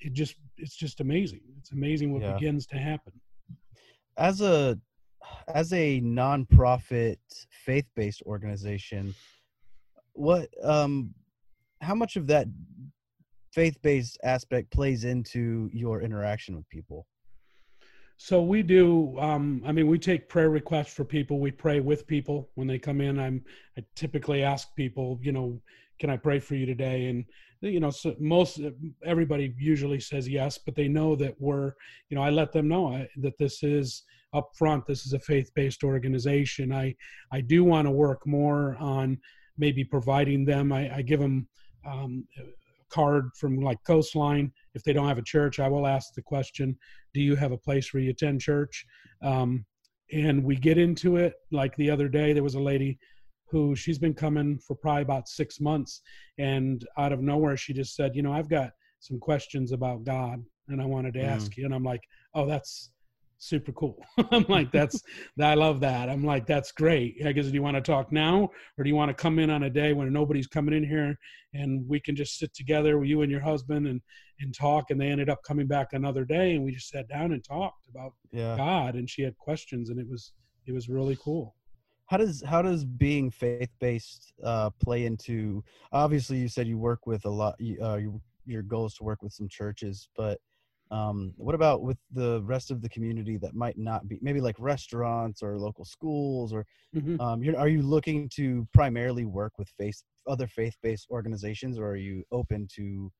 it 0.00 0.12
just 0.12 0.36
it's 0.56 0.76
just 0.76 1.00
amazing. 1.00 1.40
It's 1.58 1.72
amazing 1.72 2.12
what 2.12 2.22
yeah. 2.22 2.34
begins 2.34 2.66
to 2.66 2.76
happen. 2.76 3.12
As 4.16 4.40
a 4.40 4.78
as 5.48 5.72
a 5.72 6.00
nonprofit 6.00 7.18
faith-based 7.50 8.22
organization, 8.22 9.14
what 10.12 10.48
um 10.62 11.14
how 11.80 11.94
much 11.94 12.16
of 12.16 12.26
that 12.26 12.46
faith-based 13.52 14.18
aspect 14.24 14.70
plays 14.70 15.04
into 15.04 15.70
your 15.72 16.02
interaction 16.02 16.56
with 16.56 16.68
people? 16.68 17.06
So 18.20 18.42
we 18.42 18.62
do. 18.62 19.16
Um, 19.20 19.62
I 19.64 19.70
mean, 19.70 19.86
we 19.86 19.96
take 19.96 20.28
prayer 20.28 20.50
requests 20.50 20.92
for 20.92 21.04
people. 21.04 21.38
We 21.38 21.52
pray 21.52 21.78
with 21.78 22.04
people 22.04 22.50
when 22.56 22.66
they 22.66 22.78
come 22.78 23.00
in. 23.00 23.18
I'm. 23.18 23.44
I 23.78 23.84
typically 23.94 24.42
ask 24.42 24.74
people, 24.74 25.20
you 25.22 25.30
know, 25.30 25.60
can 26.00 26.10
I 26.10 26.16
pray 26.16 26.40
for 26.40 26.56
you 26.56 26.66
today? 26.66 27.06
And 27.06 27.24
you 27.60 27.80
know, 27.80 27.90
so 27.90 28.14
most 28.18 28.60
everybody 29.04 29.54
usually 29.58 30.00
says 30.00 30.28
yes, 30.28 30.58
but 30.58 30.74
they 30.74 30.88
know 30.88 31.16
that 31.16 31.34
we're. 31.38 31.72
You 32.08 32.16
know, 32.16 32.22
I 32.22 32.30
let 32.30 32.52
them 32.52 32.68
know 32.68 32.88
I, 32.94 33.08
that 33.16 33.38
this 33.38 33.62
is 33.62 34.04
up 34.32 34.50
front. 34.56 34.86
This 34.86 35.06
is 35.06 35.12
a 35.12 35.20
faith-based 35.20 35.82
organization. 35.84 36.72
I 36.72 36.94
I 37.32 37.40
do 37.40 37.64
want 37.64 37.86
to 37.86 37.90
work 37.90 38.26
more 38.26 38.76
on 38.78 39.18
maybe 39.56 39.84
providing 39.84 40.44
them. 40.44 40.72
I, 40.72 40.96
I 40.96 41.02
give 41.02 41.20
them 41.20 41.48
um, 41.84 42.26
card 42.90 43.30
from 43.36 43.60
like 43.60 43.78
Coastline. 43.84 44.52
If 44.74 44.84
they 44.84 44.92
don't 44.92 45.08
have 45.08 45.18
a 45.18 45.22
church, 45.22 45.58
I 45.58 45.68
will 45.68 45.86
ask 45.86 46.14
the 46.14 46.22
question, 46.22 46.76
"Do 47.14 47.20
you 47.20 47.34
have 47.36 47.52
a 47.52 47.58
place 47.58 47.92
where 47.92 48.02
you 48.02 48.10
attend 48.10 48.40
church?" 48.40 48.86
Um, 49.22 49.64
and 50.12 50.42
we 50.42 50.56
get 50.56 50.78
into 50.78 51.16
it. 51.16 51.34
Like 51.50 51.76
the 51.76 51.90
other 51.90 52.08
day, 52.08 52.32
there 52.32 52.42
was 52.42 52.54
a 52.54 52.60
lady 52.60 52.98
who 53.50 53.74
she's 53.74 53.98
been 53.98 54.14
coming 54.14 54.58
for 54.58 54.74
probably 54.74 55.02
about 55.02 55.28
six 55.28 55.60
months, 55.60 56.02
and 56.38 56.86
out 56.98 57.12
of 57.12 57.20
nowhere, 57.20 57.56
she 57.56 57.72
just 57.72 57.94
said, 57.94 58.14
"You 58.14 58.22
know, 58.22 58.32
I've 58.32 58.48
got 58.48 58.72
some 59.00 59.18
questions 59.18 59.72
about 59.72 60.04
God, 60.04 60.42
and 60.68 60.82
I 60.82 60.86
wanted 60.86 61.14
to 61.14 61.20
mm. 61.20 61.28
ask 61.28 61.56
you." 61.56 61.64
And 61.64 61.74
I'm 61.74 61.84
like, 61.84 62.02
"Oh, 62.34 62.46
that's 62.46 62.90
super 63.38 63.72
cool. 63.72 64.04
I'm 64.30 64.44
like, 64.48 64.70
that's, 64.70 65.02
I 65.40 65.54
love 65.54 65.80
that. 65.80 66.08
I'm 66.08 66.24
like, 66.24 66.46
that's 66.46 66.72
great. 66.72 67.16
I 67.24 67.32
guess, 67.32 67.46
do 67.46 67.52
you 67.52 67.62
want 67.62 67.76
to 67.76 67.80
talk 67.80 68.12
now 68.12 68.50
or 68.76 68.84
do 68.84 68.90
you 68.90 68.96
want 68.96 69.08
to 69.08 69.14
come 69.14 69.38
in 69.38 69.50
on 69.50 69.62
a 69.64 69.70
day 69.70 69.92
when 69.92 70.12
nobody's 70.12 70.46
coming 70.46 70.74
in 70.74 70.84
here 70.84 71.16
and 71.54 71.88
we 71.88 72.00
can 72.00 72.14
just 72.14 72.38
sit 72.38 72.52
together 72.54 72.98
with 72.98 73.08
you 73.08 73.22
and 73.22 73.30
your 73.30 73.40
husband 73.40 73.86
and, 73.86 74.00
and 74.40 74.54
talk. 74.54 74.90
And 74.90 75.00
they 75.00 75.08
ended 75.08 75.30
up 75.30 75.42
coming 75.46 75.66
back 75.66 75.92
another 75.92 76.24
day 76.24 76.54
and 76.54 76.64
we 76.64 76.72
just 76.72 76.88
sat 76.88 77.08
down 77.08 77.32
and 77.32 77.42
talked 77.42 77.88
about 77.88 78.12
yeah. 78.32 78.56
God 78.56 78.94
and 78.94 79.08
she 79.08 79.22
had 79.22 79.36
questions 79.38 79.90
and 79.90 79.98
it 79.98 80.08
was, 80.08 80.32
it 80.66 80.72
was 80.72 80.88
really 80.88 81.16
cool. 81.22 81.54
How 82.08 82.16
does, 82.16 82.42
how 82.46 82.62
does 82.62 82.84
being 82.84 83.30
faith-based 83.30 84.32
uh, 84.42 84.70
play 84.82 85.06
into, 85.06 85.62
obviously 85.92 86.38
you 86.38 86.48
said 86.48 86.66
you 86.66 86.78
work 86.78 87.06
with 87.06 87.24
a 87.24 87.30
lot, 87.30 87.54
uh, 87.82 87.96
your, 87.96 88.20
your 88.46 88.62
goal 88.62 88.86
is 88.86 88.94
to 88.94 89.04
work 89.04 89.22
with 89.22 89.32
some 89.32 89.48
churches, 89.48 90.08
but 90.16 90.38
um, 90.90 91.34
what 91.36 91.54
about 91.54 91.82
with 91.82 91.98
the 92.12 92.42
rest 92.44 92.70
of 92.70 92.80
the 92.80 92.88
community 92.88 93.36
that 93.36 93.54
might 93.54 93.76
not 93.76 94.08
be 94.08 94.18
maybe 94.22 94.40
like 94.40 94.56
restaurants 94.58 95.42
or 95.42 95.58
local 95.58 95.84
schools 95.84 96.52
or 96.52 96.64
mm-hmm. 96.96 97.20
um, 97.20 97.42
are 97.58 97.68
you 97.68 97.82
looking 97.82 98.28
to 98.30 98.66
primarily 98.72 99.24
work 99.26 99.52
with 99.58 99.68
faith 99.78 100.02
other 100.26 100.46
faith-based 100.46 101.06
organizations 101.10 101.78
or 101.78 101.88
are 101.88 101.96
you 101.96 102.24
open 102.32 102.66
to 102.74 103.12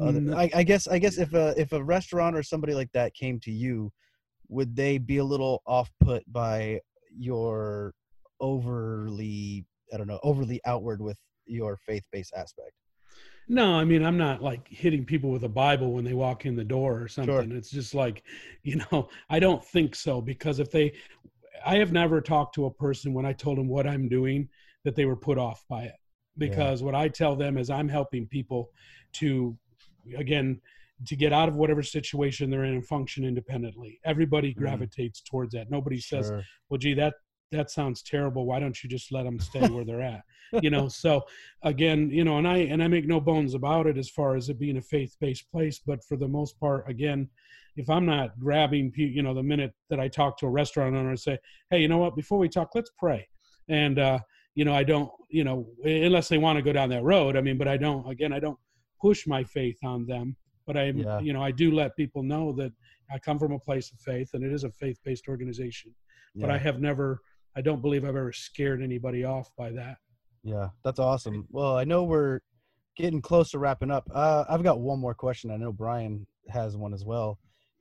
other, 0.00 0.34
I, 0.34 0.50
I, 0.54 0.62
guess 0.62 0.86
I 0.86 0.98
guess 0.98 1.18
if 1.18 1.34
a 1.34 1.52
if 1.58 1.72
a 1.72 1.82
restaurant 1.82 2.36
or 2.36 2.42
somebody 2.42 2.74
like 2.74 2.92
that 2.92 3.12
came 3.12 3.40
to 3.40 3.50
you 3.50 3.90
would 4.48 4.74
they 4.76 4.98
be 4.98 5.18
a 5.18 5.24
little 5.24 5.62
off 5.66 5.90
put 6.00 6.22
by 6.32 6.80
your 7.18 7.92
overly 8.40 9.64
I 9.92 9.96
don't 9.96 10.06
know 10.06 10.20
overly 10.22 10.60
outward 10.64 11.00
with 11.00 11.18
your 11.46 11.76
faith-based 11.76 12.32
aspect 12.36 12.72
no, 13.50 13.74
I 13.74 13.84
mean 13.84 14.04
I'm 14.04 14.16
not 14.16 14.42
like 14.42 14.68
hitting 14.68 15.04
people 15.04 15.30
with 15.30 15.42
a 15.42 15.48
Bible 15.48 15.92
when 15.92 16.04
they 16.04 16.12
walk 16.12 16.46
in 16.46 16.54
the 16.54 16.64
door 16.64 17.02
or 17.02 17.08
something. 17.08 17.50
Sure. 17.50 17.56
It's 17.56 17.68
just 17.68 17.96
like, 17.96 18.22
you 18.62 18.80
know, 18.92 19.08
I 19.28 19.40
don't 19.40 19.64
think 19.64 19.96
so 19.96 20.20
because 20.20 20.60
if 20.60 20.70
they 20.70 20.92
I 21.66 21.76
have 21.76 21.92
never 21.92 22.20
talked 22.20 22.54
to 22.54 22.66
a 22.66 22.70
person 22.70 23.12
when 23.12 23.26
I 23.26 23.32
told 23.32 23.58
them 23.58 23.68
what 23.68 23.88
I'm 23.88 24.08
doing 24.08 24.48
that 24.84 24.94
they 24.94 25.04
were 25.04 25.16
put 25.16 25.36
off 25.36 25.64
by 25.68 25.82
it. 25.82 25.96
Because 26.38 26.80
yeah. 26.80 26.86
what 26.86 26.94
I 26.94 27.08
tell 27.08 27.34
them 27.34 27.58
is 27.58 27.70
I'm 27.70 27.88
helping 27.88 28.28
people 28.28 28.70
to 29.14 29.58
again 30.16 30.60
to 31.06 31.16
get 31.16 31.32
out 31.32 31.48
of 31.48 31.56
whatever 31.56 31.82
situation 31.82 32.50
they're 32.50 32.64
in 32.64 32.74
and 32.74 32.86
function 32.86 33.24
independently. 33.24 33.98
Everybody 34.04 34.52
mm-hmm. 34.52 34.60
gravitates 34.60 35.20
mm-hmm. 35.20 35.36
towards 35.36 35.54
that. 35.54 35.70
Nobody 35.70 35.98
sure. 35.98 36.22
says, 36.22 36.32
"Well, 36.68 36.78
gee, 36.78 36.94
that 36.94 37.14
that 37.52 37.70
sounds 37.70 38.02
terrible 38.02 38.46
why 38.46 38.60
don't 38.60 38.82
you 38.82 38.88
just 38.88 39.12
let 39.12 39.24
them 39.24 39.38
stay 39.38 39.66
where 39.68 39.84
they're 39.84 40.02
at 40.02 40.22
you 40.62 40.70
know 40.70 40.88
so 41.04 41.22
again 41.62 42.10
you 42.10 42.24
know 42.24 42.38
and 42.38 42.46
i 42.46 42.58
and 42.58 42.82
i 42.82 42.88
make 42.88 43.06
no 43.06 43.20
bones 43.20 43.54
about 43.54 43.86
it 43.86 43.98
as 43.98 44.08
far 44.08 44.36
as 44.36 44.48
it 44.48 44.58
being 44.58 44.76
a 44.76 44.82
faith-based 44.82 45.50
place 45.50 45.80
but 45.84 46.02
for 46.04 46.16
the 46.16 46.28
most 46.28 46.58
part 46.58 46.88
again 46.88 47.28
if 47.76 47.88
i'm 47.90 48.06
not 48.06 48.38
grabbing 48.38 48.92
you 48.96 49.22
know 49.22 49.34
the 49.34 49.42
minute 49.42 49.72
that 49.88 50.00
i 50.00 50.08
talk 50.08 50.38
to 50.38 50.46
a 50.46 50.50
restaurant 50.50 50.94
owner 50.94 51.10
and 51.10 51.20
say 51.20 51.38
hey 51.70 51.80
you 51.80 51.88
know 51.88 51.98
what 51.98 52.16
before 52.16 52.38
we 52.38 52.48
talk 52.48 52.70
let's 52.74 52.90
pray 52.98 53.26
and 53.68 53.98
uh 53.98 54.18
you 54.54 54.64
know 54.64 54.74
i 54.74 54.82
don't 54.82 55.10
you 55.28 55.44
know 55.44 55.66
unless 55.84 56.28
they 56.28 56.38
want 56.38 56.56
to 56.56 56.62
go 56.62 56.72
down 56.72 56.88
that 56.88 57.02
road 57.02 57.36
i 57.36 57.40
mean 57.40 57.58
but 57.58 57.68
i 57.68 57.76
don't 57.76 58.08
again 58.08 58.32
i 58.32 58.38
don't 58.38 58.58
push 59.00 59.26
my 59.26 59.42
faith 59.44 59.78
on 59.84 60.06
them 60.06 60.36
but 60.66 60.76
i 60.76 60.86
yeah. 60.86 61.20
you 61.20 61.32
know 61.32 61.42
i 61.42 61.50
do 61.50 61.70
let 61.70 61.96
people 61.96 62.22
know 62.22 62.52
that 62.52 62.72
i 63.12 63.18
come 63.18 63.38
from 63.38 63.52
a 63.52 63.58
place 63.58 63.90
of 63.92 63.98
faith 64.00 64.30
and 64.34 64.44
it 64.44 64.52
is 64.52 64.64
a 64.64 64.70
faith-based 64.70 65.28
organization 65.28 65.94
yeah. 66.34 66.46
but 66.46 66.54
i 66.54 66.58
have 66.58 66.80
never 66.80 67.20
I 67.56 67.60
don't 67.60 67.82
believe 67.82 68.04
I've 68.04 68.10
ever 68.10 68.32
scared 68.32 68.82
anybody 68.82 69.24
off 69.24 69.50
by 69.56 69.70
that. 69.72 69.96
Yeah, 70.42 70.68
that's 70.84 70.98
awesome. 70.98 71.46
Well, 71.50 71.76
I 71.76 71.84
know 71.84 72.04
we're 72.04 72.40
getting 72.96 73.20
close 73.20 73.50
to 73.50 73.58
wrapping 73.58 73.90
up. 73.90 74.08
Uh, 74.14 74.44
I've 74.48 74.62
got 74.62 74.80
one 74.80 74.98
more 74.98 75.14
question. 75.14 75.50
I 75.50 75.56
know 75.56 75.72
Brian 75.72 76.26
has 76.48 76.76
one 76.76 76.94
as 76.94 77.04
well. 77.04 77.38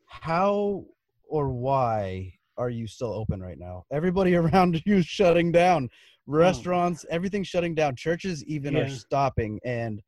How 0.07 0.85
or 1.25 1.49
why 1.49 2.33
are 2.57 2.69
you 2.69 2.87
still 2.87 3.13
open 3.13 3.41
right 3.41 3.59
now? 3.59 3.85
Everybody 3.91 4.35
around 4.35 4.81
you 4.85 5.01
shutting 5.01 5.51
down. 5.51 5.89
Oh. 5.91 6.33
Restaurants, 6.33 7.05
oh. 7.05 7.13
everything's 7.13 7.47
shutting 7.47 7.75
down. 7.75 7.95
Churches 7.95 8.43
even 8.45 8.75
yeah. 8.75 8.81
are 8.81 8.89
stopping. 8.89 9.59
And 9.63 10.01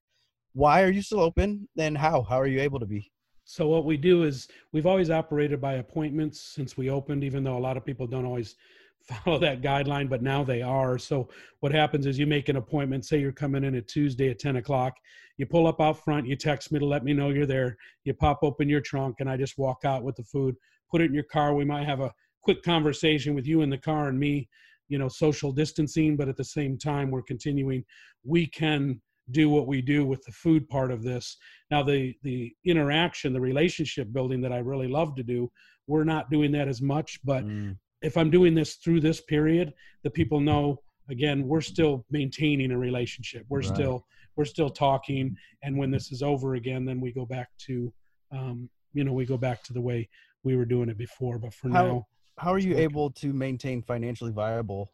why 0.54 0.84
are 0.84 0.92
you 0.92 1.02
still 1.02 1.22
open? 1.22 1.68
And 1.78 1.98
how? 1.98 2.24
How 2.24 2.40
are 2.40 2.48
you 2.48 2.62
able 2.62 2.80
to 2.80 2.86
be? 2.86 3.12
So 3.44 3.68
what 3.68 3.86
we 3.86 3.98
do 3.98 4.24
is 4.24 4.48
we've 4.72 4.86
always 4.86 5.10
operated 5.10 5.60
by 5.60 5.76
appointments 5.76 6.40
since 6.40 6.78
we 6.78 6.90
opened, 6.90 7.24
even 7.24 7.44
though 7.44 7.58
a 7.58 7.60
lot 7.60 7.76
of 7.76 7.86
people 7.86 8.08
don't 8.08 8.26
always 8.26 8.56
follow 9.04 9.40
that 9.40 9.62
guideline, 9.62 10.10
but 10.10 10.22
now 10.22 10.44
they 10.44 10.62
are. 10.62 10.98
So 10.98 11.30
what 11.60 11.72
happens 11.72 12.06
is 12.06 12.20
you 12.20 12.28
make 12.28 12.50
an 12.50 12.58
appointment, 12.58 13.06
say 13.06 13.20
you're 13.20 13.32
coming 13.32 13.64
in 13.64 13.76
at 13.76 13.88
Tuesday 13.88 14.30
at 14.30 14.40
10 14.40 14.58
o'clock, 14.58 14.94
you 15.38 15.46
pull 15.46 15.68
up 15.68 15.82
out 15.82 16.04
front, 16.04 16.28
you 16.28 16.36
text 16.36 16.72
me 16.72 16.80
to 16.80 16.86
let 16.86 17.04
me 17.04 17.14
know 17.14 17.30
you're 17.30 17.46
there, 17.46 17.78
you 18.04 18.14
pop 18.14 18.40
open 18.44 18.70
your 18.70 18.82
trunk 18.82 19.18
and 19.20 19.30
I 19.30 19.38
just 19.38 19.58
walk 19.58 19.86
out 19.86 20.04
with 20.04 20.16
the 20.16 20.24
food, 20.24 20.56
put 20.90 21.02
it 21.02 21.06
in 21.06 21.14
your 21.14 21.24
car. 21.24 21.54
We 21.54 21.66
might 21.66 21.86
have 21.86 22.00
a 22.00 22.14
quick 22.42 22.64
conversation 22.64 23.34
with 23.34 23.48
you 23.48 23.62
in 23.62 23.70
the 23.70 23.78
car 23.78 24.10
and 24.10 24.20
me, 24.20 24.50
you 24.88 24.98
know, 24.98 25.08
social 25.08 25.52
distancing, 25.52 26.16
but 26.16 26.30
at 26.30 26.38
the 26.38 26.44
same 26.44 26.78
time 26.78 27.12
we're 27.12 27.22
continuing. 27.22 27.84
We 28.24 28.48
can 28.48 29.02
do 29.30 29.50
what 29.50 29.68
we 29.68 29.82
do 29.82 30.06
with 30.06 30.22
the 30.24 30.32
food 30.32 30.68
part 30.68 30.92
of 30.92 31.04
this. 31.04 31.38
Now 31.70 31.84
the 31.84 32.14
the 32.24 32.54
interaction, 32.66 33.34
the 33.34 33.40
relationship 33.40 34.12
building 34.12 34.42
that 34.42 34.52
I 34.52 34.58
really 34.58 34.88
love 34.88 35.16
to 35.16 35.24
do, 35.24 35.50
we're 35.88 36.04
not 36.04 36.30
doing 36.30 36.52
that 36.52 36.68
as 36.68 36.82
much, 36.82 37.20
but 37.24 37.46
mm 37.46 37.76
if 38.02 38.18
I'm 38.18 38.30
doing 38.30 38.56
this 38.56 38.76
through 38.76 39.02
this 39.02 39.22
period, 39.22 39.74
the 40.04 40.10
people 40.10 40.40
know 40.40 40.82
again 41.10 41.48
we're 41.48 41.62
still 41.62 42.06
maintaining 42.10 42.72
a 42.72 42.78
relationship. 42.78 43.46
We're 43.50 43.60
right. 43.60 43.74
still 43.74 44.06
we're 44.36 44.46
still 44.46 44.70
talking, 44.70 45.36
and 45.64 45.78
when 45.78 45.92
this 45.92 46.12
is 46.12 46.24
over 46.24 46.56
again, 46.56 46.86
then 46.86 47.00
we 47.02 47.12
go 47.12 47.26
back 47.26 47.50
to 47.68 47.94
um, 48.32 48.70
you 48.94 49.04
know 49.04 49.14
we 49.14 49.26
go 49.26 49.38
back 49.38 49.64
to 49.64 49.74
the 49.74 49.82
way 49.82 50.10
we 50.44 50.56
were 50.56 50.66
doing 50.66 50.90
it 50.90 50.98
before. 50.98 51.38
But 51.38 51.54
for 51.54 51.70
how, 51.70 51.86
now, 51.86 52.08
how 52.38 52.54
are 52.54 52.60
you 52.60 52.78
able 52.78 53.12
to 53.12 53.34
maintain 53.34 53.82
financially 53.82 54.32
viable? 54.32 54.92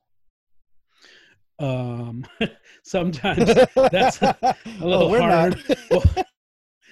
Um, 1.60 2.26
sometimes 2.84 3.46
that's 3.92 4.22
a, 4.22 4.38
a 4.42 4.86
little 4.86 5.16
oh, 5.16 5.20
hard. 5.20 5.64
well, 5.90 6.04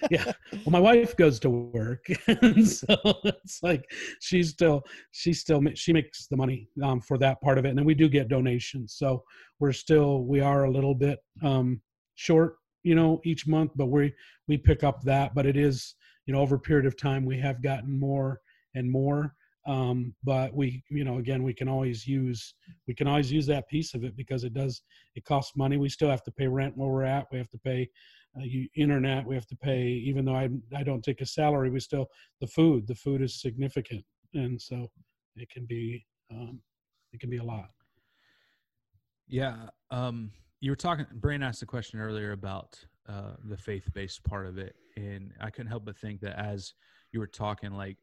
yeah. 0.10 0.32
Well, 0.52 0.72
my 0.72 0.80
wife 0.80 1.16
goes 1.16 1.40
to 1.42 1.50
work, 1.50 2.06
and 2.28 2.68
so 2.68 2.96
it's 3.24 3.62
like 3.64 3.90
she's 4.22 4.50
still 4.50 4.84
she 5.12 5.34
still 5.34 5.62
she 5.76 5.94
makes 5.94 6.28
the 6.28 6.38
money 6.38 6.70
um, 6.84 7.02
for 7.02 7.18
that 7.20 7.42
part 7.42 7.58
of 7.58 7.66
it, 7.66 7.70
and 7.70 7.78
then 7.78 7.86
we 7.86 7.96
do 7.96 8.10
get 8.10 8.28
donations. 8.28 8.96
So 8.98 9.24
we're 9.60 9.72
still 9.72 10.24
we 10.24 10.42
are 10.42 10.66
a 10.66 10.72
little 10.72 10.96
bit 10.96 11.20
um, 11.44 11.82
short, 12.16 12.56
you 12.84 12.96
know, 12.96 13.22
each 13.26 13.48
month, 13.48 13.72
but 13.76 13.88
we 13.88 14.14
we 14.48 14.58
pick 14.58 14.84
up 14.84 15.02
that. 15.04 15.34
But 15.34 15.46
it 15.46 15.58
is 15.58 15.96
you 16.26 16.34
know 16.34 16.42
over 16.42 16.56
a 16.56 16.60
period 16.60 16.86
of 16.86 16.98
time 16.98 17.26
we 17.26 17.40
have 17.40 17.62
gotten 17.62 18.00
more 18.00 18.40
and 18.76 18.90
more. 18.90 19.34
Um, 19.68 20.14
but 20.24 20.54
we 20.54 20.84
you 20.92 21.04
know 21.04 21.18
again 21.18 21.42
we 21.42 21.54
can 21.54 21.68
always 21.68 22.06
use 22.06 22.54
we 22.88 22.94
can 22.94 23.08
always 23.08 23.32
use 23.32 23.48
that 23.48 23.68
piece 23.68 23.96
of 23.96 24.04
it 24.04 24.16
because 24.16 24.44
it 24.44 24.54
does 24.54 24.82
it 25.16 25.26
costs 25.26 25.58
money. 25.58 25.78
We 25.78 25.90
still 25.90 26.10
have 26.10 26.24
to 26.24 26.32
pay 26.32 26.48
rent 26.48 26.78
where 26.78 26.90
we're 26.90 27.04
at. 27.04 27.28
We 27.32 27.40
have 27.40 27.50
to 27.50 27.58
pay 27.58 27.90
uh, 28.38 28.44
internet 28.76 29.26
we 29.26 29.36
have 29.36 29.48
to 29.48 29.56
pay 29.56 29.84
even 29.84 30.26
though 30.26 30.36
I, 30.36 30.50
I 30.76 30.84
don't 30.84 31.04
take 31.04 31.22
a 31.22 31.26
salary 31.26 31.70
we 31.70 31.80
still 31.80 32.08
the 32.42 32.48
food 32.48 32.88
the 32.88 32.96
food 32.96 33.22
is 33.22 33.42
significant. 33.42 34.04
And 34.34 34.62
so 34.62 34.88
it 35.36 35.50
can 35.50 35.66
be 35.66 36.06
um, 36.32 36.60
it 37.14 37.20
can 37.20 37.30
be 37.30 37.38
a 37.38 37.44
lot. 37.44 37.70
Yeah 39.28 39.56
um, 39.92 40.32
you 40.60 40.72
were 40.72 40.76
talking 40.76 41.06
Brian 41.14 41.44
asked 41.44 41.62
a 41.62 41.66
question 41.66 42.00
earlier 42.00 42.32
about 42.32 42.78
uh, 43.08 43.34
the 43.44 43.58
faith-based 43.58 44.24
part 44.24 44.48
of 44.48 44.58
it. 44.58 44.76
And 44.98 45.34
i 45.42 45.50
couldn't 45.50 45.70
help 45.70 45.86
but 45.86 45.98
think 45.98 46.22
that 46.22 46.40
as 46.40 46.74
you 47.12 47.20
were 47.20 47.28
talking 47.28 47.72
like 47.72 47.98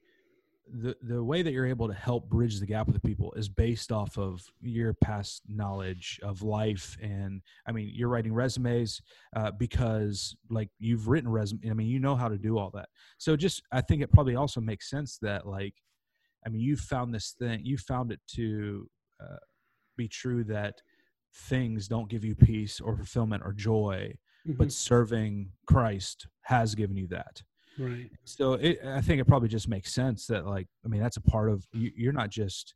the 0.70 0.96
the 1.02 1.22
way 1.22 1.42
that 1.42 1.52
you're 1.52 1.66
able 1.66 1.88
to 1.88 1.94
help 1.94 2.28
bridge 2.28 2.60
the 2.60 2.66
gap 2.66 2.86
with 2.86 2.94
the 2.94 3.06
people 3.06 3.32
is 3.36 3.48
based 3.48 3.90
off 3.90 4.16
of 4.16 4.42
your 4.60 4.94
past 4.94 5.42
knowledge 5.48 6.20
of 6.22 6.42
life. 6.42 6.96
And 7.02 7.42
i 7.66 7.72
mean 7.72 7.90
you're 7.92 8.08
writing 8.08 8.32
resumes 8.32 9.00
uh, 9.36 9.50
because 9.50 10.36
like 10.50 10.68
you've 10.78 11.08
written 11.08 11.30
resume 11.30 11.60
i 11.70 11.74
mean 11.74 11.88
you 11.88 11.98
know 11.98 12.16
how 12.16 12.28
to 12.28 12.38
do 12.38 12.58
all 12.58 12.70
that. 12.74 12.88
So 13.18 13.36
just 13.36 13.62
i 13.72 13.80
think 13.80 14.02
it 14.02 14.12
probably 14.12 14.36
also 14.36 14.60
makes 14.60 14.88
sense 14.88 15.18
that 15.22 15.46
like 15.46 15.74
i 16.46 16.48
mean 16.48 16.60
you 16.60 16.76
found 16.76 17.14
this 17.14 17.34
thing 17.38 17.60
you 17.64 17.76
found 17.76 18.12
it 18.12 18.20
to 18.34 18.88
uh, 19.22 19.36
be 19.96 20.08
true 20.08 20.44
that 20.44 20.80
things 21.34 21.88
don't 21.88 22.10
give 22.10 22.24
you 22.24 22.34
peace 22.34 22.80
or 22.80 22.96
fulfillment 22.96 23.42
or 23.44 23.52
joy 23.52 24.12
mm-hmm. 24.46 24.56
but 24.58 24.72
serving 24.72 25.50
christ 25.66 26.26
has 26.42 26.74
given 26.74 26.96
you 26.96 27.06
that 27.06 27.42
right. 27.78 28.10
So 28.24 28.54
it, 28.54 28.80
i 28.84 29.00
think 29.00 29.20
it 29.20 29.26
probably 29.26 29.48
just 29.48 29.68
makes 29.68 29.94
sense 29.94 30.26
that 30.26 30.46
like 30.46 30.68
i 30.84 30.88
mean 30.88 31.00
that's 31.00 31.16
a 31.16 31.22
part 31.22 31.50
of 31.50 31.66
you, 31.72 32.08
are 32.08 32.12
not 32.12 32.30
just 32.30 32.74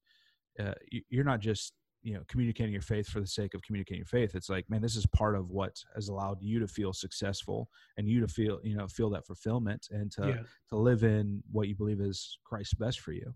uh, 0.58 0.72
you're 1.10 1.24
not 1.24 1.40
just 1.40 1.74
you 2.06 2.14
know 2.14 2.22
communicating 2.28 2.72
your 2.72 2.82
faith 2.82 3.08
for 3.08 3.20
the 3.20 3.26
sake 3.26 3.52
of 3.54 3.62
communicating 3.62 3.98
your 3.98 4.06
faith. 4.06 4.36
It's 4.36 4.48
like 4.48 4.70
man 4.70 4.80
this 4.80 4.94
is 4.94 5.06
part 5.06 5.34
of 5.34 5.50
what 5.50 5.76
has 5.96 6.08
allowed 6.08 6.38
you 6.40 6.60
to 6.60 6.68
feel 6.68 6.92
successful 6.92 7.68
and 7.96 8.08
you 8.08 8.20
to 8.20 8.28
feel 8.28 8.60
you 8.62 8.76
know 8.76 8.86
feel 8.86 9.10
that 9.10 9.26
fulfillment 9.26 9.88
and 9.90 10.10
to 10.12 10.28
yeah. 10.28 10.42
to 10.70 10.76
live 10.76 11.02
in 11.02 11.42
what 11.50 11.66
you 11.66 11.74
believe 11.74 12.00
is 12.00 12.38
christ's 12.44 12.74
best 12.74 13.00
for 13.00 13.12
you. 13.12 13.34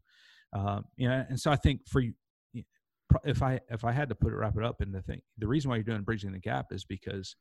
Um 0.52 0.84
you 0.96 1.08
know 1.08 1.24
and 1.28 1.38
so 1.38 1.50
i 1.50 1.56
think 1.56 1.80
for 1.88 2.00
you 2.00 2.14
if 3.24 3.42
i 3.42 3.58
if 3.70 3.84
i 3.84 3.90
had 3.90 4.08
to 4.08 4.14
put 4.14 4.32
it 4.32 4.36
wrap 4.36 4.56
it 4.56 4.64
up 4.64 4.80
in 4.80 4.92
the 4.92 5.02
thing 5.02 5.20
the 5.38 5.48
reason 5.48 5.68
why 5.68 5.74
you're 5.74 5.82
doing 5.82 6.02
bridging 6.02 6.30
the 6.30 6.38
gap 6.38 6.66
is 6.70 6.84
because 6.84 7.34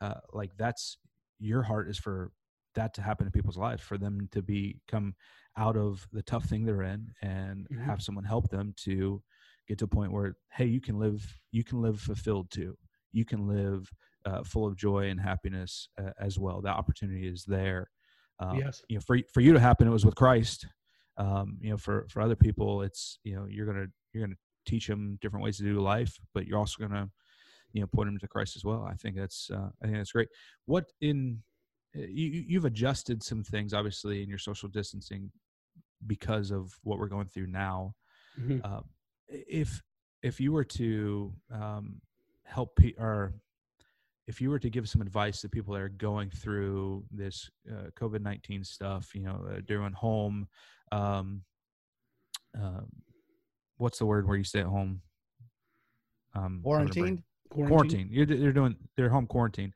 uh 0.00 0.14
like 0.32 0.52
that's 0.56 0.98
your 1.40 1.64
heart 1.64 1.90
is 1.90 1.98
for 1.98 2.30
that 2.76 2.94
to 2.94 3.02
happen 3.02 3.26
in 3.26 3.32
people's 3.32 3.58
lives 3.58 3.82
for 3.82 3.98
them 3.98 4.28
to 4.32 4.40
be 4.40 4.78
come 4.88 5.14
out 5.58 5.76
of 5.76 6.06
the 6.12 6.22
tough 6.22 6.44
thing 6.44 6.64
they're 6.64 6.82
in 6.82 7.08
and 7.22 7.66
mm-hmm. 7.68 7.82
have 7.82 8.02
someone 8.02 8.24
help 8.24 8.48
them 8.50 8.74
to 8.76 9.22
get 9.66 9.78
to 9.78 9.84
a 9.84 9.88
point 9.88 10.12
where 10.12 10.36
hey 10.52 10.66
you 10.66 10.80
can 10.80 10.98
live 10.98 11.40
you 11.50 11.64
can 11.64 11.82
live 11.82 12.00
fulfilled 12.00 12.50
too. 12.50 12.76
You 13.12 13.24
can 13.24 13.48
live 13.48 13.90
uh, 14.26 14.42
full 14.44 14.66
of 14.66 14.76
joy 14.76 15.08
and 15.08 15.20
happiness 15.20 15.88
uh, 15.98 16.10
as 16.20 16.38
well. 16.38 16.60
That 16.60 16.76
opportunity 16.76 17.26
is 17.26 17.44
there. 17.44 17.90
Um, 18.38 18.58
yes. 18.58 18.82
you 18.88 18.96
know 18.96 19.02
for, 19.06 19.18
for 19.32 19.40
you 19.40 19.54
to 19.54 19.60
happen 19.60 19.88
it 19.88 19.90
was 19.90 20.04
with 20.04 20.14
christ. 20.14 20.66
Um, 21.18 21.58
you 21.60 21.70
know 21.70 21.78
for 21.78 22.06
for 22.10 22.20
other 22.20 22.36
people 22.36 22.82
it's 22.82 23.18
you 23.24 23.34
know 23.34 23.46
you're 23.48 23.66
gonna 23.66 23.86
you're 24.12 24.24
gonna 24.24 24.36
teach 24.66 24.86
them 24.86 25.18
different 25.22 25.44
ways 25.44 25.56
to 25.56 25.62
do 25.62 25.78
life 25.80 26.18
but 26.34 26.46
you're 26.46 26.58
also 26.58 26.86
gonna 26.86 27.08
you 27.72 27.80
know 27.80 27.86
point 27.86 28.08
them 28.08 28.18
to 28.18 28.28
christ 28.28 28.56
as 28.56 28.64
well. 28.64 28.86
I 28.88 28.94
think 28.94 29.16
that's 29.16 29.50
uh, 29.52 29.70
i 29.82 29.86
think 29.86 29.96
that's 29.96 30.12
great. 30.12 30.28
What 30.66 30.84
in 31.00 31.42
you, 31.96 32.44
you've 32.46 32.64
adjusted 32.64 33.22
some 33.22 33.42
things 33.42 33.72
obviously 33.72 34.22
in 34.22 34.28
your 34.28 34.38
social 34.38 34.68
distancing 34.68 35.30
because 36.06 36.50
of 36.50 36.72
what 36.82 36.98
we're 36.98 37.08
going 37.08 37.26
through 37.26 37.46
now 37.46 37.94
mm-hmm. 38.38 38.58
uh, 38.64 38.80
if 39.28 39.82
if 40.22 40.40
you 40.40 40.52
were 40.52 40.64
to 40.64 41.32
um, 41.52 42.00
help 42.44 42.76
pe- 42.76 42.94
or 42.98 43.34
if 44.26 44.40
you 44.40 44.50
were 44.50 44.58
to 44.58 44.70
give 44.70 44.88
some 44.88 45.00
advice 45.00 45.40
to 45.40 45.48
people 45.48 45.74
that 45.74 45.82
are 45.82 45.88
going 45.88 46.30
through 46.30 47.04
this 47.10 47.48
uh, 47.70 47.90
COVID 47.98 48.22
nineteen 48.22 48.64
stuff, 48.64 49.14
you 49.14 49.22
know, 49.22 49.46
uh, 49.50 49.60
doing 49.66 49.92
home, 49.92 50.48
um, 50.90 51.42
uh, 52.60 52.80
what's 53.76 53.98
the 53.98 54.06
word 54.06 54.26
where 54.26 54.36
you 54.36 54.44
stay 54.44 54.60
at 54.60 54.66
home? 54.66 55.00
Um, 56.34 56.60
quarantine. 56.62 57.22
Quarantine. 57.50 57.76
quarantine. 57.76 58.08
You're, 58.10 58.26
you're 58.26 58.52
doing 58.52 58.76
they're 58.96 59.08
home 59.08 59.26
quarantine. 59.26 59.72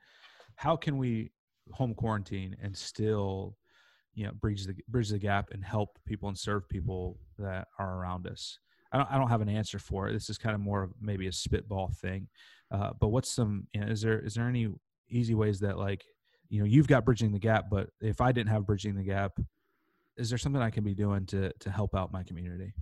How 0.55 0.75
can 0.75 0.97
we 0.97 1.31
home 1.73 1.93
quarantine 1.93 2.55
and 2.61 2.75
still 2.75 3.57
you 4.13 4.25
know 4.25 4.31
bridge 4.33 4.65
the 4.65 4.75
bridge 4.89 5.09
the 5.09 5.19
gap 5.19 5.49
and 5.51 5.63
help 5.63 5.97
people 6.05 6.27
and 6.29 6.37
serve 6.37 6.67
people 6.69 7.17
that 7.37 7.67
are 7.79 7.97
around 7.97 8.27
us. 8.27 8.59
I 8.93 8.97
don't, 8.97 9.11
I 9.11 9.17
don't 9.17 9.29
have 9.29 9.41
an 9.41 9.49
answer 9.49 9.79
for 9.79 10.09
it. 10.09 10.13
This 10.13 10.29
is 10.29 10.37
kind 10.37 10.53
of 10.53 10.59
more 10.59 10.83
of 10.83 10.91
maybe 10.99 11.27
a 11.27 11.31
spitball 11.31 11.91
thing. 12.01 12.27
Uh, 12.71 12.91
but 12.99 13.07
what's 13.07 13.31
some 13.31 13.67
you 13.73 13.81
know, 13.81 13.87
is 13.87 14.01
there 14.01 14.19
is 14.19 14.33
there 14.33 14.47
any 14.47 14.67
easy 15.09 15.33
ways 15.33 15.59
that 15.59 15.77
like 15.77 16.05
you 16.51 16.59
know 16.59 16.65
you've 16.65 16.87
got 16.87 17.05
bridging 17.05 17.31
the 17.31 17.39
gap 17.39 17.65
but 17.71 17.89
if 18.01 18.21
i 18.21 18.31
didn't 18.31 18.49
have 18.49 18.65
bridging 18.65 18.95
the 18.95 19.03
gap 19.03 19.31
is 20.17 20.29
there 20.29 20.37
something 20.37 20.61
i 20.61 20.69
can 20.69 20.83
be 20.83 20.93
doing 20.93 21.25
to 21.25 21.51
to 21.59 21.71
help 21.71 21.95
out 21.95 22.13
my 22.13 22.23
community 22.23 22.73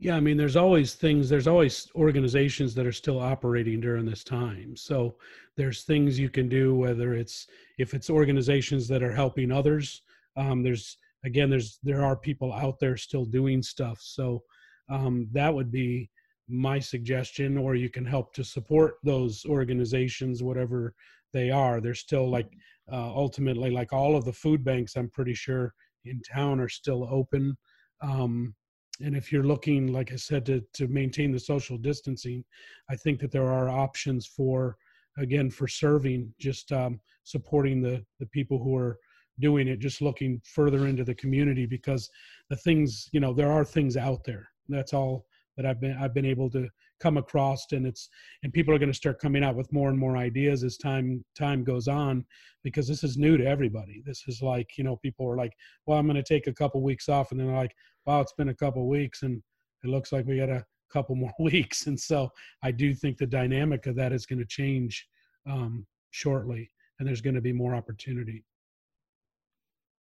yeah, 0.00 0.14
I 0.14 0.20
mean, 0.20 0.36
there's 0.36 0.56
always 0.56 0.94
things, 0.94 1.28
there's 1.28 1.48
always 1.48 1.90
organizations 1.96 2.72
that 2.74 2.86
are 2.86 2.92
still 2.92 3.18
operating 3.18 3.80
during 3.80 4.06
this 4.06 4.22
time. 4.22 4.76
So 4.76 5.16
there's 5.56 5.82
things 5.82 6.18
you 6.18 6.30
can 6.30 6.48
do, 6.48 6.74
whether 6.76 7.14
it's 7.14 7.48
if 7.78 7.94
it's 7.94 8.08
organizations 8.08 8.86
that 8.88 9.02
are 9.02 9.12
helping 9.12 9.50
others. 9.50 10.02
Um, 10.36 10.62
there's 10.62 10.98
again, 11.24 11.50
there's 11.50 11.80
there 11.82 12.04
are 12.04 12.16
people 12.16 12.52
out 12.52 12.78
there 12.78 12.96
still 12.96 13.24
doing 13.24 13.60
stuff. 13.60 13.98
So 14.00 14.44
um, 14.88 15.28
that 15.32 15.52
would 15.52 15.72
be 15.72 16.10
my 16.48 16.78
suggestion, 16.78 17.58
or 17.58 17.74
you 17.74 17.90
can 17.90 18.04
help 18.04 18.32
to 18.34 18.44
support 18.44 18.94
those 19.02 19.44
organizations, 19.46 20.44
whatever 20.44 20.94
they 21.32 21.50
are. 21.50 21.80
They're 21.80 21.94
still 21.94 22.30
like 22.30 22.50
uh, 22.90 23.12
ultimately 23.14 23.70
like 23.70 23.92
all 23.92 24.14
of 24.16 24.24
the 24.24 24.32
food 24.32 24.64
banks. 24.64 24.96
I'm 24.96 25.10
pretty 25.10 25.34
sure 25.34 25.74
in 26.04 26.22
town 26.22 26.60
are 26.60 26.68
still 26.68 27.08
open. 27.10 27.56
Um, 28.00 28.54
and 29.00 29.16
if 29.16 29.32
you're 29.32 29.44
looking 29.44 29.92
like 29.92 30.12
i 30.12 30.16
said 30.16 30.44
to, 30.44 30.62
to 30.72 30.86
maintain 30.88 31.32
the 31.32 31.40
social 31.40 31.76
distancing 31.78 32.44
i 32.90 32.96
think 32.96 33.20
that 33.20 33.30
there 33.30 33.50
are 33.50 33.68
options 33.68 34.26
for 34.26 34.76
again 35.18 35.50
for 35.50 35.66
serving 35.66 36.32
just 36.38 36.72
um, 36.72 37.00
supporting 37.24 37.82
the 37.82 38.04
the 38.20 38.26
people 38.26 38.62
who 38.62 38.76
are 38.76 38.98
doing 39.40 39.68
it 39.68 39.78
just 39.78 40.02
looking 40.02 40.40
further 40.44 40.86
into 40.86 41.04
the 41.04 41.14
community 41.14 41.66
because 41.66 42.10
the 42.50 42.56
things 42.56 43.08
you 43.12 43.20
know 43.20 43.32
there 43.32 43.52
are 43.52 43.64
things 43.64 43.96
out 43.96 44.24
there. 44.24 44.48
That's 44.68 44.92
all 44.92 45.26
that 45.56 45.66
i've 45.66 45.80
been 45.80 45.96
i've 46.00 46.14
been 46.14 46.24
able 46.24 46.48
to 46.48 46.68
come 47.00 47.16
across 47.16 47.64
and 47.72 47.86
it's 47.86 48.08
and 48.42 48.52
people 48.52 48.74
are 48.74 48.78
going 48.78 48.90
to 48.90 48.96
start 48.96 49.20
coming 49.20 49.44
out 49.44 49.54
with 49.54 49.72
more 49.72 49.88
and 49.88 49.98
more 49.98 50.16
ideas 50.16 50.64
as 50.64 50.76
time 50.76 51.24
time 51.36 51.64
goes 51.64 51.88
on 51.88 52.24
because 52.64 52.88
this 52.88 53.04
is 53.04 53.16
new 53.16 53.36
to 53.36 53.46
everybody. 53.46 54.02
This 54.04 54.24
is 54.26 54.42
like 54.42 54.76
you 54.76 54.84
know 54.84 54.96
people 54.96 55.26
are 55.28 55.36
like 55.36 55.52
well 55.86 55.98
i'm 55.98 56.06
going 56.06 56.16
to 56.16 56.22
take 56.22 56.46
a 56.46 56.54
couple 56.54 56.82
weeks 56.82 57.08
off 57.08 57.30
and 57.30 57.40
then 57.40 57.54
like 57.54 57.74
wow 58.06 58.20
it's 58.20 58.32
been 58.32 58.48
a 58.48 58.54
couple 58.54 58.88
weeks 58.88 59.22
and 59.22 59.42
it 59.84 59.88
looks 59.88 60.12
like 60.12 60.26
we 60.26 60.38
got 60.38 60.48
a 60.48 60.64
couple 60.92 61.14
more 61.14 61.32
weeks. 61.40 61.86
And 61.86 61.98
so 61.98 62.30
i 62.62 62.70
do 62.70 62.94
think 62.94 63.18
the 63.18 63.26
dynamic 63.26 63.86
of 63.86 63.96
that 63.96 64.12
is 64.12 64.26
going 64.26 64.40
to 64.40 64.46
change 64.46 65.06
um, 65.48 65.86
shortly 66.10 66.70
and 66.98 67.06
there's 67.06 67.20
going 67.20 67.36
to 67.36 67.40
be 67.40 67.52
more 67.52 67.74
opportunity. 67.74 68.44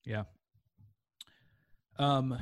Yeah. 0.05 0.25
Um 1.99 2.37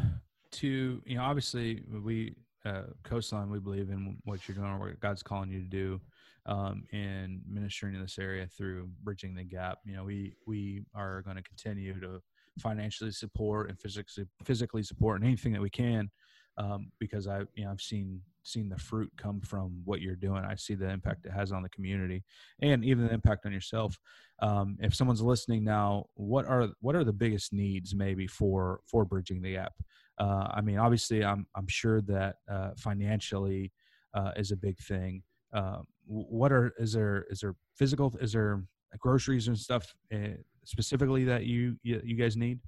to 0.51 1.03
you 1.05 1.16
know 1.16 1.22
obviously 1.22 1.82
we 2.03 2.34
uh, 2.68 2.82
coastline, 3.02 3.50
we 3.50 3.58
believe 3.58 3.90
in 3.90 4.16
what 4.24 4.46
you're 4.46 4.56
doing, 4.56 4.78
what 4.78 5.00
God's 5.00 5.22
calling 5.22 5.50
you 5.50 5.60
to 5.60 5.68
do, 5.68 6.00
um, 6.46 6.84
in 6.92 7.40
ministering 7.48 7.94
in 7.94 8.00
this 8.00 8.18
area 8.18 8.46
through 8.46 8.88
bridging 9.02 9.34
the 9.34 9.44
gap. 9.44 9.78
You 9.84 9.96
know, 9.96 10.04
we 10.04 10.34
we 10.46 10.82
are 10.94 11.22
going 11.22 11.36
to 11.36 11.42
continue 11.42 11.98
to 12.00 12.20
financially 12.58 13.12
support 13.12 13.68
and 13.68 13.78
physically 13.78 14.26
physically 14.44 14.82
support 14.82 15.20
and 15.20 15.26
anything 15.26 15.52
that 15.52 15.62
we 15.62 15.70
can, 15.70 16.10
um, 16.56 16.90
because 16.98 17.26
I 17.26 17.40
you 17.54 17.64
know 17.64 17.70
I've 17.70 17.80
seen 17.80 18.20
seen 18.49 18.68
the 18.68 18.78
fruit 18.78 19.11
come 19.16 19.40
from 19.40 19.80
what 19.84 20.01
you're 20.01 20.16
doing. 20.16 20.42
I 20.44 20.55
see 20.57 20.74
the 20.74 20.88
impact 20.88 21.26
it 21.26 21.32
has 21.32 21.53
on 21.53 21.62
the 21.62 21.68
community, 21.68 22.24
and 22.62 22.84
even 22.84 23.07
the 23.07 23.12
impact 23.12 23.46
on 23.46 23.53
yourself. 23.53 23.96
Um, 24.40 24.76
if 24.80 24.94
someone's 24.94 25.22
listening 25.22 25.64
now, 25.64 26.07
what 26.14 26.46
are 26.46 26.68
what 26.80 26.96
are 26.96 27.05
the 27.05 27.12
biggest 27.12 27.53
needs 27.53 27.94
maybe 27.94 28.26
for 28.26 28.80
for 28.90 29.05
bridging 29.05 29.42
the 29.42 29.53
gap? 29.53 29.72
Uh, 30.18 30.49
I 30.53 30.61
mean, 30.61 30.78
obviously, 30.78 31.24
I'm 31.24 31.46
I'm 31.55 31.68
sure 31.68 32.01
that 32.03 32.36
uh, 32.51 32.70
financially 32.76 33.72
uh, 34.14 34.32
is 34.36 34.51
a 34.51 34.57
big 34.57 34.78
thing. 34.78 35.22
Um, 35.53 35.86
what 36.07 36.53
are 36.53 36.74
is 36.78 36.92
there 36.92 37.26
is 37.30 37.40
there 37.40 37.55
physical 37.76 38.14
is 38.20 38.32
there 38.32 38.64
groceries 38.99 39.49
and 39.49 39.59
stuff 39.59 39.94
uh, 40.12 40.36
specifically 40.64 41.24
that 41.24 41.44
you 41.44 41.76
you, 41.82 42.01
you 42.05 42.16
guys 42.16 42.36
need? 42.36 42.59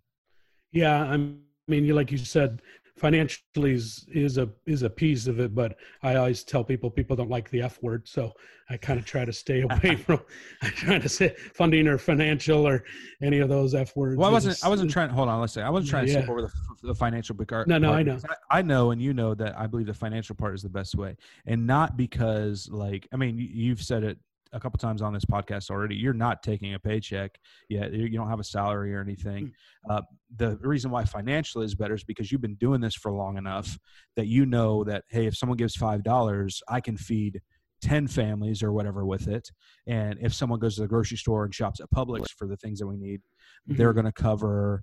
Yeah, 0.73 1.03
I'm, 1.03 1.41
I 1.69 1.71
mean, 1.71 1.85
you 1.85 1.95
like 1.95 2.13
you 2.13 2.19
said, 2.19 2.63
financially 3.01 3.73
is 3.73 4.07
is 4.13 4.37
a 4.37 4.49
is 4.67 4.83
a 4.83 4.91
piece 4.91 5.27
of 5.27 5.41
it, 5.41 5.55
but 5.55 5.77
I 6.03 6.17
always 6.17 6.45
tell 6.45 6.63
people 6.63 6.91
people 6.91 7.17
don't 7.17 7.31
like 7.31 7.49
the 7.51 7.63
F 7.63 7.83
word, 7.83 8.07
so 8.07 8.33
I 8.69 8.77
kind 8.77 9.01
of 9.01 9.07
try 9.07 9.25
to 9.25 9.33
stay 9.33 9.63
away 9.71 9.97
from. 9.97 10.21
I 10.63 10.69
try 10.69 10.99
to 10.99 11.09
say 11.09 11.35
funding 11.55 11.89
or 11.89 11.97
financial 11.97 12.69
or 12.69 12.85
any 13.23 13.39
of 13.39 13.49
those 13.49 13.75
F 13.75 13.97
words. 13.97 14.19
Well, 14.19 14.29
I 14.29 14.33
wasn't. 14.33 14.63
I 14.63 14.69
wasn't 14.69 14.91
trying. 14.91 15.09
Hold 15.09 15.31
on. 15.31 15.41
Let's 15.41 15.55
say 15.55 15.63
I 15.63 15.71
wasn't 15.71 15.91
trying 15.91 16.07
to 16.07 16.13
skip 16.13 16.29
over 16.29 16.43
the, 16.43 16.53
the 16.83 16.95
financial 16.95 17.35
part. 17.35 17.67
No, 17.67 17.79
no, 17.79 17.93
I 17.93 18.03
know. 18.03 18.19
I, 18.29 18.59
I, 18.59 18.63
know, 18.63 18.91
and 18.91 19.01
you 19.01 19.15
know 19.15 19.35
that 19.35 19.59
I 19.59 19.67
believe 19.67 19.87
the 19.87 19.95
financial 19.95 20.37
part 20.37 20.55
is 20.55 20.63
the 20.63 20.69
best 20.69 20.95
way, 20.95 21.17
and 21.47 21.67
not 21.67 21.97
because 21.97 22.69
like 22.71 23.09
I 23.13 23.17
mean 23.17 23.39
you've 23.39 23.83
said 23.83 24.05
it 24.05 24.19
a 24.53 24.61
couple 24.61 24.79
times 24.79 25.03
on 25.03 25.13
this 25.13 25.25
podcast 25.25 25.71
already. 25.71 25.95
You're 25.95 26.13
not 26.13 26.43
taking 26.43 26.75
a 26.75 26.79
paycheck 26.79 27.39
yet. 27.69 27.93
You 27.93 28.09
don't 28.11 28.29
have 28.29 28.41
a 28.41 28.45
salary 28.45 28.95
or 28.95 29.01
anything. 29.01 29.53
Hmm. 29.87 29.93
Uh, 29.93 30.01
the 30.37 30.57
reason 30.59 30.91
why 30.91 31.05
financially 31.05 31.65
is 31.65 31.75
better 31.75 31.95
is 31.95 32.05
because 32.05 32.31
you've 32.31 32.41
been 32.41 32.57
doing 32.57 32.81
this 32.81 32.95
for 32.95 33.13
long 33.13 33.37
enough 33.37 33.79
that 34.17 34.27
you 34.27 34.47
know 34.47 34.85
that 34.85 35.05
hey, 35.09 35.27
if 35.27 35.37
someone 35.37 35.57
gives 35.57 35.77
five 35.77 36.03
dollars, 36.03 36.63
I 36.69 36.81
can 36.81 36.97
feed 36.97 37.41
10 37.83 38.09
families 38.09 38.63
or 38.63 38.73
whatever 38.73 39.07
with 39.07 39.27
it. 39.27 39.51
And 39.87 40.19
if 40.21 40.35
someone 40.35 40.59
goes 40.59 40.75
to 40.75 40.83
the 40.83 40.89
grocery 40.89 41.17
store 41.17 41.45
and 41.45 41.55
shops 41.55 41.81
at 41.81 41.91
Publix 41.91 42.27
for 42.37 42.47
the 42.47 42.57
things 42.59 42.79
that 42.79 42.87
we 42.87 42.99
need, 42.99 43.21
mm-hmm. 43.21 43.77
they're 43.77 43.95
going 43.95 44.07
to 44.07 44.13
cover 44.13 44.83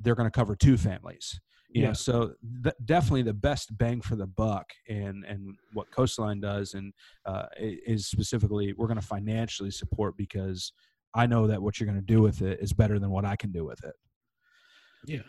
they're 0.00 0.14
going 0.14 0.30
to 0.30 0.36
cover 0.36 0.54
two 0.54 0.76
families 0.76 1.40
you 1.68 1.82
yeah. 1.82 1.88
know 1.88 1.92
so 1.92 2.32
th- 2.62 2.74
definitely 2.84 3.22
the 3.22 3.32
best 3.32 3.76
bang 3.78 4.00
for 4.00 4.16
the 4.16 4.26
buck 4.26 4.70
and 4.88 5.24
and 5.24 5.56
what 5.72 5.90
coastline 5.90 6.40
does 6.40 6.74
and 6.74 6.92
uh, 7.26 7.46
is 7.58 8.06
specifically 8.06 8.72
we're 8.74 8.86
going 8.86 9.00
to 9.00 9.06
financially 9.06 9.70
support 9.70 10.16
because 10.16 10.72
i 11.14 11.26
know 11.26 11.46
that 11.46 11.60
what 11.60 11.78
you're 11.78 11.86
going 11.86 11.98
to 11.98 12.14
do 12.14 12.20
with 12.20 12.42
it 12.42 12.58
is 12.60 12.72
better 12.72 12.98
than 12.98 13.10
what 13.10 13.24
i 13.24 13.36
can 13.36 13.52
do 13.52 13.64
with 13.64 13.82
it. 13.84 13.94
Yeah. 15.06 15.20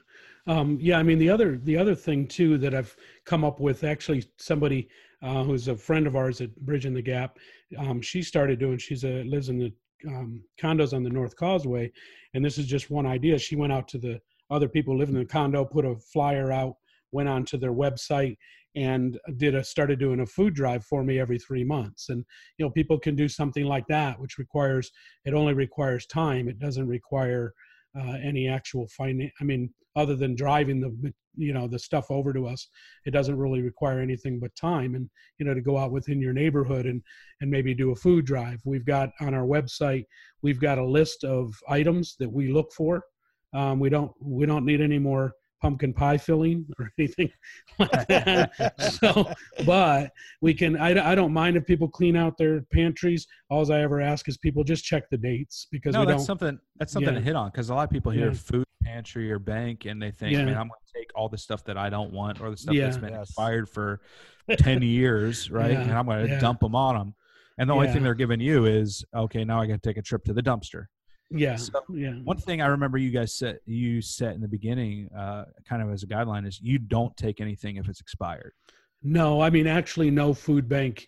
Um, 0.48 0.78
yeah 0.82 0.98
i 0.98 1.04
mean 1.04 1.20
the 1.20 1.30
other 1.30 1.60
the 1.64 1.78
other 1.78 1.96
thing 1.96 2.28
too 2.28 2.58
that 2.58 2.74
i've 2.74 2.96
come 3.26 3.44
up 3.44 3.60
with 3.60 3.84
actually 3.84 4.24
somebody 4.38 4.90
uh, 5.22 5.44
who's 5.44 5.68
a 5.68 5.76
friend 5.76 6.08
of 6.08 6.16
ours 6.16 6.42
at 6.42 6.56
bridging 6.66 6.94
the 6.94 7.02
gap 7.02 7.38
um, 7.78 8.02
she 8.02 8.22
started 8.22 8.60
doing 8.60 8.78
she's 8.78 9.04
a 9.04 9.24
lives 9.26 9.50
in 9.50 9.60
the 9.60 9.74
um, 10.08 10.42
condos 10.60 10.94
on 10.94 11.04
the 11.04 11.10
north 11.10 11.36
causeway 11.36 11.92
and 12.34 12.44
this 12.44 12.58
is 12.58 12.66
just 12.66 12.90
one 12.90 13.06
idea. 13.06 13.38
She 13.38 13.56
went 13.56 13.74
out 13.74 13.88
to 13.90 13.98
the 13.98 14.22
other 14.50 14.70
people 14.70 14.98
living 14.98 15.16
in 15.16 15.22
the 15.22 15.28
condo 15.28 15.66
put 15.66 15.86
a 15.86 15.96
flyer 16.14 16.52
out 16.52 16.76
went 17.12 17.30
onto 17.30 17.58
their 17.58 17.74
website 17.74 18.38
and 18.76 19.20
did 19.38 19.56
a 19.56 19.64
started 19.64 20.00
doing 20.00 20.20
a 20.20 20.26
food 20.26 20.54
drive 20.54 20.86
for 20.86 21.04
me 21.04 21.20
every 21.20 21.40
three 21.40 21.64
months. 21.64 22.10
And 22.10 22.24
you 22.58 22.66
know 22.66 22.72
people 22.72 23.00
can 23.00 23.16
do 23.16 23.28
something 23.28 23.66
like 23.66 23.88
that 23.88 24.20
which 24.20 24.38
requires 24.38 24.92
it 25.26 25.34
only 25.34 25.54
requires 25.54 26.06
time. 26.06 26.48
It 26.48 26.60
doesn't 26.60 26.88
require 26.88 27.54
uh, 28.00 28.18
any 28.24 28.48
actual 28.48 28.88
finance 28.88 29.32
i 29.42 29.44
mean 29.44 29.68
other 29.96 30.16
than 30.16 30.36
driving 30.36 30.80
the 30.80 31.14
you 31.36 31.54
know 31.54 31.68
the 31.68 31.80
stuff 31.80 32.12
over 32.12 32.32
to 32.32 32.46
us 32.46 32.68
it 33.06 33.12
doesn't 33.12 33.38
really 33.38 33.62
require 33.62 34.00
anything 34.00 34.40
but 34.40 34.56
time 34.56 34.94
and 34.94 35.10
you 35.40 35.46
know 35.46 35.54
to 35.54 35.62
go 35.62 35.78
out 35.78 35.92
within 35.92 36.22
your 36.22 36.34
neighborhood 36.34 36.86
and 36.86 37.02
and 37.42 37.50
maybe 37.50 37.74
do 37.74 37.92
a 37.92 37.96
food 37.96 38.26
drive. 38.26 38.60
We've 38.66 38.86
got 38.86 39.10
on 39.22 39.34
our 39.34 39.46
website 39.46 40.06
we've 40.44 40.60
got 40.60 40.78
a 40.78 40.86
list 40.86 41.24
of 41.24 41.54
items 41.68 42.16
that 42.20 42.32
we 42.32 42.52
look 42.52 42.72
for 42.74 43.04
um, 43.54 43.80
we 43.80 43.90
don't 43.90 44.12
we 44.22 44.46
don't 44.46 44.66
need 44.66 44.82
any 44.82 45.00
more 45.00 45.34
pumpkin 45.62 45.94
pie 45.94 46.18
filling 46.18 46.66
or 46.80 46.92
anything 47.00 47.32
like 47.78 48.08
that. 48.08 48.74
so, 48.80 49.32
but 49.66 50.12
we 50.42 50.54
can. 50.54 50.78
I, 50.78 51.12
I 51.12 51.16
don't 51.16 51.34
mind 51.34 51.58
if 51.58 51.66
people 51.66 51.88
clean 51.88 52.16
out 52.16 52.38
their 52.38 52.62
pantries. 52.74 53.28
All 53.50 53.72
I 53.72 53.82
ever 53.82 54.02
ask 54.02 54.28
is 54.28 54.38
people 54.38 54.64
just 54.64 54.84
check 54.84 55.10
the 55.10 55.18
dates 55.18 55.68
because 55.72 55.94
no, 55.94 56.02
we 56.02 56.08
that's 56.08 56.20
don't, 56.20 56.26
something 56.26 56.60
that's 56.78 56.94
something 56.94 57.14
yeah. 57.14 57.20
to 57.20 57.26
hit 57.26 57.36
on 57.36 57.50
because 57.50 57.70
a 57.70 57.76
lot 57.76 57.84
of 57.84 57.90
people 57.90 58.12
hear 58.12 58.28
yeah. 58.28 58.34
food 58.34 58.66
pantry 58.84 59.32
or 59.32 59.40
bank 59.40 59.86
and 59.86 60.02
they 60.02 60.12
think, 60.12 60.34
yeah. 60.34 60.46
man, 60.46 60.58
I'm 60.58 60.68
going 60.68 60.80
to 60.86 61.00
take 61.00 61.12
all 61.16 61.30
the 61.30 61.38
stuff 61.38 61.64
that 61.66 61.78
I 61.78 61.90
don't 61.90 62.12
want 62.12 62.42
or 62.42 62.50
the 62.50 62.58
stuff 62.58 62.76
that's 62.76 62.98
been 62.98 63.14
yes. 63.14 63.30
expired 63.30 63.70
for 63.70 64.02
ten 64.58 64.82
years, 64.82 65.52
right? 65.52 65.72
And 65.72 65.92
I'm 65.92 66.06
going 66.06 66.28
to 66.28 66.40
dump 66.40 66.62
them 66.62 66.76
on 66.76 66.98
them. 66.98 67.16
And 67.58 67.70
the 67.70 67.74
only 67.74 67.92
thing 67.92 68.04
they're 68.04 68.14
giving 68.14 68.40
you 68.40 68.66
is, 68.68 69.04
okay, 69.14 69.44
now 69.44 69.60
I 69.60 69.68
got 69.68 69.84
to 69.84 69.90
take 69.90 69.98
a 69.98 70.02
trip 70.02 70.24
to 70.24 70.34
the 70.34 70.42
dumpster. 70.42 70.86
Yeah. 71.32 71.56
So 71.56 71.84
yeah. 71.94 72.14
One 72.24 72.38
thing 72.38 72.62
I 72.62 72.68
remember 72.68 72.98
you 72.98 73.12
guys 73.12 73.34
said 73.34 73.60
you 73.66 74.02
set 74.02 74.36
in 74.36 74.42
the 74.42 74.48
beginning, 74.48 75.10
uh, 75.16 75.46
kind 75.68 75.82
of 75.82 75.92
as 75.92 76.04
a 76.04 76.08
guideline, 76.08 76.48
is 76.48 76.60
you 76.62 76.80
don't 76.80 77.16
take 77.18 77.40
anything 77.40 77.78
if 77.78 77.88
it's 77.88 78.02
expired. 78.02 78.54
No, 79.04 79.42
I 79.42 79.50
mean 79.50 79.68
actually, 79.68 80.10
no 80.10 80.34
food 80.34 80.68
bank 80.68 81.08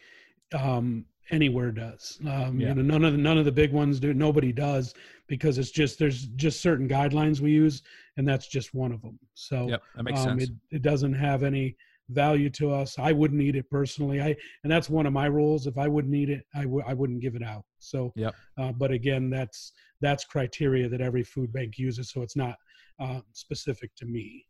um, 0.57 1.05
anywhere 1.31 1.71
does. 1.71 2.19
Um, 2.27 2.59
yeah. 2.59 2.69
You 2.69 2.75
know, 2.75 2.81
none 2.81 3.03
of 3.03 3.13
the, 3.13 3.17
none 3.17 3.37
of 3.37 3.45
the 3.45 3.51
big 3.51 3.71
ones 3.71 3.99
do. 3.99 4.13
Nobody 4.13 4.51
does 4.51 4.93
because 5.27 5.57
it's 5.57 5.71
just 5.71 5.97
there's 5.97 6.25
just 6.35 6.61
certain 6.61 6.87
guidelines 6.87 7.39
we 7.39 7.51
use, 7.51 7.81
and 8.17 8.27
that's 8.27 8.47
just 8.47 8.73
one 8.73 8.91
of 8.91 9.01
them. 9.01 9.17
So 9.33 9.67
yep, 9.69 9.81
that 9.95 10.03
makes 10.03 10.19
um, 10.19 10.39
sense. 10.39 10.49
It, 10.49 10.75
it 10.77 10.81
doesn't 10.81 11.13
have 11.13 11.43
any 11.43 11.75
value 12.09 12.49
to 12.49 12.71
us. 12.71 12.99
I 12.99 13.11
wouldn't 13.11 13.41
eat 13.41 13.55
it 13.55 13.69
personally. 13.69 14.21
I 14.21 14.35
and 14.63 14.71
that's 14.71 14.89
one 14.89 15.05
of 15.05 15.13
my 15.13 15.25
rules. 15.25 15.67
If 15.67 15.77
I 15.77 15.87
wouldn't 15.87 16.13
eat 16.13 16.29
it, 16.29 16.45
I 16.53 16.63
w- 16.63 16.83
I 16.85 16.93
wouldn't 16.93 17.21
give 17.21 17.35
it 17.35 17.43
out. 17.43 17.63
So, 17.81 18.11
yep. 18.15 18.35
Uh, 18.57 18.71
but 18.71 18.91
again, 18.91 19.29
that's 19.29 19.73
that's 19.99 20.23
criteria 20.23 20.87
that 20.89 21.01
every 21.01 21.23
food 21.23 21.51
bank 21.51 21.77
uses. 21.77 22.11
So 22.11 22.21
it's 22.21 22.35
not 22.35 22.55
uh, 22.99 23.21
specific 23.33 23.91
to 23.97 24.05
me. 24.05 24.45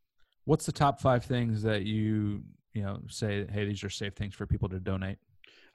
What's 0.46 0.66
the 0.66 0.72
top 0.72 1.00
five 1.00 1.24
things 1.24 1.62
that 1.64 1.84
you 1.84 2.44
you 2.74 2.84
know 2.84 3.00
say? 3.08 3.46
Hey, 3.52 3.66
these 3.66 3.84
are 3.84 3.90
safe 3.90 4.14
things 4.14 4.36
for 4.36 4.46
people 4.46 4.70
to 4.70 4.80
donate. 4.80 5.18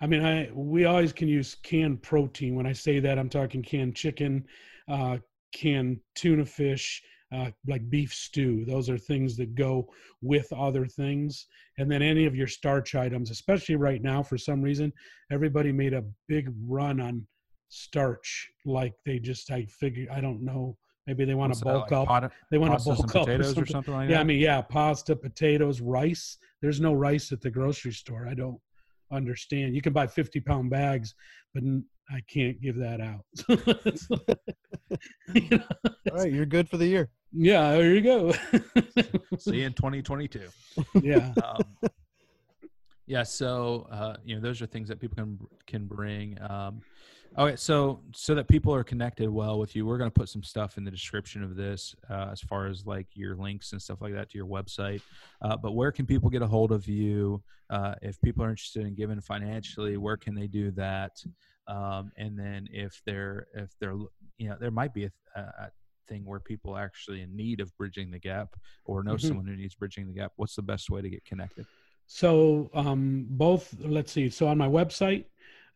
I 0.00 0.06
mean, 0.06 0.24
I 0.24 0.50
we 0.52 0.84
always 0.84 1.12
can 1.12 1.28
use 1.28 1.56
canned 1.62 2.02
protein. 2.02 2.54
When 2.54 2.66
I 2.66 2.72
say 2.72 3.00
that, 3.00 3.18
I'm 3.18 3.28
talking 3.28 3.62
canned 3.62 3.96
chicken, 3.96 4.44
uh, 4.88 5.18
canned 5.54 5.98
tuna 6.14 6.44
fish, 6.44 7.02
uh, 7.32 7.50
like 7.66 7.88
beef 7.88 8.12
stew. 8.12 8.64
Those 8.66 8.90
are 8.90 8.98
things 8.98 9.36
that 9.36 9.54
go 9.54 9.88
with 10.22 10.52
other 10.52 10.86
things. 10.86 11.46
And 11.78 11.90
then 11.90 12.02
any 12.02 12.26
of 12.26 12.36
your 12.36 12.46
starch 12.46 12.94
items, 12.94 13.30
especially 13.30 13.76
right 13.76 14.02
now, 14.02 14.22
for 14.22 14.38
some 14.38 14.62
reason, 14.62 14.92
everybody 15.30 15.72
made 15.72 15.94
a 15.94 16.04
big 16.28 16.52
run 16.66 17.00
on 17.00 17.26
starch. 17.68 18.50
Like 18.64 18.94
they 19.04 19.18
just, 19.18 19.50
I 19.50 19.64
figure, 19.64 20.06
I 20.12 20.20
don't 20.20 20.42
know. 20.42 20.76
Maybe 21.06 21.24
they 21.24 21.34
want 21.34 21.54
to 21.54 21.64
bulk 21.64 21.90
like 21.90 21.92
up. 21.92 22.08
Pot, 22.08 22.32
they 22.50 22.58
want 22.58 22.76
to 22.78 22.84
bulk 22.84 22.98
up 22.98 23.26
potatoes 23.26 23.40
or 23.40 23.44
something. 23.44 23.62
or 23.62 23.66
something 23.66 23.94
like 23.94 24.08
yeah, 24.08 24.16
that. 24.16 24.20
I 24.20 24.24
mean, 24.24 24.40
yeah, 24.40 24.60
pasta, 24.60 25.14
potatoes, 25.14 25.80
rice. 25.80 26.38
There's 26.60 26.80
no 26.80 26.94
rice 26.94 27.30
at 27.30 27.40
the 27.40 27.50
grocery 27.50 27.92
store. 27.92 28.26
I 28.28 28.34
don't 28.34 28.58
understand. 29.12 29.74
You 29.74 29.82
can 29.82 29.92
buy 29.92 30.08
50 30.08 30.40
pound 30.40 30.70
bags, 30.70 31.14
but 31.54 31.62
I 32.10 32.20
can't 32.28 32.60
give 32.60 32.76
that 32.76 33.00
out. 33.00 33.24
you 35.34 35.58
know, 35.58 35.64
All 36.10 36.18
right, 36.18 36.32
you're 36.32 36.46
good 36.46 36.68
for 36.68 36.76
the 36.76 36.86
year. 36.86 37.08
Yeah, 37.32 37.72
there 37.72 37.94
you 37.94 38.00
go. 38.00 38.32
See 39.38 39.56
you 39.56 39.66
in 39.66 39.72
2022. 39.74 40.40
Yeah. 41.02 41.32
Um, 41.44 41.90
yeah. 43.06 43.22
So 43.24 43.86
uh, 43.90 44.16
you 44.24 44.36
know, 44.36 44.40
those 44.40 44.62
are 44.62 44.66
things 44.66 44.88
that 44.88 45.00
people 45.00 45.16
can 45.16 45.38
can 45.66 45.86
bring. 45.86 46.38
Um, 46.48 46.80
okay, 47.38 47.56
so 47.56 48.00
so 48.12 48.34
that 48.34 48.48
people 48.48 48.74
are 48.74 48.84
connected 48.84 49.28
well 49.28 49.58
with 49.58 49.76
you, 49.76 49.86
we're 49.86 49.98
going 49.98 50.10
to 50.10 50.14
put 50.14 50.28
some 50.28 50.42
stuff 50.42 50.78
in 50.78 50.84
the 50.84 50.90
description 50.90 51.42
of 51.42 51.56
this 51.56 51.94
uh, 52.10 52.28
as 52.32 52.40
far 52.40 52.66
as 52.66 52.86
like 52.86 53.06
your 53.14 53.36
links 53.36 53.72
and 53.72 53.80
stuff 53.80 54.00
like 54.00 54.14
that 54.14 54.30
to 54.30 54.38
your 54.38 54.46
website. 54.46 55.00
Uh, 55.42 55.56
but 55.56 55.72
where 55.72 55.92
can 55.92 56.06
people 56.06 56.30
get 56.30 56.42
a 56.42 56.46
hold 56.46 56.72
of 56.72 56.88
you 56.88 57.42
uh, 57.70 57.94
if 58.02 58.20
people 58.20 58.44
are 58.44 58.50
interested 58.50 58.86
in 58.86 58.94
giving 58.94 59.20
financially? 59.20 59.96
Where 59.96 60.16
can 60.16 60.34
they 60.34 60.46
do 60.46 60.70
that? 60.72 61.12
Um, 61.68 62.12
and 62.16 62.38
then 62.38 62.68
if 62.72 63.02
they're 63.04 63.46
if 63.54 63.70
they're 63.80 63.96
you 64.38 64.48
know 64.48 64.56
there 64.60 64.70
might 64.70 64.94
be 64.94 65.04
a, 65.04 65.10
a 65.36 65.70
thing 66.06 66.24
where 66.24 66.40
people 66.40 66.74
are 66.74 66.84
actually 66.84 67.22
in 67.22 67.34
need 67.36 67.60
of 67.60 67.76
bridging 67.76 68.10
the 68.10 68.18
gap 68.18 68.54
or 68.84 69.02
know 69.02 69.14
mm-hmm. 69.14 69.26
someone 69.26 69.46
who 69.46 69.56
needs 69.56 69.74
bridging 69.74 70.06
the 70.06 70.12
gap 70.12 70.32
what's 70.36 70.54
the 70.54 70.62
best 70.62 70.90
way 70.90 71.02
to 71.02 71.10
get 71.10 71.24
connected 71.24 71.66
so 72.06 72.70
um, 72.74 73.26
both 73.30 73.74
let's 73.80 74.12
see 74.12 74.30
so 74.30 74.46
on 74.46 74.56
my 74.56 74.68
website 74.68 75.24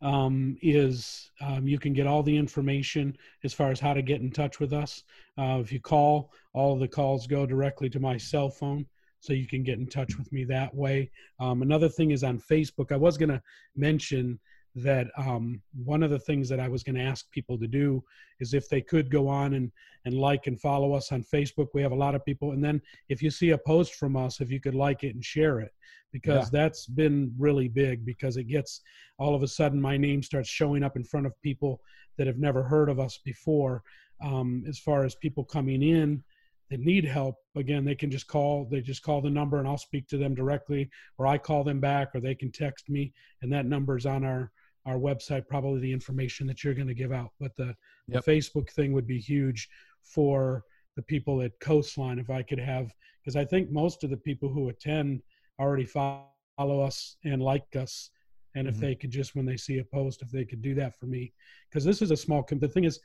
um, 0.01 0.57
is 0.61 1.31
um, 1.41 1.67
you 1.67 1.79
can 1.79 1.93
get 1.93 2.07
all 2.07 2.23
the 2.23 2.35
information 2.35 3.15
as 3.43 3.53
far 3.53 3.71
as 3.71 3.79
how 3.79 3.93
to 3.93 4.01
get 4.01 4.21
in 4.21 4.31
touch 4.31 4.59
with 4.59 4.73
us. 4.73 5.03
Uh, 5.37 5.59
if 5.61 5.71
you 5.71 5.79
call 5.79 6.31
all 6.53 6.77
the 6.77 6.87
calls 6.87 7.27
go 7.27 7.45
directly 7.45 7.89
to 7.89 7.99
my 7.99 8.17
cell 8.17 8.49
phone 8.49 8.85
so 9.19 9.33
you 9.33 9.47
can 9.47 9.63
get 9.63 9.77
in 9.77 9.87
touch 9.87 10.17
with 10.17 10.31
me 10.31 10.43
that 10.43 10.73
way. 10.73 11.11
Um, 11.39 11.61
another 11.61 11.89
thing 11.89 12.11
is 12.11 12.23
on 12.23 12.39
facebook 12.39 12.91
i 12.91 12.97
was 12.97 13.17
going 13.17 13.29
to 13.29 13.41
mention 13.75 14.39
that 14.75 15.07
um, 15.17 15.61
one 15.83 16.03
of 16.03 16.09
the 16.09 16.19
things 16.19 16.47
that 16.49 16.59
I 16.59 16.67
was 16.67 16.83
going 16.83 16.95
to 16.95 17.01
ask 17.01 17.29
people 17.31 17.57
to 17.59 17.67
do 17.67 18.03
is 18.39 18.53
if 18.53 18.69
they 18.69 18.81
could 18.81 19.11
go 19.11 19.27
on 19.27 19.53
and, 19.53 19.71
and 20.05 20.15
like 20.15 20.47
and 20.47 20.59
follow 20.59 20.93
us 20.93 21.11
on 21.11 21.23
Facebook. 21.23 21.67
We 21.73 21.81
have 21.81 21.91
a 21.91 21.95
lot 21.95 22.15
of 22.15 22.25
people. 22.25 22.51
And 22.51 22.63
then 22.63 22.81
if 23.09 23.21
you 23.21 23.29
see 23.29 23.51
a 23.51 23.57
post 23.57 23.95
from 23.95 24.15
us, 24.15 24.41
if 24.41 24.51
you 24.51 24.59
could 24.59 24.75
like 24.75 25.03
it 25.03 25.15
and 25.15 25.23
share 25.23 25.59
it, 25.59 25.71
because 26.11 26.45
yeah. 26.51 26.63
that's 26.63 26.87
been 26.87 27.33
really 27.37 27.67
big 27.67 28.05
because 28.05 28.37
it 28.37 28.45
gets 28.45 28.81
all 29.17 29.35
of 29.35 29.43
a 29.43 29.47
sudden 29.47 29.79
my 29.79 29.97
name 29.97 30.21
starts 30.21 30.49
showing 30.49 30.83
up 30.83 30.95
in 30.95 31.03
front 31.03 31.25
of 31.25 31.41
people 31.41 31.79
that 32.17 32.27
have 32.27 32.39
never 32.39 32.63
heard 32.63 32.89
of 32.89 32.99
us 32.99 33.19
before. 33.23 33.83
Um, 34.23 34.63
as 34.67 34.77
far 34.77 35.03
as 35.03 35.15
people 35.15 35.43
coming 35.43 35.81
in 35.81 36.23
that 36.69 36.79
need 36.79 37.05
help, 37.05 37.35
again, 37.55 37.83
they 37.83 37.95
can 37.95 38.11
just 38.11 38.27
call, 38.27 38.67
they 38.69 38.81
just 38.81 39.03
call 39.03 39.21
the 39.21 39.29
number 39.29 39.59
and 39.59 39.67
I'll 39.67 39.77
speak 39.77 40.07
to 40.09 40.17
them 40.17 40.35
directly, 40.35 40.89
or 41.17 41.27
I 41.27 41.37
call 41.37 41.63
them 41.63 41.79
back, 41.79 42.09
or 42.13 42.19
they 42.19 42.35
can 42.35 42.51
text 42.51 42.89
me, 42.89 43.13
and 43.41 43.51
that 43.51 43.65
number 43.65 43.97
is 43.97 44.05
on 44.05 44.23
our 44.23 44.51
our 44.85 44.97
website 44.97 45.47
probably 45.47 45.79
the 45.79 45.91
information 45.93 46.47
that 46.47 46.63
you're 46.63 46.73
going 46.73 46.87
to 46.87 46.93
give 46.93 47.11
out 47.11 47.31
but 47.39 47.55
the, 47.55 47.75
yep. 48.07 48.23
the 48.23 48.31
facebook 48.31 48.69
thing 48.71 48.93
would 48.93 49.07
be 49.07 49.19
huge 49.19 49.69
for 50.03 50.63
the 50.97 51.01
people 51.03 51.41
at 51.41 51.57
Coastline 51.61 52.19
if 52.19 52.29
I 52.29 52.41
could 52.43 52.59
have, 52.59 52.93
because 53.21 53.37
I 53.37 53.45
think 53.45 53.71
most 53.71 54.03
of 54.03 54.09
the 54.09 54.17
people 54.17 54.49
who 54.49 54.67
attend 54.69 55.21
already 55.59 55.85
follow 55.85 56.25
us 56.81 57.15
and 57.23 57.41
like 57.41 57.75
us. 57.77 58.09
And 58.55 58.67
if 58.67 58.75
Mhm. 58.75 58.79
they 58.81 58.95
could 58.95 59.09
just, 59.11 59.33
when 59.33 59.45
they 59.45 59.55
see 59.55 59.77
a 59.77 59.85
post, 59.85 60.21
if 60.21 60.29
they 60.29 60.43
could 60.43 60.61
do 60.61 60.75
that 60.75 60.93
for 60.99 61.05
me, 61.05 61.31
because 61.69 61.85
this 61.85 62.01
is 62.01 62.11
a 62.11 62.17
small, 62.17 62.43
com- 62.43 62.59
the 62.59 62.67
thing 62.67 62.83
is, 62.83 62.99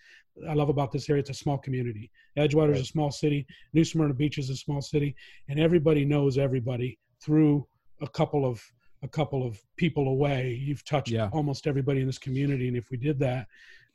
I 0.48 0.54
love 0.54 0.68
about 0.68 0.90
this 0.90 1.08
area, 1.08 1.20
it's 1.20 1.30
a 1.30 1.34
small 1.34 1.58
community. 1.58 2.10
Edgewater 2.36 2.72
is 2.74 2.80
a 2.80 2.84
small 2.84 3.12
city, 3.12 3.46
New 3.72 3.84
Smyrna 3.84 4.14
Beach 4.14 4.38
is 4.38 4.50
a 4.50 4.56
small 4.56 4.82
city, 4.82 5.14
and 5.48 5.60
everybody 5.60 6.04
knows 6.04 6.38
everybody 6.38 6.98
through 7.20 7.68
a 8.00 8.08
couple 8.08 8.44
of 8.44 8.60
a 9.06 9.08
couple 9.08 9.46
of 9.46 9.58
people 9.76 10.08
away. 10.08 10.52
You've 10.52 10.84
touched 10.84 11.12
Yeah. 11.12 11.30
almost 11.32 11.66
everybody 11.66 12.00
in 12.00 12.06
this 12.06 12.18
community, 12.18 12.68
and 12.68 12.76
if 12.76 12.90
we 12.90 12.98
did 12.98 13.18
that, 13.20 13.46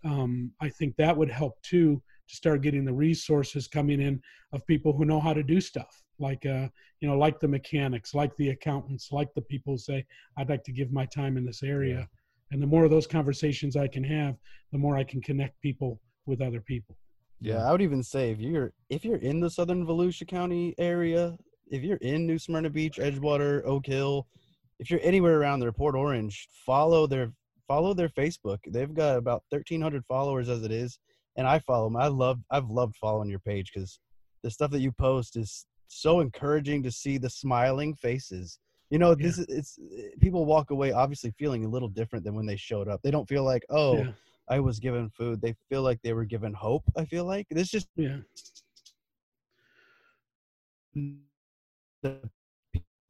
um, 0.03 0.51
I 0.59 0.69
think 0.69 0.95
that 0.95 1.15
would 1.15 1.29
help 1.29 1.61
too 1.61 2.01
to 2.27 2.35
start 2.35 2.61
getting 2.61 2.85
the 2.85 2.93
resources 2.93 3.67
coming 3.67 4.01
in 4.01 4.21
of 4.53 4.65
people 4.65 4.93
who 4.93 5.05
know 5.05 5.19
how 5.19 5.33
to 5.33 5.43
do 5.43 5.61
stuff, 5.61 6.03
like 6.17 6.45
uh, 6.45 6.67
you 7.01 7.07
know, 7.07 7.17
like 7.17 7.39
the 7.39 7.47
mechanics, 7.47 8.15
like 8.15 8.35
the 8.37 8.49
accountants, 8.49 9.11
like 9.11 9.31
the 9.35 9.41
people 9.41 9.73
who 9.73 9.77
say, 9.77 10.05
"I'd 10.37 10.49
like 10.49 10.63
to 10.63 10.71
give 10.71 10.91
my 10.91 11.05
time 11.05 11.37
in 11.37 11.45
this 11.45 11.61
area." 11.61 12.09
And 12.51 12.61
the 12.61 12.67
more 12.67 12.83
of 12.83 12.91
those 12.91 13.07
conversations 13.07 13.75
I 13.75 13.87
can 13.87 14.03
have, 14.03 14.35
the 14.71 14.77
more 14.77 14.97
I 14.97 15.03
can 15.03 15.21
connect 15.21 15.61
people 15.61 16.01
with 16.25 16.41
other 16.41 16.61
people. 16.61 16.97
Yeah, 17.39 17.65
I 17.67 17.71
would 17.71 17.81
even 17.81 18.03
say 18.03 18.31
if 18.31 18.39
you're 18.39 18.73
if 18.89 19.03
you're 19.05 19.17
in 19.17 19.39
the 19.39 19.49
southern 19.49 19.85
Volusia 19.85 20.27
County 20.27 20.73
area, 20.77 21.37
if 21.69 21.83
you're 21.83 21.97
in 21.97 22.27
New 22.27 22.39
Smyrna 22.39 22.69
Beach, 22.69 22.97
Edgewater, 22.97 23.63
Oak 23.65 23.85
Hill, 23.85 24.27
if 24.81 24.89
you're 24.89 24.99
anywhere 25.03 25.39
around 25.39 25.59
the 25.59 25.71
Port 25.71 25.95
Orange, 25.95 26.49
follow 26.65 27.05
their 27.05 27.31
follow 27.67 27.93
their 27.93 28.09
Facebook. 28.09 28.57
They've 28.67 28.93
got 28.93 29.15
about 29.15 29.43
1,300 29.49 30.03
followers 30.07 30.49
as 30.49 30.63
it 30.63 30.71
is, 30.71 30.99
and 31.37 31.47
I 31.47 31.59
follow 31.59 31.85
them. 31.85 31.95
I 31.95 32.07
love 32.07 32.39
I've 32.49 32.69
loved 32.69 32.95
following 32.95 33.29
your 33.29 33.39
page 33.39 33.71
because 33.71 33.99
the 34.41 34.49
stuff 34.49 34.71
that 34.71 34.81
you 34.81 34.91
post 34.91 35.37
is 35.37 35.67
so 35.87 36.19
encouraging 36.19 36.81
to 36.83 36.91
see 36.91 37.19
the 37.19 37.29
smiling 37.29 37.93
faces. 37.93 38.57
You 38.89 38.97
know, 38.97 39.13
this 39.13 39.37
is 39.37 39.45
it's 39.49 39.79
eh, 39.97 40.09
people 40.19 40.45
walk 40.45 40.71
away 40.71 40.91
obviously 40.91 41.31
feeling 41.37 41.63
a 41.63 41.69
little 41.69 41.87
different 41.87 42.25
than 42.25 42.33
when 42.33 42.47
they 42.47 42.57
showed 42.57 42.87
up. 42.87 43.01
They 43.03 43.11
don't 43.11 43.29
feel 43.29 43.43
like, 43.43 43.63
oh, 43.69 43.97
Yeah, 43.97 44.11
I 44.49 44.59
was 44.59 44.79
given 44.79 45.11
food. 45.11 45.41
They 45.41 45.55
feel 45.69 45.83
like 45.83 45.99
they 46.03 46.13
were 46.13 46.25
given 46.25 46.53
hope. 46.53 46.83
I 46.97 47.05
feel 47.05 47.25
like 47.25 47.45
this 47.51 47.69
just 47.69 47.87
yeah, 47.95 48.17
the 52.01 52.17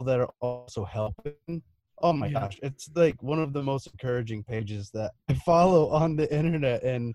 that 0.06 0.20
are 0.20 0.30
also 0.41 0.84
helping. 0.86 1.62
Oh 2.04 2.14
my 2.14 2.28
Yeah. 2.28 2.41
gosh, 2.41 2.60
it's 2.64 2.89
like 2.95 3.22
one 3.22 3.39
of 3.39 3.54
the 3.54 3.62
most 3.62 3.88
encouraging 3.88 4.43
pages 4.43 4.89
that 4.91 5.12
I 5.30 5.34
follow 5.36 5.89
on 6.02 6.16
the 6.16 6.34
internet, 6.36 6.84
and 6.84 7.14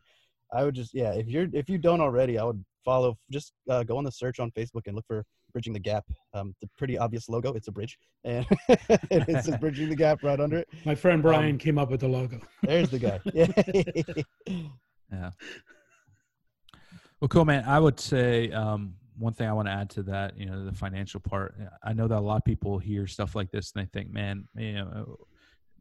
I 0.53 0.65
would 0.65 0.75
just 0.75 0.95
yeah, 0.95 1.13
if 1.13 1.27
you're 1.29 1.49
if 1.53 1.69
you 1.69 1.79
don't 1.79 2.01
already, 2.01 2.39
I 2.39 2.45
would 2.45 2.65
follow. 2.85 3.19
Just 3.31 3.53
uh, 3.69 3.83
go 3.83 3.97
on 3.99 4.05
the 4.05 4.13
search 4.13 4.39
on 4.39 4.51
Facebook 4.53 4.83
and 4.87 4.95
look 4.95 5.07
for 5.09 5.25
Bridging 5.53 5.73
the 5.73 5.81
Gap. 5.81 6.05
Um, 6.35 6.55
the 6.61 6.69
pretty 6.79 6.97
obvious 6.97 7.29
logo. 7.29 7.53
It's 7.55 7.67
a 7.67 7.73
bridge, 7.73 7.99
and 8.25 8.47
it 9.11 9.45
says 9.45 9.57
Bridging 9.61 9.89
the 9.89 9.97
Gap 9.97 10.23
right 10.23 10.39
under 10.39 10.59
it. 10.59 10.69
my 10.85 10.95
friend 10.95 11.21
Brian 11.21 11.53
Um, 11.53 11.59
came 11.59 11.79
up 11.79 11.91
with 11.91 12.01
the 12.01 12.09
logo. 12.09 12.41
There's 12.63 12.91
the 12.91 12.99
guy. 13.01 13.21
Yeah. 13.35 14.67
Yeah. 15.13 15.31
Well, 17.21 17.29
cool, 17.29 17.45
man. 17.45 17.65
I 17.67 17.79
would 17.81 17.99
say 17.99 18.51
um, 18.53 18.95
one 19.19 19.33
thing 19.33 19.49
I 19.49 19.53
want 19.53 19.69
to 19.69 19.73
add 19.73 19.91
to 19.91 20.03
that, 20.05 20.39
you 20.39 20.47
know, 20.47 20.65
the 20.65 20.73
financial 20.73 21.21
part. 21.21 21.55
I 21.83 21.93
know 21.93 22.07
that 22.09 22.19
a 22.19 22.21
lot 22.21 22.37
of 22.37 22.45
people 22.45 22.79
hear 22.79 23.07
stuff 23.07 23.35
like 23.35 23.51
this 23.51 23.73
and 23.75 23.83
they 23.83 23.89
think, 23.91 24.13
man, 24.13 24.47
you 24.57 24.75
know, 24.75 25.17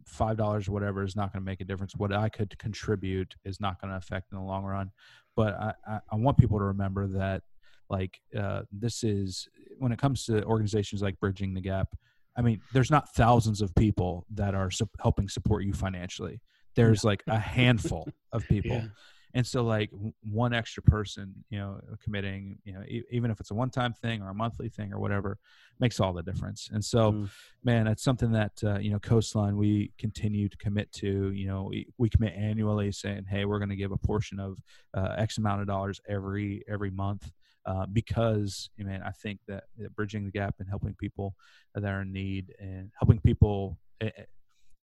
five 0.05 0.37
dollars 0.37 0.67
or 0.67 0.71
whatever 0.71 1.03
is 1.03 1.15
not 1.15 1.33
going 1.33 1.41
to 1.41 1.45
make 1.45 1.61
a 1.61 1.65
difference. 1.65 1.95
What 1.95 2.13
I 2.13 2.29
could 2.29 2.57
contribute 2.59 3.35
is 3.43 3.59
not 3.59 3.81
going 3.81 3.91
to 3.91 3.97
affect 3.97 4.31
in 4.31 4.37
the 4.37 4.43
long 4.43 4.63
run. 4.63 4.91
But 5.35 5.53
I, 5.55 5.73
I, 5.87 5.99
I 6.11 6.15
want 6.15 6.37
people 6.37 6.59
to 6.59 6.65
remember 6.65 7.07
that, 7.07 7.43
like, 7.89 8.19
uh, 8.37 8.61
this 8.71 9.03
is 9.03 9.47
when 9.79 9.91
it 9.91 9.99
comes 9.99 10.25
to 10.25 10.43
organizations 10.43 11.01
like 11.01 11.19
Bridging 11.19 11.53
the 11.53 11.61
Gap. 11.61 11.89
I 12.37 12.41
mean, 12.41 12.61
there's 12.73 12.91
not 12.91 13.13
thousands 13.15 13.61
of 13.61 13.73
people 13.75 14.25
that 14.33 14.55
are 14.55 14.71
sup- 14.71 14.89
helping 15.01 15.29
support 15.29 15.63
you 15.63 15.73
financially. 15.73 16.41
There's 16.75 17.03
like 17.03 17.23
a 17.27 17.39
handful 17.39 18.07
of 18.31 18.45
people 18.49 18.77
Yeah. 18.77 18.87
And 19.35 19.45
so 19.45 19.63
like 19.63 19.91
one 20.23 20.53
extra 20.53 20.81
person 20.81 21.33
you 21.49 21.59
know 21.59 21.79
committing 22.01 22.57
you 22.63 22.73
know 22.73 22.81
e- 22.87 23.03
even 23.11 23.29
if 23.29 23.39
it's 23.39 23.51
a 23.51 23.53
one 23.53 23.69
time 23.69 23.93
thing 23.93 24.21
or 24.23 24.29
a 24.29 24.33
monthly 24.33 24.69
thing 24.69 24.91
or 24.91 24.99
whatever 24.99 25.37
makes 25.79 25.99
all 25.99 26.13
the 26.13 26.23
difference 26.23 26.69
and 26.73 26.83
so 26.83 27.11
Mm. 27.11 27.29
man 27.63 27.87
it's 27.87 28.03
something 28.03 28.31
that 28.31 28.53
uh, 28.63 28.79
you 28.79 28.89
know 28.91 28.99
coastline 28.99 29.57
we 29.57 29.91
continue 29.99 30.47
to 30.49 30.57
commit 30.57 30.91
to 30.93 31.31
you 31.31 31.47
know 31.47 31.63
we, 31.69 31.87
we 31.97 32.09
commit 32.09 32.33
annually 32.33 32.91
saying 32.91 33.25
hey 33.29 33.45
we're 33.45 33.59
going 33.59 33.69
to 33.69 33.75
give 33.75 33.91
a 33.91 33.97
portion 33.97 34.39
of 34.39 34.57
uh, 34.97 35.13
x 35.17 35.37
amount 35.37 35.61
of 35.61 35.67
dollars 35.67 35.99
every 36.07 36.63
every 36.67 36.89
month 36.89 37.31
uh, 37.65 37.85
because 37.91 38.69
I 38.79 38.83
mean 38.83 39.01
I 39.03 39.11
think 39.11 39.39
that, 39.47 39.65
that 39.79 39.95
bridging 39.95 40.23
the 40.25 40.31
gap 40.31 40.55
and 40.59 40.69
helping 40.69 40.95
people 40.95 41.35
that 41.73 41.83
are 41.83 42.01
in 42.01 42.11
need 42.13 42.53
and 42.59 42.91
helping 42.99 43.19
people 43.19 43.77
eh, 44.01 44.11
eh, 44.17 44.23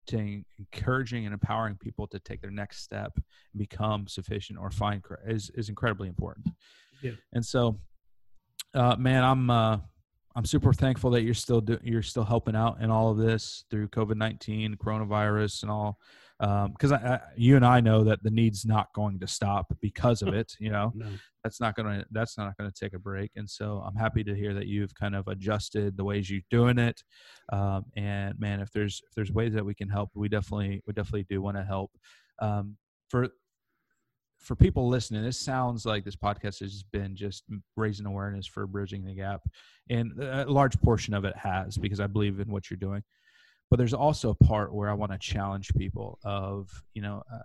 to 0.08 0.42
encouraging 0.58 1.24
and 1.24 1.32
empowering 1.32 1.76
people 1.76 2.06
to 2.08 2.18
take 2.20 2.40
their 2.40 2.50
next 2.50 2.82
step 2.82 3.12
and 3.16 3.58
become 3.58 4.06
sufficient 4.06 4.58
or 4.58 4.70
find 4.70 5.02
is 5.26 5.50
is 5.54 5.68
incredibly 5.68 6.08
important. 6.08 6.48
Yeah. 7.02 7.12
And 7.32 7.44
so, 7.44 7.78
uh, 8.74 8.96
man, 8.96 9.24
I'm 9.24 9.50
uh, 9.50 9.78
I'm 10.34 10.44
super 10.44 10.72
thankful 10.72 11.10
that 11.10 11.22
you're 11.22 11.34
still 11.34 11.60
do- 11.60 11.80
you're 11.82 12.02
still 12.02 12.24
helping 12.24 12.56
out 12.56 12.80
in 12.80 12.90
all 12.90 13.10
of 13.10 13.18
this 13.18 13.64
through 13.70 13.88
COVID 13.88 14.16
nineteen, 14.16 14.76
coronavirus, 14.76 15.62
and 15.62 15.70
all. 15.70 15.98
Because 16.42 16.90
I, 16.90 16.96
I, 16.96 17.20
you 17.36 17.54
and 17.56 17.64
I 17.64 17.80
know 17.80 18.02
that 18.02 18.22
the 18.24 18.30
need's 18.30 18.64
not 18.66 18.88
going 18.94 19.20
to 19.20 19.28
stop 19.28 19.66
because 19.80 20.22
of 20.22 20.34
it. 20.40 20.52
You 20.58 20.70
know, 20.70 20.92
No. 20.94 21.06
that's 21.44 21.60
not 21.60 21.76
gonna 21.76 22.04
that's 22.10 22.36
not 22.36 22.56
gonna 22.56 22.72
take 22.72 22.94
a 22.94 22.98
break 22.98 23.30
and 23.36 23.48
so 23.50 23.82
i'm 23.86 23.96
happy 23.96 24.22
to 24.24 24.34
hear 24.34 24.54
that 24.54 24.66
you've 24.66 24.94
kind 24.94 25.14
of 25.16 25.26
adjusted 25.28 25.96
the 25.96 26.04
ways 26.04 26.28
you're 26.30 26.40
doing 26.50 26.78
it 26.78 27.02
um, 27.52 27.84
and 27.96 28.38
man 28.38 28.60
if 28.60 28.70
there's 28.72 29.00
if 29.08 29.14
there's 29.16 29.32
ways 29.32 29.52
that 29.54 29.64
we 29.64 29.74
can 29.74 29.88
help 29.88 30.10
we 30.14 30.28
definitely 30.28 30.80
we 30.86 30.92
definitely 30.92 31.26
do 31.28 31.42
want 31.42 31.56
to 31.56 31.64
help 31.64 31.90
um, 32.40 32.76
for 33.08 33.28
for 34.38 34.56
people 34.56 34.88
listening 34.88 35.22
this 35.22 35.38
sounds 35.38 35.84
like 35.86 36.04
this 36.04 36.16
podcast 36.16 36.60
has 36.60 36.82
been 36.92 37.14
just 37.14 37.44
raising 37.76 38.06
awareness 38.06 38.46
for 38.46 38.66
bridging 38.66 39.04
the 39.04 39.14
gap 39.14 39.40
and 39.90 40.12
a 40.22 40.44
large 40.48 40.80
portion 40.80 41.14
of 41.14 41.24
it 41.24 41.36
has 41.36 41.76
because 41.78 42.00
i 42.00 42.06
believe 42.06 42.38
in 42.40 42.50
what 42.50 42.68
you're 42.70 42.76
doing 42.88 43.02
but 43.72 43.78
there's 43.78 43.94
also 43.94 44.28
a 44.28 44.44
part 44.44 44.74
where 44.74 44.90
i 44.90 44.92
want 44.92 45.10
to 45.10 45.18
challenge 45.18 45.72
people 45.74 46.18
of 46.24 46.68
you 46.92 47.00
know 47.00 47.22
uh, 47.32 47.38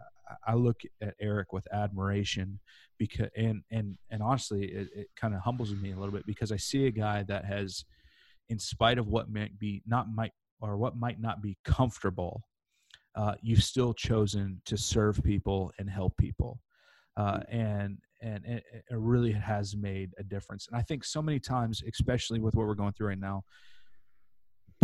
I 0.45 0.55
look 0.55 0.81
at 1.01 1.15
Eric 1.21 1.53
with 1.53 1.65
admiration 1.71 2.59
because 2.97 3.29
and 3.37 3.61
and 3.71 3.97
and 4.11 4.21
honestly 4.21 4.65
it, 4.65 4.89
it 4.93 5.07
kind 5.15 5.33
of 5.33 5.39
humbles 5.39 5.73
me 5.73 5.93
a 5.93 5.95
little 5.95 6.11
bit 6.11 6.25
because 6.25 6.51
I 6.51 6.57
see 6.57 6.85
a 6.85 6.91
guy 6.91 7.23
that 7.29 7.45
has 7.45 7.85
in 8.49 8.59
spite 8.59 8.97
of 8.97 9.07
what 9.07 9.31
might 9.31 9.57
be 9.57 9.83
not 9.87 10.07
might 10.13 10.33
or 10.59 10.75
what 10.75 10.97
might 10.97 11.21
not 11.21 11.41
be 11.41 11.57
comfortable 11.63 12.43
uh, 13.17 13.33
you've 13.41 13.63
still 13.63 13.93
chosen 13.93 14.61
to 14.65 14.77
serve 14.77 15.23
people 15.23 15.71
and 15.79 15.89
help 15.89 16.15
people. 16.17 16.59
Uh, 17.17 17.39
and 17.49 17.97
and 18.21 18.45
it, 18.45 18.63
it 18.73 18.83
really 18.91 19.31
has 19.31 19.75
made 19.75 20.11
a 20.19 20.23
difference. 20.23 20.67
And 20.67 20.77
I 20.77 20.83
think 20.83 21.03
so 21.03 21.21
many 21.21 21.39
times 21.39 21.83
especially 21.87 22.39
with 22.39 22.55
what 22.55 22.67
we're 22.67 22.75
going 22.75 22.93
through 22.93 23.07
right 23.07 23.19
now 23.19 23.43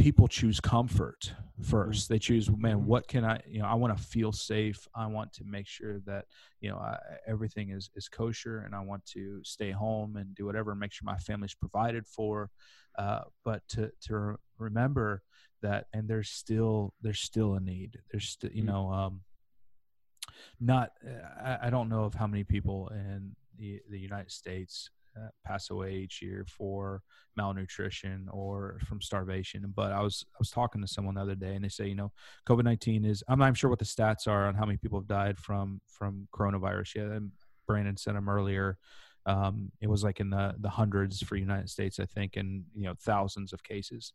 people 0.04 0.28
choose 0.28 0.60
comfort 0.60 1.34
first. 1.62 2.10
They 2.10 2.20
choose 2.20 2.50
man 2.52 2.86
what 2.86 3.08
can 3.08 3.24
i 3.24 3.40
you 3.48 3.60
know 3.62 3.68
i 3.68 3.74
want 3.74 3.98
to 3.98 4.04
feel 4.04 4.34
safe. 4.34 4.86
I 4.94 5.06
want 5.08 5.32
to 5.38 5.44
make 5.46 5.68
sure 5.78 5.96
that 6.10 6.26
you 6.60 6.70
know 6.70 6.78
I, 6.78 6.98
everything 7.26 7.70
is 7.70 7.90
is 7.96 8.10
kosher 8.10 8.56
and 8.66 8.76
i 8.76 8.82
want 8.82 9.06
to 9.16 9.24
stay 9.56 9.72
home 9.72 10.18
and 10.18 10.36
do 10.36 10.46
whatever 10.46 10.72
and 10.72 10.80
make 10.80 10.92
sure 10.92 11.06
my 11.06 11.18
family's 11.30 11.56
provided 11.56 12.06
for. 12.06 12.50
Uh, 13.04 13.22
but 13.46 13.62
to 13.74 13.82
to 14.08 14.36
remember 14.58 15.24
that 15.62 15.86
and 15.94 16.04
there's 16.10 16.32
still 16.44 16.94
there's 17.02 17.22
still 17.32 17.54
a 17.54 17.62
need. 17.62 17.92
There's 18.12 18.28
still 18.36 18.52
you 18.52 18.64
Mm. 18.64 18.72
know 18.72 18.84
um 18.92 19.22
not 20.60 20.88
I, 21.50 21.68
I 21.68 21.70
don't 21.70 21.90
know 21.94 22.04
of 22.04 22.14
how 22.14 22.28
many 22.28 22.44
people 22.44 22.90
in 22.90 23.36
the 23.58 23.80
the 23.94 24.00
united 24.10 24.32
states 24.32 24.76
uh, 24.90 25.03
pass 25.46 25.70
away 25.70 25.96
each 25.96 26.22
year 26.22 26.46
for 26.48 27.02
malnutrition 27.36 28.28
or 28.32 28.80
from 28.88 29.02
starvation. 29.02 29.72
But 29.76 29.92
I 29.92 30.02
was 30.02 30.26
I 30.34 30.38
was 30.40 30.50
talking 30.50 30.82
to 30.82 30.88
someone 30.88 31.16
the 31.16 31.22
other 31.22 31.36
day, 31.36 31.56
and 31.56 31.64
they 31.64 31.70
say, 31.70 31.88
you 31.88 31.96
know, 31.96 32.12
COVID 32.48 32.64
nineteen 32.64 33.06
is. 33.06 33.24
I'm 33.28 33.40
not 33.40 33.58
sure 33.58 33.70
what 33.70 33.80
the 33.80 33.86
stats 33.86 34.28
are 34.28 34.48
on 34.48 34.56
how 34.56 34.66
many 34.66 34.78
people 34.78 35.00
have 35.00 35.08
died 35.08 35.38
from 35.38 35.82
from 35.88 36.28
coronavirus 36.34 36.96
yet. 36.96 37.08
And 37.08 37.32
Brandon 37.68 37.98
sent 37.98 38.16
them 38.16 38.30
earlier. 38.30 38.78
Um, 39.26 39.72
it 39.82 39.88
was 39.88 40.04
like 40.04 40.20
in 40.20 40.30
the 40.30 40.56
the 40.60 40.70
hundreds 40.70 41.22
for 41.22 41.36
United 41.36 41.70
States, 41.70 42.00
I 42.00 42.06
think, 42.06 42.36
and 42.38 42.64
you 42.76 42.86
know 42.86 42.96
thousands 43.00 43.54
of 43.54 43.64
cases. 43.64 44.14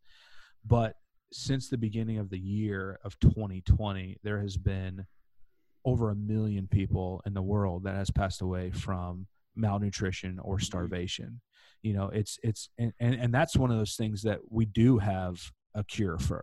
But 0.67 0.95
since 1.33 1.69
the 1.69 1.79
beginning 1.79 2.19
of 2.19 2.31
the 2.31 2.39
year 2.39 2.99
of 3.05 3.19
2020, 3.21 4.19
there 4.23 4.41
has 4.41 4.57
been 4.57 5.07
over 5.85 6.11
a 6.11 6.15
million 6.15 6.67
people 6.67 7.23
in 7.27 7.35
the 7.35 7.43
world 7.43 7.85
that 7.85 7.95
has 7.95 8.11
passed 8.11 8.43
away 8.43 8.71
from 8.71 9.27
malnutrition 9.59 10.39
or 10.41 10.59
starvation 10.59 11.41
you 11.83 11.93
know 11.93 12.09
it's 12.09 12.39
it's 12.43 12.71
and, 12.79 12.93
and 13.01 13.15
and 13.15 13.35
that's 13.35 13.57
one 13.57 13.71
of 13.71 13.79
those 13.79 13.97
things 13.97 14.23
that 14.23 14.39
we 14.51 14.65
do 14.65 14.99
have 14.99 15.37
a 15.75 15.85
cure 15.85 16.19
for 16.19 16.43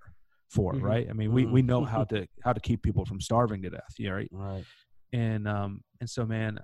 for 0.49 0.73
Mhm. 0.73 0.81
right 0.81 1.07
i 1.09 1.13
mean 1.13 1.31
we 1.31 1.45
we 1.45 1.61
know 1.61 1.83
how 1.83 2.03
to 2.05 2.27
how 2.43 2.53
to 2.53 2.59
keep 2.59 2.81
people 2.83 3.05
from 3.05 3.19
starving 3.19 3.61
to 3.63 3.69
death 3.69 3.93
yeah 3.97 4.11
right 4.11 4.29
right. 4.31 4.65
and 5.13 5.47
um 5.47 5.81
and 5.99 6.09
so 6.09 6.25
man 6.25 6.59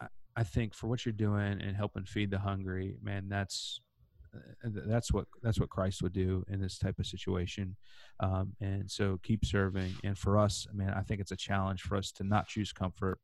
I, 0.00 0.06
I 0.36 0.42
think 0.44 0.74
for 0.74 0.86
what 0.88 1.04
you're 1.04 1.12
doing 1.12 1.60
and 1.60 1.76
helping 1.76 2.04
feed 2.04 2.30
the 2.32 2.40
hungry, 2.40 2.96
man, 3.00 3.28
that's 3.28 3.80
that's 4.62 5.12
what 5.12 5.26
that's 5.42 5.60
what 5.60 5.68
Christ 5.68 6.02
would 6.02 6.12
do 6.12 6.44
in 6.48 6.60
this 6.60 6.78
type 6.78 6.98
of 6.98 7.06
situation. 7.06 7.76
Um, 8.20 8.54
and 8.60 8.90
so 8.90 9.18
keep 9.22 9.44
serving. 9.44 9.94
And 10.04 10.16
for 10.16 10.38
us, 10.38 10.66
I 10.70 10.74
mean, 10.76 10.88
I 10.90 11.02
think 11.02 11.20
it's 11.20 11.32
a 11.32 11.36
challenge 11.36 11.82
for 11.82 11.96
us 11.96 12.12
to 12.12 12.24
not 12.24 12.48
choose 12.48 12.72
comfort, 12.72 13.18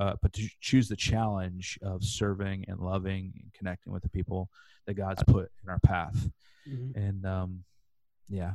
uh, 0.00 0.14
but 0.22 0.32
to 0.34 0.48
choose 0.60 0.88
the 0.88 0.96
challenge 0.96 1.78
of 1.82 2.04
serving 2.04 2.64
and 2.68 2.80
loving 2.80 3.32
and 3.42 3.52
connecting 3.52 3.92
with 3.92 4.02
the 4.02 4.08
people 4.08 4.48
that 4.86 4.94
God's 4.94 5.22
put 5.24 5.50
in 5.62 5.70
our 5.70 5.80
path. 5.80 6.28
Mm-hmm. 6.68 6.98
And 6.98 7.26
um, 7.26 7.64
yeah. 8.28 8.54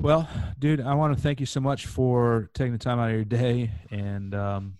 Well, 0.00 0.28
dude, 0.58 0.80
I 0.80 0.94
want 0.94 1.16
to 1.16 1.22
thank 1.22 1.40
you 1.40 1.46
so 1.46 1.60
much 1.60 1.86
for 1.86 2.50
taking 2.54 2.72
the 2.72 2.78
time 2.78 2.98
out 2.98 3.10
of 3.10 3.14
your 3.14 3.24
day 3.24 3.70
and 3.90 4.34
um, 4.34 4.78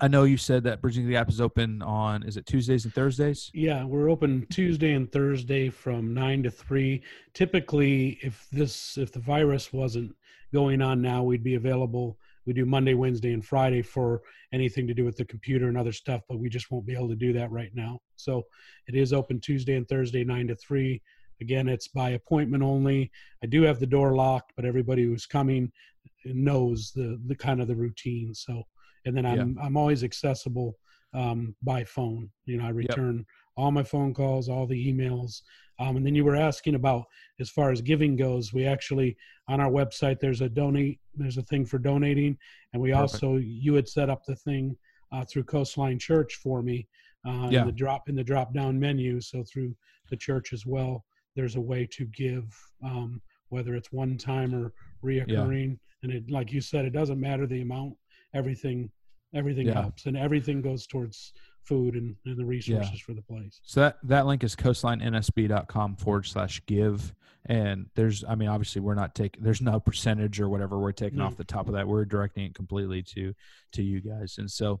I 0.00 0.08
know 0.08 0.24
you 0.24 0.36
said 0.36 0.64
that 0.64 0.80
Bridging 0.80 1.06
the 1.06 1.12
Gap 1.12 1.28
is 1.28 1.40
open 1.40 1.82
on 1.82 2.22
is 2.22 2.36
it 2.36 2.46
Tuesdays 2.46 2.84
and 2.84 2.94
Thursdays? 2.94 3.50
Yeah, 3.54 3.84
we're 3.84 4.10
open 4.10 4.46
Tuesday 4.50 4.94
and 4.94 5.10
Thursday 5.10 5.68
from 5.68 6.14
nine 6.14 6.42
to 6.42 6.50
three. 6.50 7.02
Typically, 7.34 8.18
if 8.22 8.46
this 8.50 8.96
if 8.98 9.12
the 9.12 9.20
virus 9.20 9.72
wasn't 9.72 10.14
going 10.52 10.82
on 10.82 11.00
now, 11.02 11.22
we'd 11.22 11.44
be 11.44 11.54
available. 11.54 12.18
We 12.46 12.52
do 12.52 12.66
Monday, 12.66 12.94
Wednesday, 12.94 13.32
and 13.32 13.44
Friday 13.44 13.82
for 13.82 14.22
anything 14.52 14.86
to 14.88 14.94
do 14.94 15.04
with 15.04 15.16
the 15.16 15.24
computer 15.24 15.68
and 15.68 15.78
other 15.78 15.92
stuff, 15.92 16.22
but 16.28 16.38
we 16.38 16.48
just 16.48 16.70
won't 16.70 16.86
be 16.86 16.94
able 16.94 17.08
to 17.08 17.14
do 17.14 17.32
that 17.34 17.52
right 17.52 17.70
now. 17.74 18.00
So 18.16 18.42
it 18.88 18.96
is 18.96 19.12
open 19.12 19.40
Tuesday 19.40 19.76
and 19.76 19.88
Thursday, 19.88 20.24
nine 20.24 20.48
to 20.48 20.56
three. 20.56 21.00
Again, 21.40 21.68
it's 21.68 21.88
by 21.88 22.10
appointment 22.10 22.62
only. 22.62 23.10
I 23.42 23.46
do 23.46 23.62
have 23.62 23.78
the 23.78 23.86
door 23.86 24.14
locked, 24.14 24.52
but 24.56 24.64
everybody 24.64 25.04
who's 25.04 25.26
coming 25.26 25.70
knows 26.24 26.92
the 26.94 27.20
the 27.26 27.36
kind 27.36 27.60
of 27.60 27.68
the 27.68 27.76
routine. 27.76 28.34
So 28.34 28.64
and 29.04 29.16
then 29.16 29.26
I'm 29.26 29.56
yeah. 29.56 29.64
I'm 29.64 29.76
always 29.76 30.04
accessible 30.04 30.76
um, 31.14 31.54
by 31.62 31.84
phone. 31.84 32.30
You 32.46 32.58
know, 32.58 32.66
I 32.66 32.70
return 32.70 33.18
yep. 33.18 33.26
all 33.56 33.70
my 33.70 33.82
phone 33.82 34.14
calls, 34.14 34.48
all 34.48 34.66
the 34.66 34.92
emails. 34.92 35.42
Um, 35.78 35.96
and 35.96 36.06
then 36.06 36.14
you 36.14 36.24
were 36.24 36.36
asking 36.36 36.74
about 36.74 37.04
as 37.40 37.50
far 37.50 37.72
as 37.72 37.80
giving 37.80 38.14
goes. 38.14 38.52
We 38.52 38.66
actually 38.66 39.16
on 39.48 39.60
our 39.60 39.70
website 39.70 40.20
there's 40.20 40.40
a 40.40 40.48
donate 40.48 41.00
there's 41.14 41.38
a 41.38 41.42
thing 41.42 41.64
for 41.64 41.78
donating, 41.78 42.36
and 42.72 42.82
we 42.82 42.92
Perfect. 42.92 43.14
also 43.14 43.36
you 43.36 43.74
had 43.74 43.88
set 43.88 44.10
up 44.10 44.24
the 44.24 44.36
thing 44.36 44.76
uh, 45.10 45.24
through 45.24 45.44
Coastline 45.44 45.98
Church 45.98 46.36
for 46.36 46.62
me 46.62 46.86
uh, 47.26 47.48
yeah. 47.50 47.60
in 47.60 47.66
the 47.66 47.72
drop 47.72 48.08
in 48.08 48.14
the 48.14 48.24
drop 48.24 48.54
down 48.54 48.78
menu. 48.78 49.20
So 49.20 49.44
through 49.44 49.74
the 50.10 50.16
church 50.16 50.52
as 50.52 50.66
well, 50.66 51.04
there's 51.36 51.56
a 51.56 51.60
way 51.60 51.86
to 51.92 52.04
give, 52.06 52.44
um, 52.84 53.20
whether 53.48 53.74
it's 53.74 53.92
one 53.92 54.16
time 54.16 54.54
or 54.54 54.72
reoccurring. 55.04 55.70
Yeah. 55.70 55.76
And 56.04 56.12
it, 56.12 56.30
like 56.30 56.52
you 56.52 56.60
said, 56.60 56.84
it 56.84 56.92
doesn't 56.92 57.20
matter 57.20 57.46
the 57.46 57.62
amount 57.62 57.94
everything 58.34 58.90
everything 59.34 59.66
yeah. 59.66 59.80
helps 59.80 60.06
and 60.06 60.16
everything 60.16 60.60
goes 60.60 60.86
towards 60.86 61.32
food 61.64 61.94
and, 61.94 62.16
and 62.26 62.36
the 62.36 62.44
resources 62.44 62.90
yeah. 62.92 63.04
for 63.04 63.14
the 63.14 63.22
place. 63.22 63.60
So 63.64 63.80
that 63.80 63.98
that 64.04 64.26
link 64.26 64.44
is 64.44 64.56
coastlinensb.com 64.56 65.96
forward 65.96 66.26
slash 66.26 66.60
give. 66.66 67.14
And 67.46 67.86
there's 67.96 68.24
i 68.28 68.34
mean 68.34 68.48
obviously 68.48 68.80
we're 68.80 68.94
not 68.94 69.14
taking 69.14 69.42
there's 69.42 69.60
no 69.60 69.80
percentage 69.80 70.40
or 70.40 70.48
whatever 70.48 70.78
we're 70.78 70.92
taking 70.92 71.20
off 71.20 71.36
the 71.36 71.44
top 71.44 71.66
of 71.66 71.74
that. 71.74 71.86
We're 71.86 72.04
directing 72.04 72.44
it 72.44 72.54
completely 72.54 73.02
to 73.14 73.32
to 73.72 73.82
you 73.82 74.00
guys. 74.00 74.36
And 74.38 74.50
so 74.50 74.80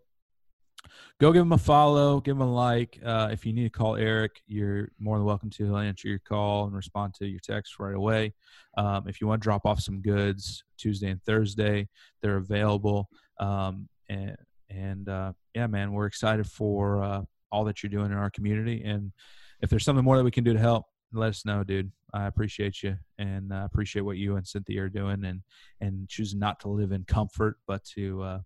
go 1.20 1.32
give 1.32 1.42
him 1.42 1.52
a 1.52 1.58
follow 1.58 2.20
give 2.20 2.36
him 2.36 2.42
a 2.42 2.52
like. 2.52 3.00
Uh, 3.04 3.30
if 3.32 3.44
you 3.44 3.52
need 3.52 3.64
to 3.64 3.70
call 3.70 3.96
eric 3.96 4.42
you're 4.46 4.90
more 5.00 5.18
than 5.18 5.26
welcome 5.26 5.50
to. 5.50 5.64
He'll 5.64 5.76
answer 5.76 6.08
your 6.08 6.20
call 6.20 6.66
and 6.66 6.74
respond 6.74 7.14
to 7.14 7.26
your 7.26 7.40
text 7.40 7.80
right 7.80 7.94
away. 7.94 8.32
Um, 8.76 9.08
if 9.08 9.20
you 9.20 9.26
want 9.26 9.42
to 9.42 9.44
drop 9.44 9.66
off 9.66 9.80
some 9.80 10.00
goods 10.00 10.62
tuesday 10.78 11.10
and 11.10 11.22
thursday 11.24 11.88
they're 12.22 12.36
available 12.36 13.08
um, 13.38 13.88
and 14.08 14.36
and 14.70 15.08
uh, 15.08 15.32
yeah, 15.54 15.66
man, 15.66 15.92
we're 15.92 16.06
excited 16.06 16.46
for 16.46 17.02
uh, 17.02 17.22
all 17.50 17.64
that 17.64 17.82
you're 17.82 17.90
doing 17.90 18.10
in 18.10 18.16
our 18.16 18.30
community. 18.30 18.82
And 18.84 19.12
if 19.60 19.70
there's 19.70 19.84
something 19.84 20.04
more 20.04 20.16
that 20.16 20.24
we 20.24 20.30
can 20.30 20.44
do 20.44 20.54
to 20.54 20.58
help, 20.58 20.86
let 21.12 21.28
us 21.28 21.44
know, 21.44 21.62
dude. 21.62 21.92
I 22.14 22.26
appreciate 22.26 22.82
you 22.82 22.96
and 23.18 23.52
uh, 23.52 23.62
appreciate 23.64 24.02
what 24.02 24.18
you 24.18 24.36
and 24.36 24.46
Cynthia 24.46 24.82
are 24.82 24.88
doing, 24.88 25.24
and 25.24 25.42
and 25.80 26.08
choosing 26.08 26.38
not 26.38 26.60
to 26.60 26.68
live 26.68 26.92
in 26.92 27.04
comfort, 27.04 27.56
but 27.66 27.84
to 27.94 28.22
uh, 28.22 28.38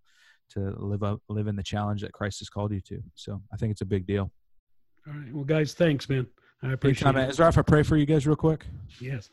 to 0.51 0.73
live 0.77 1.03
up 1.03 1.21
live 1.29 1.47
in 1.47 1.55
the 1.55 1.63
challenge 1.63 2.01
that 2.01 2.13
Christ 2.13 2.39
has 2.39 2.49
called 2.49 2.71
you 2.71 2.81
to. 2.81 3.01
So 3.15 3.41
I 3.53 3.57
think 3.57 3.71
it's 3.71 3.81
a 3.81 3.85
big 3.85 4.05
deal. 4.05 4.31
All 5.07 5.13
right, 5.13 5.33
well, 5.33 5.43
guys, 5.43 5.73
thanks, 5.73 6.09
man. 6.09 6.27
I 6.63 6.73
appreciate 6.73 7.07
Anytime, 7.07 7.23
it. 7.23 7.31
Is 7.31 7.37
there 7.37 7.47
if 7.47 7.57
I 7.57 7.61
pray 7.61 7.83
for 7.83 7.97
you 7.97 8.05
guys 8.05 8.25
real 8.25 8.35
quick? 8.35 8.65
Yes. 8.99 9.29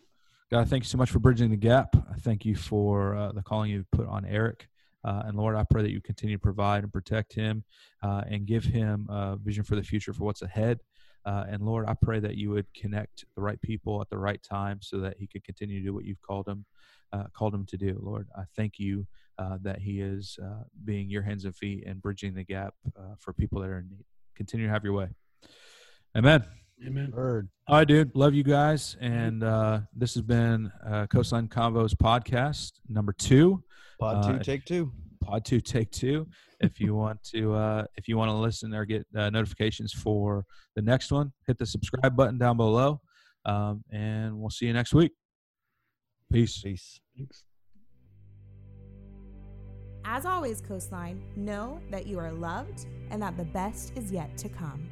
God, 0.51 0.69
thank 0.69 0.85
you 0.85 0.89
so 0.89 0.99
much 0.99 1.11
for 1.11 1.19
bridging 1.19 1.51
the 1.51 1.57
gap. 1.57 1.97
I 1.97 2.17
thank 2.19 2.45
you 2.45 2.55
for 2.55 3.17
uh, 3.17 3.33
the 3.33 3.43
calling 3.43 3.71
you 3.71 3.85
put 3.91 4.07
on 4.07 4.25
Eric. 4.25 4.69
Uh, 5.05 5.25
and 5.27 5.37
Lord, 5.37 5.55
I 5.55 5.65
pray 5.69 5.83
that 5.83 5.91
you 5.91 6.01
continue 6.01 6.37
to 6.37 6.43
provide 6.43 6.83
and 6.83 6.93
protect 6.93 7.35
him 7.35 7.65
uh, 8.03 8.23
and 8.29 8.47
give 8.47 8.65
him 8.65 9.07
a 9.11 9.37
vision 9.37 9.63
for 9.63 9.77
the 9.77 9.83
future 9.83 10.13
for 10.13 10.25
what's 10.25 10.43
ahead. 10.43 10.81
Uh, 11.27 11.45
and 11.49 11.63
Lord, 11.63 11.87
I 11.89 11.95
pray 11.95 12.21
that 12.21 12.37
you 12.37 12.51
would 12.51 12.67
connect 12.75 13.25
the 13.35 13.43
right 13.43 13.61
people 13.61 14.01
at 14.01 14.11
the 14.11 14.19
right 14.19 14.43
time 14.43 14.81
so 14.83 14.99
that 15.01 15.17
he 15.19 15.27
could 15.27 15.45
continue 15.45 15.81
to 15.81 15.87
do 15.87 15.95
what 15.95 16.05
you've 16.05 16.21
called 16.21 16.47
him, 16.47 16.65
uh, 17.13 17.25
called 17.33 17.55
him 17.55 17.65
to 17.67 17.77
do. 17.77 17.99
Lord, 18.03 18.29
I 18.37 18.43
thank 18.57 18.79
you 18.79 19.07
uh, 19.39 19.59
that 19.63 19.81
he 19.81 20.01
is 20.01 20.39
uh, 20.43 20.65
being 20.85 21.09
your 21.09 21.23
hands 21.23 21.45
and 21.45 21.57
feet 21.57 21.85
and 21.87 22.01
bridging 22.01 22.35
the 22.35 22.45
gap 22.45 22.75
for 23.19 23.33
people 23.33 23.61
that 23.61 23.71
are 23.71 23.79
in 23.79 23.89
need. 23.89 24.05
Continue 24.37 24.67
to 24.67 24.73
have 24.73 24.85
your 24.85 24.93
way. 24.93 25.09
Amen. 26.17 26.45
Amen. 26.87 27.11
Bird. 27.11 27.49
All 27.69 27.77
right, 27.77 27.89
dude. 27.89 28.15
Love 28.15 28.35
you 28.35 28.43
guys. 28.43 28.97
And 29.01 29.43
this 29.95 30.15
has 30.15 30.23
been 30.23 30.71
Coastline 31.11 31.49
Convos 31.49 31.95
podcast 31.95 32.73
number 32.89 33.13
two. 33.13 33.63
Pod 34.01 34.25
two, 34.25 34.35
uh, 34.35 34.39
take 34.43 34.65
two. 34.65 34.93
Pod 35.23 35.45
two, 35.45 35.61
take 35.61 35.91
two. 35.91 36.27
if 36.61 36.81
you 36.81 36.95
want 36.95 37.23
to, 37.23 37.55
uh, 37.55 37.85
if 37.97 38.09
you 38.09 38.17
want 38.17 38.31
to 38.31 38.35
listen 38.35 38.75
or 38.75 38.85
get 38.85 39.07
uh, 39.17 39.31
notifications 39.31 39.93
for 39.93 40.45
the 40.77 40.83
next 40.83 41.13
one, 41.13 41.33
hit 41.47 41.59
the 41.59 41.67
subscribe 41.67 42.17
button 42.17 42.39
down 42.39 42.57
below, 42.57 43.01
um, 43.45 43.85
and 43.93 44.39
we'll 44.39 44.51
see 44.51 44.67
you 44.67 44.73
next 44.73 44.95
week. 44.95 45.13
Peace. 46.33 46.61
Peace. 46.63 47.01
Thanks. 47.17 47.45
As 50.05 50.27
always, 50.27 50.61
Coastline, 50.61 51.23
know 51.35 51.81
that 51.91 52.07
you 52.07 52.19
are 52.19 52.31
loved 52.31 52.87
and 53.11 53.23
that 53.23 53.37
the 53.37 53.45
best 53.45 53.93
is 53.97 54.13
yet 54.13 54.37
to 54.39 54.49
come. 54.49 54.89